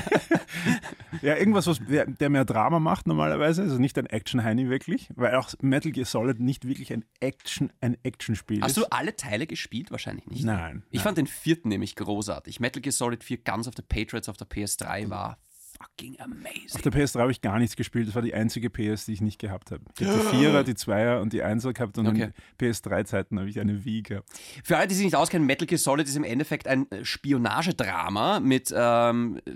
Ja, 1.21 1.37
irgendwas, 1.37 1.67
was, 1.67 1.79
der 1.79 2.07
der 2.07 2.31
mehr 2.31 2.45
Drama 2.45 2.81
macht 2.81 3.07
normalerweise, 3.07 3.63
also 3.63 3.79
nicht 3.79 3.97
ein 3.97 4.07
Action-Heini 4.07 4.69
wirklich, 4.69 5.09
weil 5.15 5.37
auch 5.37 5.51
Metal 5.61 5.93
Gear 5.93 6.07
Solid 6.07 6.41
nicht 6.41 6.67
wirklich 6.67 6.93
ein 6.93 7.05
Action, 7.21 7.71
ein 7.81 7.97
Actionspiel 8.03 8.61
Hast 8.61 8.77
ist. 8.77 8.79
du 8.79 8.91
alle 8.91 9.15
Teile 9.15 9.47
gespielt? 9.47 9.91
Wahrscheinlich 9.93 10.27
nicht. 10.27 10.45
Nein. 10.45 10.83
Ich 10.91 10.99
nein. 10.99 11.05
fand 11.05 11.19
den 11.19 11.27
vierten 11.27 11.69
nämlich 11.69 11.95
großartig. 11.95 12.59
Metal 12.61 12.83
Gear 12.83 12.93
Solid 12.93 13.23
4 13.23 13.39
Guns 13.45 13.69
of 13.69 13.75
the 13.77 13.83
Patriots 13.83 14.29
auf 14.29 14.37
der 14.37 14.49
PS3 14.49 15.11
war 15.11 15.39
fucking 15.83 16.19
amazing. 16.21 16.75
Auf 16.75 16.83
der 16.83 16.93
PS3 16.93 17.21
habe 17.21 17.33
ich 17.33 17.41
gar 17.41 17.59
nichts 17.59 17.77
gespielt. 17.77 18.09
Das 18.09 18.15
war 18.15 18.23
die 18.23 18.35
einzige 18.35 18.71
PS, 18.71 19.07
die 19.07 19.13
ich 19.13 19.21
nicht 19.21 19.39
gehabt 19.41 19.71
habe. 19.71 19.83
Ich 19.99 20.07
habe 20.07 20.19
die 20.19 20.37
Vierer, 20.37 20.65
die 20.65 20.75
Zweier 20.75 21.21
und 21.21 21.33
die 21.33 21.43
Einser 21.43 21.73
gehabt 21.73 21.99
und 21.99 22.07
Okay. 22.07 22.31
in 22.59 22.69
PS3-Zeiten 22.73 23.39
habe 23.39 23.49
ich 23.49 23.59
eine 23.61 23.85
Wii 23.85 24.03
gehabt. 24.03 24.29
Für 24.65 24.77
alle, 24.79 24.89
die 24.89 24.95
sich 24.95 25.05
nicht 25.05 25.17
auskennen, 25.17 25.47
Metal 25.47 25.67
Gear 25.67 25.79
Solid 25.79 26.07
ist 26.07 26.17
im 26.17 26.25
Endeffekt 26.25 26.67
ein 26.69 26.91
äh, 26.91 27.05
Spionagedrama 27.05 28.41
mit, 28.41 28.73
ähm, 28.77 29.41
äh, 29.47 29.53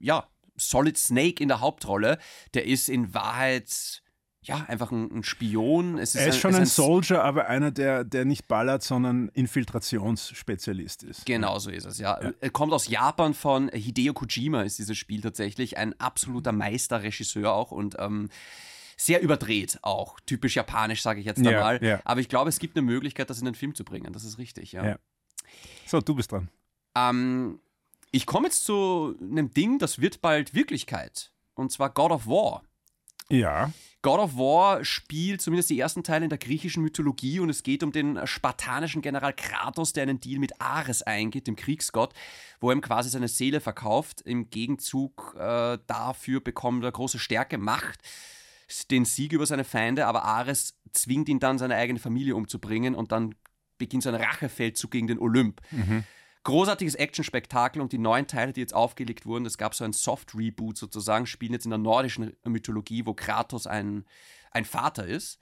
ja, 0.00 0.26
Solid 0.56 0.98
Snake 0.98 1.42
in 1.42 1.48
der 1.48 1.60
Hauptrolle. 1.60 2.18
Der 2.54 2.66
ist 2.66 2.88
in 2.88 3.14
Wahrheit, 3.14 4.02
ja, 4.42 4.64
einfach 4.68 4.90
ein, 4.90 5.18
ein 5.18 5.22
Spion. 5.22 5.98
Es 5.98 6.14
Er 6.14 6.28
ist 6.28 6.38
schon 6.38 6.52
es 6.52 6.56
ein 6.58 6.66
Soldier, 6.66 7.22
aber 7.22 7.48
einer, 7.48 7.70
der, 7.70 8.04
der 8.04 8.24
nicht 8.24 8.48
ballert, 8.48 8.82
sondern 8.82 9.28
Infiltrationsspezialist 9.34 11.02
ist. 11.02 11.26
Genau 11.26 11.58
so 11.58 11.70
ist 11.70 11.84
es, 11.84 11.98
ja. 11.98 12.14
Er 12.40 12.50
kommt 12.50 12.72
aus 12.72 12.88
Japan 12.88 13.34
von 13.34 13.68
Hideo 13.68 14.14
Kojima, 14.14 14.62
ist 14.62 14.78
dieses 14.78 14.96
Spiel 14.96 15.20
tatsächlich. 15.20 15.76
Ein 15.76 15.98
absoluter 16.00 16.52
Meisterregisseur 16.52 17.52
auch 17.52 17.70
und 17.70 17.96
ähm, 17.98 18.30
sehr 18.96 19.20
überdreht 19.20 19.78
auch. 19.82 20.18
Typisch 20.20 20.56
japanisch, 20.56 21.02
sage 21.02 21.20
ich 21.20 21.26
jetzt 21.26 21.40
Ja, 21.44 21.50
einmal. 21.50 21.84
ja. 21.84 22.00
Aber 22.04 22.20
ich 22.20 22.28
glaube, 22.28 22.48
es 22.48 22.58
gibt 22.58 22.76
eine 22.76 22.84
Möglichkeit, 22.86 23.28
das 23.28 23.40
in 23.40 23.44
den 23.44 23.54
Film 23.54 23.74
zu 23.74 23.84
bringen. 23.84 24.12
Das 24.12 24.24
ist 24.24 24.38
richtig, 24.38 24.72
ja. 24.72 24.86
Ja. 24.86 24.98
So, 25.86 26.00
du 26.00 26.14
bist 26.14 26.32
dran. 26.32 26.48
Ähm, 26.96 27.60
ich 28.10 28.24
komme 28.26 28.46
jetzt 28.46 28.64
zu 28.64 29.16
einem 29.20 29.52
Ding, 29.52 29.78
das 29.78 30.00
wird 30.00 30.20
bald 30.20 30.54
Wirklichkeit. 30.54 31.30
Und 31.54 31.72
zwar 31.72 31.90
God 31.90 32.10
of 32.10 32.26
War. 32.26 32.62
Ja. 33.30 33.72
God 34.02 34.18
of 34.18 34.36
War 34.36 34.82
spielt 34.82 35.42
zumindest 35.42 35.68
die 35.68 35.78
ersten 35.78 36.02
Teile 36.02 36.24
in 36.24 36.30
der 36.30 36.38
griechischen 36.38 36.82
Mythologie 36.82 37.38
und 37.38 37.50
es 37.50 37.62
geht 37.62 37.82
um 37.82 37.92
den 37.92 38.18
spartanischen 38.26 39.02
General 39.02 39.34
Kratos, 39.34 39.92
der 39.92 40.04
einen 40.04 40.20
Deal 40.20 40.38
mit 40.38 40.58
Ares 40.58 41.02
eingeht, 41.02 41.46
dem 41.46 41.56
Kriegsgott, 41.56 42.14
wo 42.60 42.70
er 42.70 42.76
ihm 42.76 42.80
quasi 42.80 43.10
seine 43.10 43.28
Seele 43.28 43.60
verkauft. 43.60 44.22
Im 44.22 44.48
Gegenzug 44.48 45.36
äh, 45.38 45.76
dafür 45.86 46.40
bekommt 46.40 46.82
er 46.82 46.92
große 46.92 47.18
Stärke, 47.18 47.58
Macht, 47.58 48.00
den 48.90 49.04
Sieg 49.04 49.32
über 49.32 49.44
seine 49.44 49.64
Feinde, 49.64 50.06
aber 50.06 50.24
Ares 50.24 50.78
zwingt 50.92 51.28
ihn 51.28 51.38
dann, 51.38 51.58
seine 51.58 51.74
eigene 51.76 51.98
Familie 51.98 52.36
umzubringen 52.36 52.94
und 52.94 53.12
dann 53.12 53.34
beginnt 53.76 54.02
so 54.02 54.08
ein 54.08 54.14
Rachefeldzug 54.14 54.90
gegen 54.90 55.08
den 55.08 55.18
Olymp. 55.18 55.60
Großartiges 56.44 56.94
Action-Spektakel 56.94 57.82
und 57.82 57.92
die 57.92 57.98
neuen 57.98 58.26
Teile, 58.26 58.52
die 58.52 58.60
jetzt 58.60 58.74
aufgelegt 58.74 59.26
wurden, 59.26 59.44
es 59.44 59.58
gab 59.58 59.74
so 59.74 59.84
ein 59.84 59.92
Soft-Reboot 59.92 60.78
sozusagen, 60.78 61.26
spielen 61.26 61.52
jetzt 61.52 61.66
in 61.66 61.70
der 61.70 61.78
nordischen 61.78 62.32
Mythologie, 62.44 63.04
wo 63.04 63.12
Kratos 63.12 63.66
ein, 63.66 64.06
ein 64.50 64.64
Vater 64.64 65.06
ist. 65.06 65.38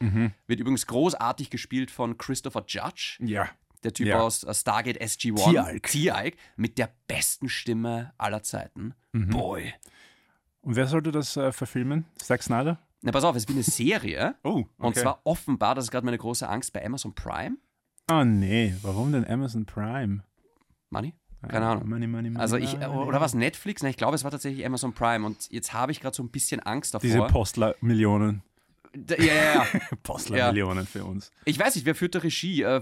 Wird 0.47 0.59
übrigens 0.61 0.87
großartig 0.89 1.51
gespielt 1.51 1.91
von 1.93 2.19
Christopher 2.19 2.65
Judge, 2.67 3.17
Ja. 3.21 3.49
der 3.85 3.93
Typ 3.93 4.09
Ja. 4.09 4.21
aus 4.21 4.43
äh, 4.43 4.53
Stargate 4.53 5.01
SG-1. 5.01 5.53
T-Alk. 5.53 5.83
T-Alk, 5.85 6.37
mit 6.57 6.79
der 6.79 6.91
besten 7.07 7.49
Stimme 7.49 8.13
aller 8.19 8.43
Zeiten. 8.43 8.95
Boy. 9.13 9.73
Und 10.63 10.75
wer 10.75 10.89
sollte 10.89 11.13
das 11.13 11.37
äh, 11.37 11.53
verfilmen? 11.53 12.07
Zack 12.17 12.43
Snyder? 12.43 12.79
Na, 13.03 13.13
pass 13.13 13.23
auf, 13.23 13.37
es 13.37 13.47
wird 13.47 13.57
eine 13.57 13.63
Serie. 13.63 14.35
Oh, 14.43 14.65
Und 14.79 14.97
zwar 14.97 15.21
offenbar, 15.23 15.77
das 15.77 15.85
ist 15.85 15.91
gerade 15.93 16.05
meine 16.05 16.19
große 16.19 16.49
Angst, 16.49 16.73
bei 16.73 16.85
Amazon 16.85 17.15
Prime. 17.15 17.57
Oh 18.11 18.25
nee, 18.25 18.75
warum 18.83 19.13
denn 19.13 19.25
Amazon 19.25 19.65
Prime? 19.65 20.25
Money? 20.91 21.15
Keine 21.49 21.67
Ahnung. 21.67 21.89
Money, 21.89 22.07
money, 22.09 22.31
money, 22.31 22.41
Also 22.41 22.57
ich, 22.57 22.73
money. 22.79 22.87
oder 22.87 23.21
was 23.21 23.35
Netflix? 23.35 23.83
Na, 23.83 23.89
ich 23.89 23.97
glaube, 23.97 24.17
es 24.17 24.25
war 24.25 24.31
tatsächlich 24.31 24.67
Amazon 24.67 24.93
Prime 24.93 25.25
und 25.25 25.51
jetzt 25.53 25.73
habe 25.73 25.93
ich 25.93 26.01
gerade 26.01 26.17
so 26.17 26.23
ein 26.23 26.31
bisschen 26.31 26.61
Angst 26.61 26.95
davor. 26.95 27.07
Diese 27.07 27.21
Postler-Millionen. 27.23 28.43
Ja, 29.09 29.23
ja, 29.23 29.35
ja. 29.55 29.67
Postler-Millionen 30.03 30.87
für 30.87 31.05
uns. 31.05 31.31
Ich 31.45 31.59
weiß 31.59 31.77
nicht, 31.77 31.85
wer 31.85 31.95
führt 31.95 32.15
der 32.15 32.25
Regie? 32.25 32.63
Äh, 32.63 32.81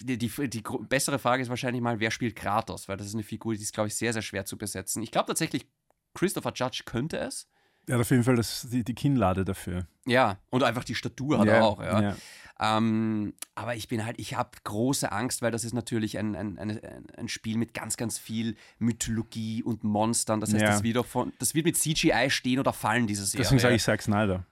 Die, 0.00 0.16
die, 0.16 0.30
die 0.48 0.62
bessere 0.88 1.18
Frage 1.18 1.42
ist 1.42 1.48
wahrscheinlich 1.50 1.82
mal, 1.82 2.00
wer 2.00 2.10
spielt 2.10 2.36
Kratos? 2.36 2.88
Weil 2.88 2.96
das 2.96 3.08
ist 3.08 3.14
eine 3.14 3.24
Figur, 3.24 3.54
die 3.54 3.60
ist, 3.62 3.74
glaube 3.74 3.88
ich, 3.88 3.96
sehr, 3.96 4.12
sehr 4.12 4.22
schwer 4.22 4.46
zu 4.46 4.56
besetzen. 4.56 5.02
Ich 5.02 5.10
glaube 5.10 5.26
tatsächlich, 5.26 5.66
Christopher 6.14 6.52
Judge 6.54 6.82
könnte 6.86 7.18
es. 7.18 7.46
Er 7.86 7.94
hat 7.94 8.02
auf 8.02 8.10
jeden 8.10 8.22
Fall 8.24 8.36
das, 8.36 8.68
die, 8.70 8.84
die 8.84 8.94
Kinnlade 8.94 9.44
dafür. 9.44 9.86
Ja, 10.06 10.38
und 10.50 10.62
einfach 10.62 10.84
die 10.84 10.94
Statur 10.94 11.38
hat 11.38 11.48
er 11.48 11.64
auch. 11.64 11.80
Ja. 11.82 12.00
ja. 12.02 12.16
Ähm, 12.60 13.34
aber 13.54 13.76
ich 13.76 13.88
bin 13.88 14.04
halt, 14.04 14.18
ich 14.18 14.34
habe 14.36 14.50
große 14.64 15.10
Angst, 15.12 15.42
weil 15.42 15.50
das 15.52 15.64
ist 15.64 15.74
natürlich 15.74 16.18
ein, 16.18 16.34
ein, 16.34 16.58
ein, 16.58 16.80
ein 17.16 17.28
Spiel 17.28 17.56
mit 17.56 17.72
ganz, 17.74 17.96
ganz 17.96 18.18
viel 18.18 18.56
Mythologie 18.78 19.62
und 19.62 19.84
Monstern. 19.84 20.40
Das 20.40 20.52
heißt, 20.52 20.62
Ja. 20.62 20.70
das, 20.70 20.82
wird 20.82 21.06
von, 21.06 21.32
das 21.38 21.54
wird 21.54 21.66
mit 21.66 21.76
CGI 21.76 22.30
stehen 22.30 22.58
oder 22.58 22.72
fallen, 22.72 23.06
diese 23.06 23.24
Serie. 23.24 23.44
Deswegen 23.44 23.60
sage 23.60 23.74
ich 23.76 23.82
Zack 23.82 24.02
Snyder. 24.02 24.44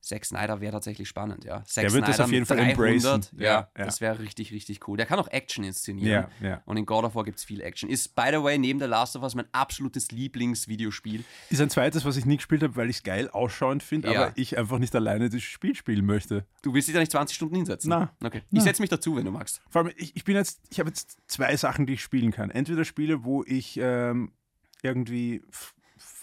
Zack 0.00 0.24
Snyder 0.24 0.60
wäre 0.60 0.72
tatsächlich 0.72 1.08
spannend, 1.08 1.44
ja. 1.44 1.62
Zack 1.64 1.84
Der 1.84 1.92
wird 1.92 2.08
das 2.08 2.16
Snyder 2.16 2.24
auf 2.24 2.32
jeden 2.32 2.46
Fall 2.46 2.56
300, 2.56 2.78
embracen. 2.78 3.38
Ja, 3.38 3.44
Ja, 3.44 3.68
ja. 3.76 3.84
das 3.84 4.00
wäre 4.00 4.18
richtig, 4.20 4.52
richtig 4.52 4.86
cool. 4.88 4.96
Der 4.96 5.06
kann 5.06 5.18
auch 5.18 5.28
Action 5.28 5.64
inszenieren. 5.64 6.26
Ja, 6.40 6.48
ja. 6.48 6.62
Und 6.64 6.76
in 6.76 6.86
God 6.86 7.04
of 7.04 7.14
War 7.14 7.24
gibt 7.24 7.38
es 7.38 7.44
viel 7.44 7.60
Action. 7.60 7.90
Ist, 7.90 8.14
by 8.14 8.28
the 8.30 8.42
way, 8.42 8.58
neben 8.58 8.78
The 8.78 8.86
Last 8.86 9.16
of 9.16 9.22
Us 9.22 9.34
mein 9.34 9.46
absolutes 9.52 10.10
Lieblingsvideospiel. 10.10 11.24
Ist 11.50 11.60
ein 11.60 11.70
zweites, 11.70 12.04
was 12.04 12.16
ich 12.16 12.24
nie 12.24 12.36
gespielt 12.36 12.62
habe, 12.62 12.76
weil 12.76 12.88
ich 12.90 12.96
es 12.96 13.02
geil 13.02 13.28
ausschauend 13.28 13.82
finde, 13.82 14.08
aber 14.08 14.32
ich 14.36 14.56
einfach 14.56 14.78
nicht 14.78 14.94
alleine 14.94 15.28
das 15.28 15.42
Spiel 15.42 15.74
spielen 15.74 16.06
möchte. 16.06 16.46
Du 16.62 16.72
willst 16.74 16.88
dich 16.88 16.94
da 16.94 17.00
nicht 17.00 17.12
20 17.12 17.36
Stunden 17.36 17.56
hinsetzen? 17.56 17.90
Na. 17.90 18.12
Okay. 18.22 18.42
Na. 18.50 18.58
Ich 18.58 18.64
setze 18.64 18.82
mich 18.82 18.90
dazu, 18.90 19.16
wenn 19.16 19.24
du 19.24 19.30
magst. 19.30 19.60
Vor 19.68 19.82
allem, 19.82 19.92
ich, 19.96 20.16
ich 20.16 20.24
bin 20.24 20.36
jetzt, 20.36 20.60
ich 20.70 20.80
habe 20.80 20.88
jetzt 20.88 21.18
zwei 21.26 21.56
Sachen, 21.56 21.86
die 21.86 21.94
ich 21.94 22.02
spielen 22.02 22.30
kann. 22.30 22.50
Entweder 22.50 22.84
Spiele, 22.84 23.24
wo 23.24 23.44
ich 23.44 23.78
ähm, 23.82 24.32
irgendwie 24.82 25.42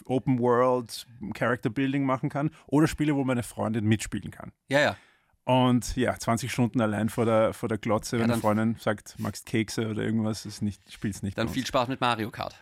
Open 0.04 0.38
World 0.38 1.06
Character 1.34 1.70
Building 1.70 2.04
machen 2.04 2.28
kann, 2.28 2.50
oder 2.66 2.86
Spiele, 2.86 3.14
wo 3.16 3.24
meine 3.24 3.42
Freundin 3.42 3.84
mitspielen 3.86 4.30
kann. 4.30 4.52
Ja, 4.68 4.80
ja. 4.80 4.96
Und 5.44 5.94
ja, 5.96 6.18
20 6.18 6.50
Stunden 6.50 6.80
allein 6.80 7.08
vor 7.08 7.24
der, 7.24 7.52
vor 7.54 7.68
der 7.68 7.78
Glotze, 7.78 8.12
wenn 8.18 8.22
dann- 8.22 8.32
eine 8.32 8.40
Freundin 8.40 8.76
sagt, 8.80 9.14
magst 9.18 9.46
Kekse 9.46 9.88
oder 9.88 10.02
irgendwas, 10.02 10.44
ist 10.44 10.60
nicht, 10.60 10.82
spielst 10.92 11.22
nicht. 11.22 11.38
Dann 11.38 11.48
viel. 11.48 11.64
Spaß 11.64 11.86
mit 11.88 12.00
Mario 12.00 12.30
Kart. 12.30 12.56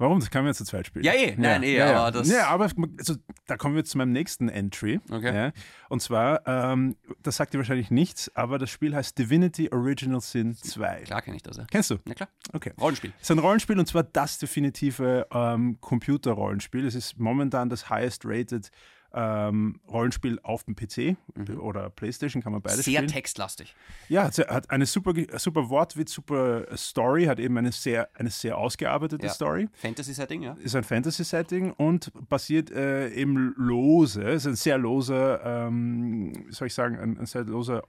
Warum? 0.00 0.18
Das 0.18 0.30
kann 0.30 0.42
man 0.44 0.50
ja 0.50 0.54
zu 0.54 0.64
zweit 0.64 0.86
spielen. 0.86 1.04
Ja, 1.04 1.12
eh. 1.12 1.34
Nein, 1.36 1.62
eh, 1.62 1.76
ja, 1.76 2.00
aber 2.00 2.10
das- 2.10 2.30
Ja, 2.30 2.46
aber 2.48 2.70
also, 2.98 3.16
da 3.46 3.56
kommen 3.58 3.76
wir 3.76 3.84
zu 3.84 3.98
meinem 3.98 4.12
nächsten 4.12 4.48
Entry. 4.48 4.98
Okay. 5.10 5.34
Ja, 5.34 5.52
und 5.90 6.00
zwar, 6.00 6.40
ähm, 6.46 6.96
das 7.22 7.36
sagt 7.36 7.52
dir 7.52 7.58
wahrscheinlich 7.58 7.90
nichts, 7.90 8.34
aber 8.34 8.58
das 8.58 8.70
Spiel 8.70 8.94
heißt 8.96 9.18
Divinity 9.18 9.68
Original 9.70 10.22
Sin 10.22 10.56
2. 10.56 11.02
Klar 11.02 11.20
kenne 11.20 11.36
ich 11.36 11.42
das, 11.42 11.58
ja. 11.58 11.66
Kennst 11.70 11.90
du? 11.90 11.98
Na 12.06 12.14
klar. 12.14 12.30
Okay. 12.54 12.72
Rollenspiel. 12.80 13.12
Es 13.18 13.24
ist 13.24 13.30
ein 13.30 13.38
Rollenspiel 13.40 13.78
und 13.78 13.86
zwar 13.86 14.02
das 14.04 14.38
definitive 14.38 15.26
ähm, 15.32 15.76
Computer-Rollenspiel. 15.82 16.86
Es 16.86 16.94
ist 16.94 17.18
momentan 17.18 17.68
das 17.68 17.90
highest 17.90 18.22
rated 18.24 18.70
ähm, 19.12 19.80
Rollenspiel 19.88 20.38
auf 20.42 20.62
dem 20.64 20.76
PC 20.76 21.16
oder 21.58 21.90
Playstation, 21.90 22.42
kann 22.42 22.52
man 22.52 22.62
beides 22.62 22.78
Mhm. 22.78 22.82
Sehr 22.82 23.00
spielen. 23.00 23.08
textlastig. 23.12 23.74
Ja, 24.08 24.30
hat 24.30 24.70
eine 24.70 24.86
super, 24.86 25.12
super 25.38 25.68
Wortwitz, 25.68 26.12
super 26.12 26.64
Story, 26.76 27.24
hat 27.24 27.40
eben 27.40 27.58
eine 27.58 27.72
sehr, 27.72 28.08
eine 28.14 28.30
sehr 28.30 28.56
ausgearbeitete 28.56 29.26
Ja. 29.26 29.32
Story. 29.32 29.68
Fantasy-Setting, 29.74 30.42
ja. 30.42 30.56
Ist 30.62 30.76
ein 30.76 30.84
Fantasy-Setting 30.84 31.72
und 31.72 32.12
basiert 32.28 32.70
äh, 32.70 33.08
eben 33.10 33.52
lose, 33.56 34.22
ist 34.22 34.46
ein 34.46 34.54
sehr 34.56 34.78
loser, 34.78 35.66
ähm, 35.66 36.32
wie 36.46 36.52
soll 36.52 36.68
ich 36.68 36.74
sagen, 36.74 36.96
ein, 36.98 37.18
ein 37.18 37.26
sehr 37.26 37.44
loser 37.44 37.82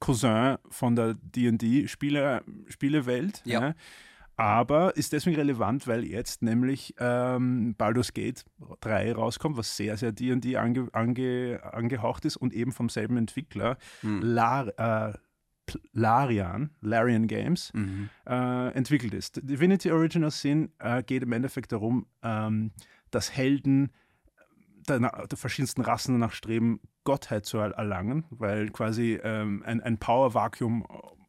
Cousin 0.00 0.56
von 0.70 0.96
der 0.96 1.14
D&D-Spielewelt. 1.14 3.42
Ja. 3.44 3.74
Aber 4.36 4.96
ist 4.96 5.12
deswegen 5.12 5.36
relevant, 5.36 5.86
weil 5.86 6.04
jetzt 6.04 6.42
nämlich 6.42 6.94
ähm, 6.98 7.74
Baldur's 7.76 8.12
Gate 8.12 8.44
3 8.80 9.12
rauskommt, 9.12 9.56
was 9.56 9.76
sehr, 9.76 9.96
sehr 9.96 10.12
D&D 10.12 10.56
ange, 10.56 10.88
ange, 10.92 11.60
angehaucht 11.72 12.24
ist 12.24 12.36
und 12.36 12.52
eben 12.52 12.72
vom 12.72 12.88
selben 12.88 13.16
Entwickler, 13.16 13.76
Hm. 14.00 14.20
La, 14.22 15.08
äh, 15.08 15.12
Larian, 15.92 16.70
Larian 16.80 17.26
Games, 17.26 17.72
Mhm. 17.74 18.10
äh, 18.26 18.68
entwickelt 18.74 19.14
ist. 19.14 19.40
Divinity 19.42 19.90
Original 19.90 20.30
Sin 20.30 20.70
äh, 20.78 21.02
geht 21.02 21.22
im 21.22 21.32
Endeffekt 21.32 21.72
darum, 21.72 22.06
ähm, 22.22 22.72
dass 23.10 23.34
Helden 23.34 23.90
der, 24.88 24.98
der 24.98 25.38
verschiedensten 25.38 25.80
Rassen 25.80 26.14
danach 26.20 26.32
streben, 26.32 26.80
Gottheit 27.04 27.46
zu 27.46 27.58
erlangen, 27.58 28.24
weil 28.30 28.68
quasi 28.70 29.18
ähm, 29.22 29.62
ein, 29.64 29.80
ein 29.80 29.96
Power-Vakuum 29.98 30.84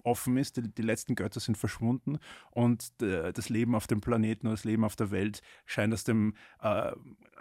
offen 0.06 0.38
ist, 0.38 0.58
die, 0.58 0.64
die, 0.64 0.82
letzten 0.82 1.16
Götter 1.16 1.40
sind 1.40 1.58
verschwunden 1.58 2.20
und 2.52 2.92
äh, 3.02 3.34
das 3.34 3.50
Leben 3.50 3.76
auf 3.76 3.88
dem 3.88 4.02
Planeten 4.02 4.48
oder 4.48 4.56
das 4.56 4.64
Leben 4.64 4.84
auf 4.84 4.96
der 4.96 5.12
Welt 5.12 5.42
scheint 5.66 5.94
aus 5.94 6.04
dem, 6.04 6.36
äh, 6.62 6.92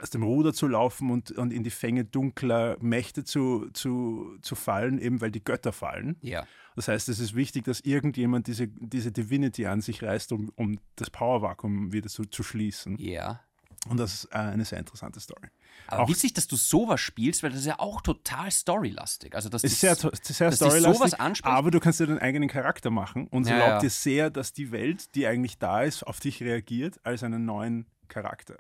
aus 0.01 0.11
dem 0.11 0.23
Ruder 0.23 0.53
zu 0.53 0.67
laufen 0.67 1.11
und, 1.11 1.31
und 1.33 1.53
in 1.53 1.63
die 1.63 1.71
Fänge 1.71 2.05
dunkler 2.05 2.77
Mächte 2.81 3.25
zu, 3.25 3.71
zu, 3.73 4.37
zu 4.41 4.55
fallen, 4.55 4.99
eben 4.99 5.21
weil 5.21 5.31
die 5.31 5.45
Götter 5.45 5.73
fallen. 5.73 6.17
Ja. 6.21 6.47
Das 6.77 6.89
heißt, 6.89 7.09
es 7.09 7.21
ist 7.21 7.35
wichtig, 7.35 7.65
dass 7.65 7.81
irgendjemand 7.81 8.49
diese, 8.49 8.67
diese 8.67 9.13
Divinity 9.13 9.67
an 9.67 9.81
sich 9.81 10.03
reißt, 10.03 10.33
um, 10.33 10.51
um 10.57 10.81
das 10.97 11.11
Power-Vakuum 11.11 11.93
wieder 11.93 12.09
zu, 12.09 12.25
zu 12.25 12.43
schließen. 12.43 12.99
Ja. 12.99 13.44
Und 13.89 13.99
das 13.99 14.15
ist 14.15 14.25
äh, 14.33 14.37
eine 14.39 14.65
sehr 14.65 14.79
interessante 14.79 15.21
Story. 15.21 15.49
Aber 15.89 16.05
auch 16.05 16.09
witzig, 16.09 16.33
dass 16.33 16.47
du 16.47 16.57
sowas 16.57 17.01
spielst, 17.01 17.43
weil 17.43 17.51
das 17.51 17.61
ist 17.61 17.67
ja 17.67 17.79
auch 17.79 18.01
total 18.01 18.51
storylastig. 18.51 19.35
Also 19.35 19.49
das 19.49 19.63
ist 19.65 19.79
sehr, 19.81 19.95
sehr 19.95 21.21
anspricht. 21.21 21.45
aber 21.55 21.71
du 21.71 21.81
kannst 21.81 22.01
dir 22.01 22.07
deinen 22.07 22.19
eigenen 22.19 22.49
Charakter 22.49 22.91
machen 22.91 23.27
und 23.29 23.43
es 23.43 23.49
Ja, 23.49 23.55
erlaubt 23.57 23.73
ja. 23.75 23.81
dir 23.81 23.91
sehr, 23.91 24.31
dass 24.31 24.53
die 24.53 24.73
Welt, 24.73 25.15
die 25.15 25.27
eigentlich 25.27 25.59
da 25.59 25.83
ist, 25.83 26.03
auf 26.05 26.21
dich 26.21 26.43
reagiert 26.43 26.99
als 27.05 27.23
einen 27.23 27.45
neuen 27.45 27.87
Charakter. 28.09 28.57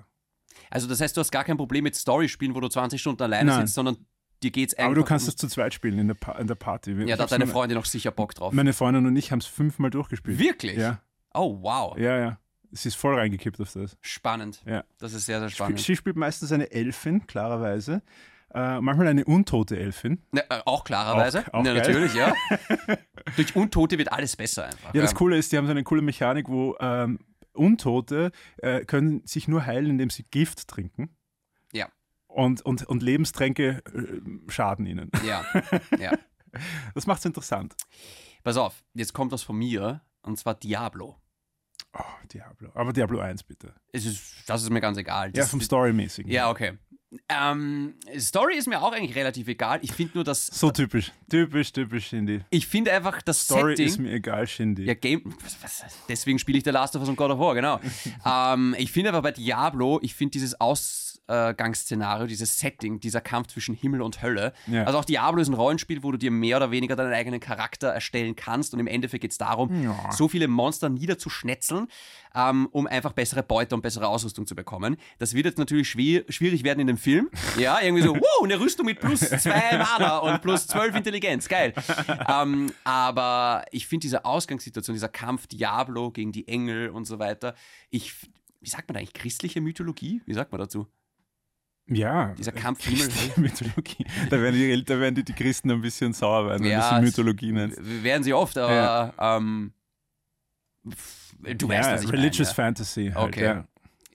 Also 0.71 0.87
das 0.87 1.01
heißt, 1.01 1.17
du 1.17 1.21
hast 1.21 1.31
gar 1.31 1.45
kein 1.45 1.57
Problem 1.57 1.85
mit 1.85 1.95
Story 1.97 2.29
spielen, 2.29 2.55
wo 2.55 2.61
du 2.61 2.69
20 2.69 3.01
Stunden 3.01 3.23
alleine 3.23 3.51
Nein. 3.51 3.61
sitzt, 3.67 3.75
sondern 3.75 3.97
dir 4.43 4.51
geht's 4.51 4.75
einfach 4.75 4.87
Aber 4.87 4.95
du 4.95 5.05
kannst 5.05 5.27
es 5.29 5.37
zu 5.37 5.49
zweit 5.49 5.73
spielen 5.75 5.99
in 5.99 6.09
der, 6.09 6.15
pa 6.15 6.33
in 6.33 6.47
der 6.47 6.55
Party. 6.55 6.93
Ja, 6.93 7.01
Ich 7.07 7.17
da 7.17 7.23
hat 7.25 7.33
deine 7.33 7.47
Freundin 7.47 7.77
noch 7.79 7.87
sicher 7.87 8.11
Bock 8.11 8.35
drauf. 8.35 8.53
Meine 8.53 8.73
Freundin 8.73 9.07
und 9.07 9.17
ich 9.17 9.33
haben 9.33 9.39
es 9.41 9.47
fünfmal 9.47 9.91
durchgespielt. 9.91 10.39
Wirklich? 10.39 10.77
Ja, 10.77 11.01
Oh, 11.33 11.59
wow. 11.63 11.99
ja, 11.99 12.19
ja. 12.19 12.39
Sie 12.77 12.89
ist 12.89 12.97
voll 12.97 13.15
reingekippt 13.15 13.61
auf 13.61 13.73
das. 13.73 13.97
Spannend. 14.01 14.63
Ja. 14.67 14.85
Das 14.99 15.13
ist 15.13 15.27
sehr, 15.27 15.39
sehr 15.39 15.47
Sp 15.49 15.57
spannend. 15.57 15.81
sie 15.81 15.97
spielt 15.97 16.17
meistens 16.17 16.51
eine 16.53 16.71
Elfin, 16.73 17.27
klarerweise. 17.27 18.03
Äh, 18.53 18.81
manchmal 18.81 19.09
eine 19.09 19.25
untote 19.25 19.77
Elfin. 19.79 20.23
Ne, 20.33 20.49
äh, 20.51 20.61
auch 20.65 20.85
klarerweise. 20.85 21.41
Auch- 21.49 21.55
auch 21.55 21.63
ne, 21.63 21.75
geil. 21.75 21.79
natürlich, 21.79 22.15
ja. 22.15 22.33
Durch 23.37 23.55
Untote 23.57 23.99
wird 23.99 24.13
alles 24.13 24.37
besser 24.37 24.67
einfach. 24.67 24.95
Ja, 24.95 25.03
das 25.03 25.15
Coole 25.15 25.37
ist, 25.37 25.51
die 25.53 25.57
haben 25.57 25.67
so 25.67 25.73
eine 25.73 25.83
coole 25.83 26.03
Mechanik, 26.03 26.49
wo 26.49 26.77
ähm, 26.81 27.19
Untote 27.53 28.31
äh, 28.59 28.85
können 28.85 29.27
sich 29.27 29.49
nur 29.49 29.67
heilen, 29.67 29.91
indem 29.91 30.11
sie 30.11 30.23
Gift 30.25 30.69
trinken. 30.69 31.17
Ja. 31.73 31.89
Und, 32.27 32.63
und, 32.63 32.85
und 32.87 33.03
Lebenstränke 33.03 33.83
äh, 33.93 34.51
schaden 34.51 34.87
ihnen. 34.87 35.11
Ja, 35.25 35.45
ja. 35.99 36.13
Das 36.95 37.09
macht 37.09 37.19
es 37.19 37.25
interessant. 37.25 37.75
Pass 38.45 38.57
auf, 38.57 38.85
jetzt 38.95 39.13
kommt 39.13 39.33
was 39.33 39.43
von 39.43 39.57
mir, 39.57 40.03
und 40.23 40.39
zwar 40.39 40.55
Diablo. 40.55 41.17
Oh, 41.96 42.02
Diablo. 42.33 42.70
Aber 42.74 42.92
Diablo 42.92 43.20
1 43.20 43.42
bitte. 43.44 43.72
Es 43.92 44.04
ist, 44.04 44.35
das 44.46 44.62
ist 44.62 44.70
mir 44.70 44.80
ganz 44.80 44.98
egal. 44.98 45.28
Ja, 45.28 45.33
Das, 45.42 45.50
vom 45.50 45.61
Storymäßigen. 45.61 46.30
ja 46.30 46.50
okay. 46.50 46.78
Ähm, 47.28 47.94
Story 48.18 48.57
ist 48.57 48.66
mir 48.66 48.83
auch 48.83 48.92
eigentlich 48.92 49.14
relativ 49.14 49.46
egal. 49.46 49.78
Ich 49.83 49.92
finde 49.92 50.12
nur 50.16 50.24
das. 50.24 50.48
So 50.48 50.72
typisch. 50.72 51.12
Typisch, 51.30 51.72
typisch 51.72 52.09
Shindy. 52.09 52.40
Ich 52.50 52.66
finde 52.66 52.92
einfach 52.92 53.22
das 53.22 53.44
Story 53.44 53.76
Setting. 53.76 53.87
ist 53.87 53.98
mir 53.98 54.12
egal, 54.12 54.46
Shindy. 54.48 54.85
Ja, 54.85 54.94
Game. 54.94 55.33
Was, 55.44 55.57
was, 55.62 55.85
deswegen 56.09 56.40
spiele 56.40 56.59
ich 56.59 56.64
The 56.64 56.70
Last 56.70 56.96
of 56.96 57.02
Us 57.02 57.09
und 57.09 57.14
God 57.16 57.30
of 57.30 57.38
War, 57.38 57.54
genau. 57.54 57.80
ähm, 58.26 58.74
ich 58.78 58.90
finde 58.90 59.11
aber 59.11 59.22
bei 59.22 59.30
Diablo, 59.30 60.00
ich 60.02 60.14
finde 60.14 60.33
dieses 60.33 60.61
Ausgangsszenario, 61.27 62.27
dieses 62.27 62.59
Setting, 62.59 63.01
dieser 63.01 63.21
Kampf 63.21 63.49
zwischen 63.49 63.75
Himmel 63.75 64.03
und 64.03 64.23
Hölle. 64.23 64.53
Ja. 64.67 64.85
Also 64.85 64.99
auch 64.99 65.05
Diablo 65.05 65.41
ist 65.41 65.49
ein 65.49 65.55
Rollenspiel, 65.55 66.03
wo 66.03 66.13
du 66.13 66.19
dir 66.19 66.31
mehr 66.31 66.57
oder 66.59 66.71
weniger 66.71 66.97
deinen 66.97 67.13
eigenen 67.13 67.41
Charakter 67.41 67.89
erstellen 67.89 68.37
kannst 68.37 68.75
und 68.75 68.81
im 68.81 68.87
Endeffekt 68.87 69.23
geht 69.23 69.31
es 69.33 69.39
darum, 69.39 69.83
Ja. 69.83 70.11
so 70.13 70.29
viele 70.29 70.49
Monster 70.49 70.89
niederzuschnetzeln, 70.89 71.89
ähm, 72.35 72.69
um 72.73 72.87
einfach 72.87 73.13
bessere 73.13 73.43
Beute 73.43 73.75
und 73.75 73.83
bessere 73.83 74.09
Ausrüstung 74.09 74.47
zu 74.47 74.55
bekommen. 74.55 74.97
Das 75.19 75.35
wird 75.35 75.47
jetzt 75.47 75.59
natürlich 75.59 75.89
schwer, 75.89 76.25
schwierig 76.29 76.65
werden 76.65 76.81
in 76.81 76.87
dem 76.87 76.99
Film. 76.99 77.31
Ja, 77.59 77.79
irgendwie 77.81 78.03
so, 78.03 78.15
wow, 78.15 78.45
eine 78.45 78.59
Rüstung 78.61 78.87
mit 78.87 79.01
plus 79.01 79.21
zwei 79.21 79.79
Mana 79.79 80.19
und 80.19 80.43
plus 80.43 80.67
zwölf 80.67 80.95
Intelligenz, 80.95 81.49
geil. 81.49 81.73
ähm, 82.29 82.71
aber 82.85 83.65
ich 83.71 83.87
finde 83.87 84.03
diese 84.03 84.25
Ausgangssituation, 84.25 84.95
dieser 84.95 85.09
Kampf 85.09 85.47
Diablo 85.47 86.11
gegen 86.11 86.33
die 86.33 86.47
Engel 86.49 86.91
und 86.91 87.05
so 87.07 87.19
weiter, 87.19 87.55
ich, 87.91 88.15
wie 88.61 88.69
sagt 88.69 88.89
man 88.89 88.95
da 88.95 89.01
eigentlich, 89.01 89.13
christliche 89.15 89.61
Mythologie? 89.61 90.23
Wie 90.27 90.35
sagt 90.35 90.53
man 90.53 90.61
dazu? 90.61 90.87
Ja. 91.87 92.33
Dieser 92.38 92.53
Kampf 92.53 92.87
Mythologie. 93.37 94.07
Da 94.31 94.40
werden, 94.40 94.55
die, 94.55 94.85
da 94.85 94.99
werden 94.99 95.14
die, 95.16 95.25
die 95.25 95.33
Christen 95.35 95.70
ein 95.70 95.83
bisschen 95.83 96.12
sauer 96.14 96.47
werden, 96.49 96.64
wenn 96.64 96.70
Ja, 96.70 96.81
du 96.81 96.88
sie 96.88 97.09
es- 97.09 97.16
Mythologie 97.16 97.53
nennst. 97.53 97.79
Werden 98.03 98.23
sie 98.25 98.33
oft, 98.33 98.57
aber 98.57 99.12
ähm, 99.18 99.73
du 100.85 101.68
weißt, 101.68 101.88
ja, 101.88 101.94
was 101.97 102.05
ich 102.05 102.12
Religious 102.12 102.49
meine. 102.49 102.55
Fantasy. 102.55 103.12
Halt, 103.14 103.29
Okay. 103.29 103.44
Ja. 103.44 103.64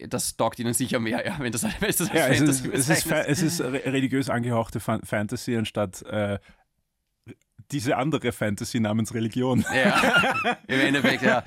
Das 0.08 0.38
taugt 0.38 0.58
ihnen 0.60 0.74
sicher 0.74 0.98
mehr, 1.02 1.26
ja, 1.28 1.38
wenn 1.40 1.52
das, 1.52 1.64
wenn 1.64 1.72
das 1.82 2.00
als 2.00 2.14
Ja, 2.14 2.28
es 2.28 2.40
ist, 2.40 2.62
Fantasy 2.62 2.70
es, 2.72 2.90
ist, 2.90 3.04
fa- 3.04 3.10
bezeichnet. 3.16 3.28
es 3.38 3.42
ist 3.44 3.62
re- 3.62 3.86
religiös 3.86 4.30
angehauchte 4.30 4.80
Fan 4.80 5.02
Fantasy 5.04 5.58
anstatt 5.58 6.02
äh, 6.04 6.40
diese 7.72 7.98
andere 7.98 8.32
Fantasy 8.32 8.80
namens 8.80 9.14
Religion. 9.14 9.64
Ja, 9.74 10.58
im 10.68 10.80
Endeffekt, 10.80 11.22
ja. 11.22 11.44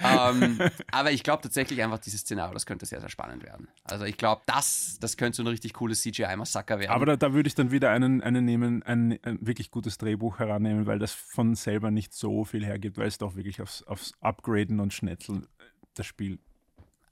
Ähm, 0.00 0.58
aber 0.90 1.12
ich 1.12 1.22
glaube 1.22 1.42
tatsächlich 1.42 1.82
einfach, 1.82 1.98
dieses 1.98 2.20
Szenario, 2.20 2.54
das 2.54 2.66
könnte 2.66 2.86
sehr, 2.86 3.00
sehr 3.00 3.10
spannend 3.10 3.42
werden. 3.42 3.68
Also 3.84 4.04
ich 4.04 4.16
glaube, 4.16 4.42
das, 4.46 4.98
das 5.00 5.16
könnte 5.16 5.36
so 5.36 5.42
ein 5.42 5.48
richtig 5.48 5.74
cooles 5.74 6.02
CGI-Massaker 6.02 6.78
werden. 6.78 6.92
Aber 6.92 7.06
da, 7.06 7.16
da 7.16 7.32
würde 7.32 7.46
ich 7.46 7.54
dann 7.54 7.70
wieder 7.70 7.90
einen, 7.90 8.22
einen 8.22 8.44
nehmen, 8.44 8.82
ein, 8.82 9.18
ein 9.22 9.38
wirklich 9.40 9.70
gutes 9.70 9.98
Drehbuch 9.98 10.38
herannehmen, 10.38 10.86
weil 10.86 10.98
das 10.98 11.12
von 11.12 11.54
selber 11.54 11.90
nicht 11.90 12.14
so 12.14 12.44
viel 12.44 12.64
hergibt, 12.64 12.96
weil 12.98 13.08
es 13.08 13.18
doch 13.18 13.36
wirklich 13.36 13.60
aufs, 13.60 13.82
aufs 13.82 14.12
Upgraden 14.20 14.80
und 14.80 14.94
Schnetzeln 14.94 15.44
äh, 15.58 15.64
das 15.94 16.06
Spiel. 16.06 16.38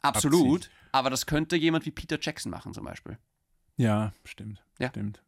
Absolut. 0.00 0.70
Aber 0.92 1.10
das 1.10 1.26
könnte 1.26 1.56
jemand 1.56 1.86
wie 1.86 1.90
Peter 1.90 2.18
Jackson 2.20 2.50
machen 2.50 2.74
zum 2.74 2.84
Beispiel. 2.84 3.18
Ja, 3.76 4.12
stimmt. 4.24 4.62
Ja. 4.78 4.90
Stimmt. 4.90 5.22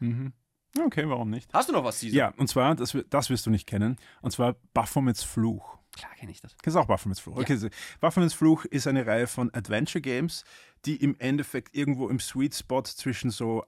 Mhm. 0.00 0.32
Okay, 0.78 1.08
warum 1.08 1.30
nicht? 1.30 1.52
Hast 1.52 1.68
du 1.68 1.72
noch 1.72 1.84
was, 1.84 2.00
Caesar? 2.00 2.16
Ja, 2.16 2.32
und 2.36 2.48
zwar, 2.48 2.74
das, 2.74 2.96
das 3.10 3.30
wirst 3.30 3.46
du 3.46 3.50
nicht 3.50 3.66
kennen, 3.66 3.96
und 4.22 4.30
zwar 4.30 4.56
Baphomets 4.72 5.22
Fluch. 5.22 5.78
Klar 5.96 6.12
kenne 6.14 6.32
ich 6.32 6.40
das. 6.40 6.56
Kennst 6.62 6.76
du 6.76 6.80
auch 6.80 6.86
Baphomets 6.86 7.20
Fluch? 7.20 7.36
Okay, 7.36 7.56
so 7.56 7.68
Baphomets 8.00 8.34
Fluch 8.34 8.64
ist 8.64 8.86
eine 8.86 9.06
Reihe 9.06 9.26
von 9.26 9.52
Adventure 9.52 10.00
Games, 10.00 10.44
die 10.86 10.96
im 10.96 11.16
Endeffekt 11.18 11.74
irgendwo 11.74 12.08
im 12.08 12.18
Sweet 12.18 12.54
Spot 12.54 12.82
zwischen 12.82 13.30
so 13.30 13.64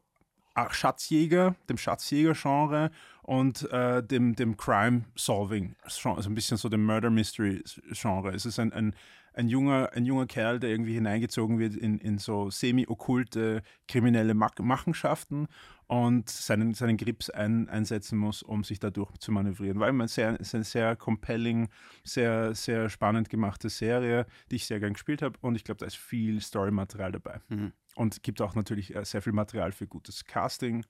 ah, 0.54 0.72
Schatzjäger, 0.72 1.54
dem 1.68 1.76
Schatzjäger-Genre 1.76 2.90
und 3.22 3.70
äh, 3.70 4.02
dem, 4.02 4.34
dem 4.36 4.56
Crime-Solving-Genre, 4.56 6.16
also 6.16 6.30
ein 6.30 6.34
bisschen 6.34 6.56
so 6.56 6.68
dem 6.70 6.84
Murder-Mystery-Genre. 6.86 8.32
Es 8.32 8.46
ist 8.46 8.58
ein, 8.58 8.72
ein, 8.72 8.94
ein, 9.34 9.48
junger, 9.48 9.90
ein 9.92 10.06
junger 10.06 10.26
Kerl, 10.26 10.60
der 10.60 10.70
irgendwie 10.70 10.94
hineingezogen 10.94 11.58
wird 11.58 11.76
in, 11.76 11.98
in 11.98 12.18
so 12.18 12.50
semi-okkulte 12.50 13.62
kriminelle 13.86 14.32
Mach 14.32 14.52
Machenschaften 14.58 15.48
und 15.86 16.28
seinen, 16.28 16.74
seinen 16.74 16.96
Grips 16.96 17.30
ein, 17.30 17.68
einsetzen 17.68 18.18
muss, 18.18 18.42
um 18.42 18.64
sich 18.64 18.78
dadurch 18.78 19.16
zu 19.18 19.32
manövrieren. 19.32 19.80
War 19.80 19.88
immer 19.88 20.08
sehr, 20.08 20.34
es 20.34 20.48
ist 20.48 20.54
eine 20.54 20.64
sehr 20.64 20.96
compelling, 20.96 21.68
sehr, 22.02 22.54
sehr 22.54 22.88
spannend 22.88 23.28
gemachte 23.28 23.68
Serie, 23.68 24.26
die 24.50 24.56
ich 24.56 24.66
sehr 24.66 24.80
gern 24.80 24.94
gespielt 24.94 25.22
habe 25.22 25.38
und 25.40 25.54
ich 25.54 25.64
glaube, 25.64 25.78
da 25.78 25.86
ist 25.86 25.96
viel 25.96 26.40
Story-Material 26.40 27.12
dabei. 27.12 27.40
Mhm. 27.48 27.72
Und 27.96 28.22
gibt 28.22 28.40
auch 28.40 28.54
natürlich 28.54 28.94
äh, 28.94 29.04
sehr 29.04 29.22
viel 29.22 29.32
Material 29.32 29.72
für 29.72 29.86
gutes 29.86 30.24
Casting. 30.24 30.84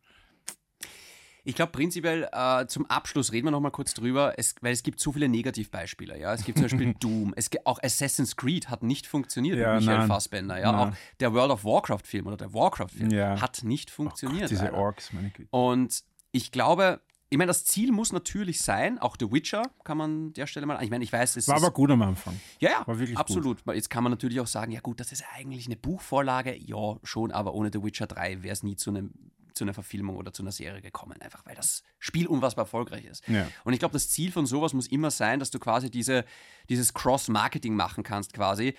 Ich 1.46 1.54
glaube 1.54 1.72
prinzipiell, 1.72 2.26
äh, 2.33 2.66
zum 2.66 2.87
Abschluss 2.87 3.30
reden 3.33 3.46
wir 3.46 3.50
noch 3.50 3.61
mal 3.61 3.70
kurz 3.70 3.92
drüber, 3.92 4.33
es, 4.38 4.54
weil 4.62 4.72
es 4.72 4.83
gibt 4.83 4.98
so 4.98 5.12
viele 5.12 5.28
Negativbeispiele. 5.28 6.18
Ja? 6.18 6.33
Es 6.33 6.44
gibt 6.44 6.59
zum 6.59 6.64
Beispiel 6.64 6.94
Doom, 7.00 7.35
es 7.37 7.50
auch 7.64 7.78
Assassin's 7.83 8.35
Creed 8.37 8.70
hat 8.70 8.83
nicht 8.83 9.07
funktioniert 9.07 9.59
Ja, 9.59 9.74
mit 9.74 9.83
Michael 9.83 9.98
nein. 9.98 10.09
Fassbender. 10.09 10.59
Ja? 10.59 10.72
Nein. 10.72 10.92
Auch 10.92 10.96
der 11.20 11.35
World 11.35 11.50
of 11.52 11.64
Warcraft-Film 11.64 12.26
oder 12.26 12.37
der 12.38 12.54
Warcraft-Film 12.54 13.11
Ja. 13.11 13.40
hat 13.40 13.62
nicht 13.62 13.90
Oh 13.90 13.96
funktioniert. 13.96 14.42
Gott, 14.44 14.50
diese 14.50 14.64
leider. 14.64 14.78
Orks, 14.78 15.12
meine 15.12 15.30
Güte. 15.30 15.48
Und 15.50 16.02
ich 16.33 16.50
glaube, 16.50 17.00
ich 17.28 17.37
meine, 17.38 17.48
das 17.48 17.64
Ziel 17.64 17.92
muss 17.92 18.12
natürlich 18.12 18.61
sein, 18.62 18.98
auch 18.98 19.16
The 19.18 19.30
Witcher 19.30 19.62
kann 19.85 19.98
man 19.98 20.33
der 20.35 20.46
Stelle 20.46 20.66
mal, 20.66 20.83
ich 20.83 20.90
meine, 20.90 21.04
ich 21.04 21.12
weiß, 21.12 21.37
es 21.37 21.48
War 21.48 21.57
ist, 21.57 21.62
aber 21.64 21.72
gut 21.72 21.90
am 21.90 22.00
Anfang. 22.02 22.40
ja, 22.61 22.70
ja, 22.70 22.87
war 22.87 22.98
wirklich 22.98 23.18
absolut. 23.18 23.59
Jetzt 23.74 23.90
kann 23.90 24.02
man 24.04 24.12
natürlich 24.12 24.40
auch 24.40 24.46
sagen, 24.46 24.72
ja 24.72 24.80
gut, 24.80 24.98
das 25.00 25.12
ist 25.12 25.24
eigentlich 25.35 25.66
eine 25.66 25.76
Buchvorlage, 25.76 26.57
ja, 26.57 26.96
schon, 27.02 27.33
aber 27.33 27.54
ohne 27.54 27.70
The 27.72 27.83
Witcher 27.83 28.07
3 28.07 28.42
wäre 28.42 28.52
es 28.52 28.62
nie 28.62 28.76
zu 28.76 28.90
einem 28.90 29.11
zu 29.55 29.64
einer 29.64 29.75
Verfilmung 29.75 30.17
oder 30.17 30.33
zu 30.33 30.43
einer 30.43 30.53
Serie 30.53 30.81
gekommen, 30.81 31.21
einfach 31.21 31.47
weil 31.47 31.55
das 31.55 31.83
Spiel 31.99 32.27
unfassbar 32.27 32.64
erfolgreich 32.64 33.05
ist. 33.05 33.27
Ja. 33.29 33.47
Und 33.64 33.73
ich 33.73 33.79
glaube, 33.79 33.93
das 33.93 34.09
Ziel 34.11 34.33
von 34.33 34.47
sowas 34.47 34.73
muss 34.73 34.87
immer 34.87 35.11
sein, 35.11 35.38
dass 35.38 35.51
du 35.51 35.59
quasi 35.59 35.90
diese, 35.90 36.25
dieses 36.69 36.93
Cross-Marketing 36.95 37.75
machen 37.75 38.03
kannst, 38.05 38.33
quasi. 38.33 38.75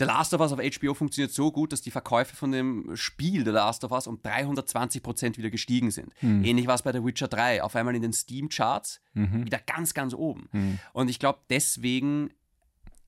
The 0.00 0.06
Last 0.06 0.34
of 0.34 0.40
Us 0.40 0.52
auf 0.52 0.58
HBO 0.58 0.92
funktioniert 0.94 1.32
so 1.32 1.52
gut, 1.52 1.72
dass 1.72 1.80
die 1.80 1.92
Verkäufe 1.92 2.34
von 2.34 2.50
dem 2.50 2.96
Spiel 2.96 3.44
The 3.44 3.52
Last 3.52 3.84
of 3.84 3.92
Us 3.92 4.08
um 4.08 4.16
320% 4.16 5.38
wieder 5.38 5.50
gestiegen 5.50 5.92
sind. 5.92 6.12
Ähnlich 6.20 6.66
war 6.66 6.74
es 6.74 6.82
bei 6.82 6.92
The 6.92 7.04
Witcher 7.04 7.28
3. 7.28 7.62
Auf 7.62 7.76
einmal 7.76 7.94
in 7.94 8.02
den 8.02 8.12
Steam-Charts 8.12 9.00
wieder 9.12 9.58
ganz, 9.58 9.94
ganz 9.94 10.12
oben. 10.12 10.48
Und 10.92 11.10
ich 11.10 11.20
glaube, 11.20 11.38
deswegen 11.48 12.30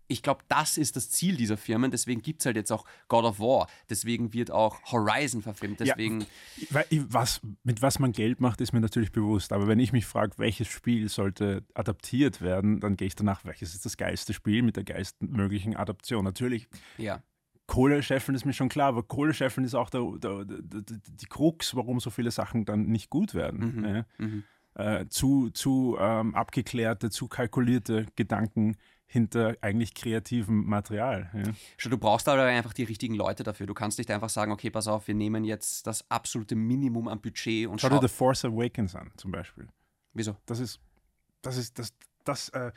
ich 0.09 0.23
glaube, 0.23 0.43
das 0.49 0.79
ist 0.79 0.97
das 0.97 1.11
Ziel 1.11 1.37
dieser 1.37 1.57
Firmen. 1.57 1.91
Deswegen 1.91 2.23
gibt 2.23 2.41
es 2.41 2.47
halt 2.47 2.57
jetzt 2.57 2.71
auch 2.71 2.85
God 3.09 3.25
of 3.25 3.41
War. 3.41 3.69
Deswegen 3.91 4.33
wird 4.33 4.51
auch 4.51 4.81
Horizon 4.93 5.43
verfilmt. 5.43 5.81
Deswegen. 5.81 6.27
Ja, 6.71 6.83
was, 7.09 7.41
mit 7.65 7.83
was 7.83 7.99
man 7.99 8.13
Geld 8.13 8.41
macht, 8.41 8.61
ist 8.61 8.73
mir 8.73 8.81
natürlich 8.81 9.13
bewusst. 9.13 9.53
Aber 9.53 9.67
wenn 9.67 9.81
ich 9.81 9.93
mich 9.93 10.07
frage, 10.07 10.35
welches 10.39 10.69
Spiel 10.69 11.09
sollte 11.09 11.65
adaptiert 11.75 12.41
werden, 12.41 12.81
dann 12.81 12.97
gehe 12.97 13.09
ich 13.09 13.17
danach, 13.17 13.45
welches 13.45 13.75
ist 13.75 13.85
das 13.85 13.97
geilste 13.97 14.33
Spiel 14.33 14.63
mit 14.63 14.77
der 14.77 14.85
geilsten 14.85 15.31
möglichen 15.31 15.77
Adaption. 15.77 16.25
Natürlich, 16.25 16.69
Ja. 16.99 17.23
Kohle 17.67 18.01
scheffeln 18.03 18.37
ist 18.37 18.45
mir 18.45 18.53
schon 18.53 18.69
klar, 18.69 18.89
aber 18.89 19.03
Kohle 19.03 19.35
scheffeln 19.35 19.67
ist 19.67 19.75
auch 19.75 19.91
der, 19.91 20.01
der, 20.19 20.45
der, 20.45 20.63
der, 20.63 20.99
die 21.05 21.27
Krux, 21.27 21.75
warum 21.75 21.99
so 21.99 22.11
viele 22.11 22.31
Sachen 22.31 22.65
dann 22.65 22.87
nicht 22.87 23.11
gut 23.11 23.35
werden. 23.35 23.79
Mhm. 23.79 23.85
Ja? 23.85 24.05
Mhm. 24.19 24.45
Äh, 24.75 25.07
zu 25.09 25.51
zu 25.51 25.97
ähm, 25.99 26.35
abgeklärte, 26.35 27.11
zu 27.11 27.29
kalkulierte 27.29 28.07
Gedanken 28.15 28.77
hinter 29.07 29.57
eigentlich 29.61 29.95
kreativem 29.95 30.67
Material. 30.67 31.31
Ja? 31.33 31.53
Schon, 31.77 31.91
du 31.91 31.99
brauchst 31.99 32.29
aber 32.29 32.43
einfach 32.43 32.73
die 32.73 32.85
richtigen 32.85 33.15
Leute 33.15 33.45
dafür. 33.45 33.67
Du 33.67 33.75
kannst 33.75 33.99
nicht 33.99 34.11
einfach 34.11 34.29
sagen, 34.29 34.53
okay, 34.53 34.71
pass 34.71 34.89
auf, 34.89 35.07
wir 35.07 35.15
nehmen 35.15 35.45
jetzt 35.45 35.87
das 35.87 36.11
absolute 36.11 36.57
Minimum 36.57 37.09
an 37.09 37.21
Budget 37.21 37.69
und 37.69 37.81
Schau 37.81 37.89
schau. 37.89 38.01
dir 38.01 38.09
The 38.09 38.15
Force 38.15 38.45
Awakens 38.45 38.95
an, 38.95 39.13
zum 39.17 39.31
Beispiel. 39.31 39.69
Wieso? 40.13 40.37
Das 40.47 40.59
ist, 40.59 40.81
das 41.43 41.57
ist, 41.57 41.79
das, 41.79 41.95
das, 42.25 42.49
äh, 42.51 42.73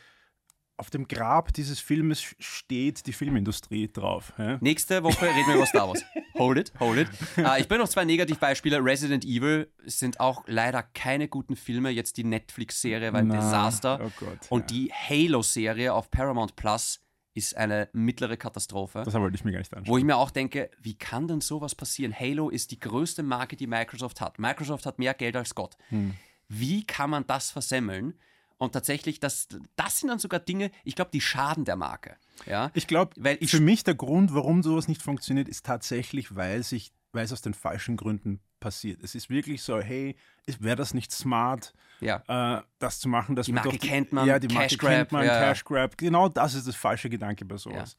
auf 0.79 0.89
dem 0.89 1.07
Grab 1.07 1.53
dieses 1.53 1.79
Filmes 1.79 2.35
steht 2.39 3.05
die 3.05 3.13
Filmindustrie 3.13 3.91
drauf. 3.91 4.33
Ja? 4.37 4.57
Nächste 4.61 5.03
Woche 5.03 5.25
reden 5.25 5.47
wir 5.47 5.55
über 5.55 5.65
Star 5.65 5.87
Wars. 5.87 6.03
Hold 6.37 6.57
it, 6.57 6.73
hold 6.79 6.99
it. 6.99 7.09
Äh, 7.37 7.61
ich 7.61 7.67
bin 7.67 7.79
noch 7.79 7.87
zwei 7.87 8.05
Negativbeispiele. 8.05 8.83
Resident 8.83 9.23
Evil 9.25 9.71
sind 9.85 10.19
auch 10.19 10.43
leider 10.47 10.83
keine 10.83 11.27
guten 11.27 11.55
Filme. 11.55 11.89
Jetzt 11.89 12.17
die 12.17 12.23
Netflix-Serie 12.23 13.13
war 13.13 13.19
ein 13.19 13.27
Na, 13.27 13.35
Desaster. 13.35 13.99
Oh 14.03 14.11
Gott. 14.19 14.39
Und 14.49 14.71
ja. 14.71 14.77
die 14.77 14.91
Halo-Serie 14.91 15.93
auf 15.93 16.09
Paramount 16.11 16.55
Plus 16.55 17.01
ist 17.33 17.55
eine 17.55 17.89
mittlere 17.93 18.37
Katastrophe. 18.37 19.03
Das 19.05 19.13
wollte 19.13 19.35
ich 19.35 19.43
mir 19.43 19.51
gar 19.51 19.59
nicht 19.59 19.71
Wo 19.71 19.77
anschauen. 19.77 19.99
ich 19.99 20.05
mir 20.05 20.17
auch 20.17 20.31
denke, 20.31 20.69
wie 20.81 20.97
kann 20.97 21.27
denn 21.27 21.41
sowas 21.41 21.75
passieren? 21.75 22.13
Halo 22.17 22.49
ist 22.49 22.71
die 22.71 22.79
größte 22.79 23.23
Marke, 23.23 23.55
die 23.55 23.67
Microsoft 23.67 24.21
hat. 24.21 24.39
Microsoft 24.39 24.85
hat 24.85 24.99
mehr 24.99 25.13
Geld 25.13 25.35
als 25.35 25.55
Gott. 25.55 25.75
Hm. 25.89 26.15
Wie 26.47 26.85
kann 26.85 27.09
man 27.09 27.25
das 27.27 27.51
versemmeln? 27.51 28.15
Und 28.59 28.73
tatsächlich, 28.73 29.21
das, 29.21 29.47
das 29.77 29.99
sind 29.99 30.09
dann 30.09 30.19
sogar 30.19 30.41
Dinge, 30.41 30.69
ich 30.83 30.95
glaube, 30.95 31.11
die 31.11 31.21
schaden 31.21 31.63
der 31.63 31.77
Marke. 31.77 32.17
Ja? 32.45 32.71
Ich 32.73 32.87
glaube, 32.87 33.15
für 33.47 33.59
mich 33.61 33.85
der 33.85 33.95
Grund, 33.95 34.33
warum 34.33 34.63
sowas 34.63 34.89
nicht 34.89 35.01
funktioniert, 35.01 35.47
ist 35.47 35.65
tatsächlich, 35.65 36.35
weil 36.35 36.61
sich, 36.63 36.91
weil 37.13 37.23
es 37.23 37.31
aus 37.31 37.41
den 37.41 37.53
falschen 37.53 37.95
Gründen 37.95 38.41
passiert. 38.59 39.01
Es 39.01 39.15
ist 39.15 39.29
wirklich 39.29 39.63
so, 39.63 39.79
hey, 39.79 40.17
wäre 40.59 40.75
das 40.75 40.93
nicht 40.93 41.13
smart, 41.13 41.73
ja. 42.01 42.57
äh, 42.57 42.61
das 42.79 42.99
zu 42.99 43.07
machen? 43.07 43.37
Dass 43.37 43.45
Die 43.45 43.53
Marke 43.53 43.69
doch 43.69 43.79
kennt 43.79 44.11
man, 44.11 44.27
ja, 44.27 44.39
die 44.39 44.47
Cash 44.47 44.57
Marke 44.57 44.77
Grab, 44.77 44.91
kennt 44.91 45.11
man, 45.13 45.25
ja, 45.25 45.39
ja. 45.39 45.47
Cash 45.47 45.63
Grab. 45.63 45.97
Genau 45.97 46.27
das 46.27 46.53
ist 46.53 46.67
das 46.67 46.75
falsche 46.75 47.09
Gedanke 47.09 47.45
bei 47.45 47.55
sowas. 47.55 47.97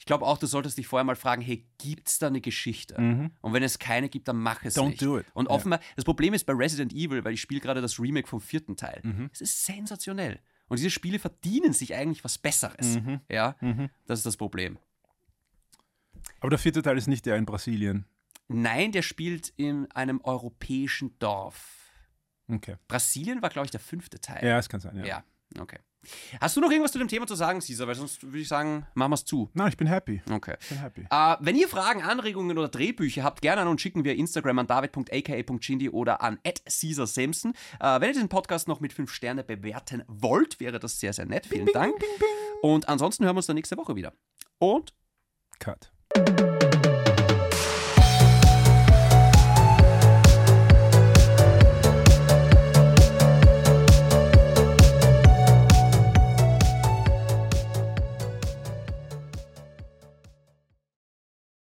Ich 0.00 0.06
glaube 0.06 0.24
auch, 0.26 0.38
du 0.38 0.46
solltest 0.46 0.78
dich 0.78 0.86
vorher 0.88 1.04
mal 1.04 1.14
fragen, 1.14 1.42
hey, 1.42 1.68
gibt 1.78 2.08
es 2.08 2.18
da 2.18 2.26
eine 2.28 2.40
Geschichte? 2.40 2.96
Und 3.42 3.52
wenn 3.52 3.62
es 3.62 3.78
keine 3.78 4.08
gibt, 4.08 4.26
dann 4.28 4.38
mach 4.38 4.64
es 4.64 4.74
Mhm. 4.76 4.80
Don't 4.80 4.88
nicht. 4.88 5.02
do 5.02 5.18
it. 5.18 5.26
Und 5.34 5.44
Ja. 5.46 5.50
offenbar, 5.52 5.78
das 5.94 6.04
Problem 6.06 6.32
ist 6.34 6.44
bei 6.46 6.54
Resident 6.54 6.92
Evil, 6.94 7.22
weil 7.22 7.34
ich 7.34 7.40
spiele 7.42 7.60
gerade 7.60 7.82
das 7.82 8.00
Remake 8.00 8.26
vom 8.26 8.40
vierten 8.40 8.76
Teil. 8.76 9.00
Mhm. 9.04 9.28
Es 9.32 9.42
ist 9.42 9.64
sensationell. 9.64 10.40
Und 10.68 10.78
diese 10.78 10.90
Spiele 10.90 11.18
verdienen 11.18 11.74
sich 11.74 11.94
eigentlich 11.94 12.24
was 12.24 12.38
Besseres. 12.38 12.96
Mhm. 12.96 13.20
Ja, 13.28 13.56
das 14.06 14.20
ist 14.20 14.26
das 14.26 14.36
Problem. 14.38 14.78
Aber 16.40 16.48
der 16.50 16.58
vierte 16.58 16.80
Teil 16.82 16.96
ist 16.96 17.06
nicht 17.06 17.26
der 17.26 17.36
in 17.36 17.44
Brasilien. 17.44 18.06
Nein, 18.48 18.92
der 18.92 19.02
spielt 19.02 19.52
in 19.56 19.90
einem 19.92 20.20
europäischen 20.22 21.16
Dorf. 21.18 21.76
Okay. 22.48 22.76
Brasilien 22.88 23.42
war, 23.42 23.50
glaube 23.50 23.66
ich, 23.66 23.70
der 23.70 23.80
fünfte 23.80 24.18
Teil. 24.20 24.44
Ja, 24.44 24.58
es 24.58 24.68
kann 24.68 24.80
sein, 24.80 24.96
ja. 24.96 25.04
Ja, 25.04 25.24
okay. 25.58 25.78
Hast 26.40 26.56
du 26.56 26.60
noch 26.60 26.70
irgendwas 26.70 26.92
zu 26.92 26.98
dem 26.98 27.08
Thema 27.08 27.26
zu 27.26 27.34
sagen, 27.34 27.60
Caesar? 27.60 27.86
Weil 27.86 27.94
sonst 27.94 28.22
würde 28.22 28.38
ich 28.38 28.48
sagen, 28.48 28.86
machen 28.94 29.10
wir 29.10 29.14
es 29.14 29.24
zu. 29.24 29.50
Nein, 29.54 29.68
ich 29.68 29.76
bin 29.76 29.86
happy. 29.86 30.22
Okay. 30.30 30.56
Ich 30.60 30.68
bin 30.68 30.78
happy. 30.78 31.06
Äh, 31.10 31.36
wenn 31.40 31.56
ihr 31.56 31.68
Fragen, 31.68 32.02
Anregungen 32.02 32.56
oder 32.56 32.68
Drehbücher 32.68 33.22
habt, 33.22 33.42
gerne 33.42 33.62
an 33.62 33.68
uns 33.68 33.82
schicken 33.82 34.04
via 34.04 34.12
Instagram 34.12 34.60
an 34.60 34.66
david.aka.chindi 34.66 35.90
oder 35.90 36.22
an 36.22 36.38
@caesarsamson. 36.42 37.54
Äh, 37.80 38.00
wenn 38.00 38.14
ihr 38.14 38.20
den 38.20 38.28
Podcast 38.28 38.68
noch 38.68 38.80
mit 38.80 38.92
5 38.92 39.10
Sterne 39.12 39.44
bewerten 39.44 40.02
wollt, 40.06 40.60
wäre 40.60 40.78
das 40.78 41.00
sehr, 41.00 41.12
sehr 41.12 41.26
nett. 41.26 41.46
Vielen 41.46 41.66
Dank. 41.66 41.94
Und 42.62 42.88
ansonsten 42.88 43.24
hören 43.24 43.34
wir 43.34 43.38
uns 43.38 43.46
dann 43.46 43.56
nächste 43.56 43.76
Woche 43.76 43.96
wieder. 43.96 44.12
Und 44.58 44.94
Cut. 45.58 45.92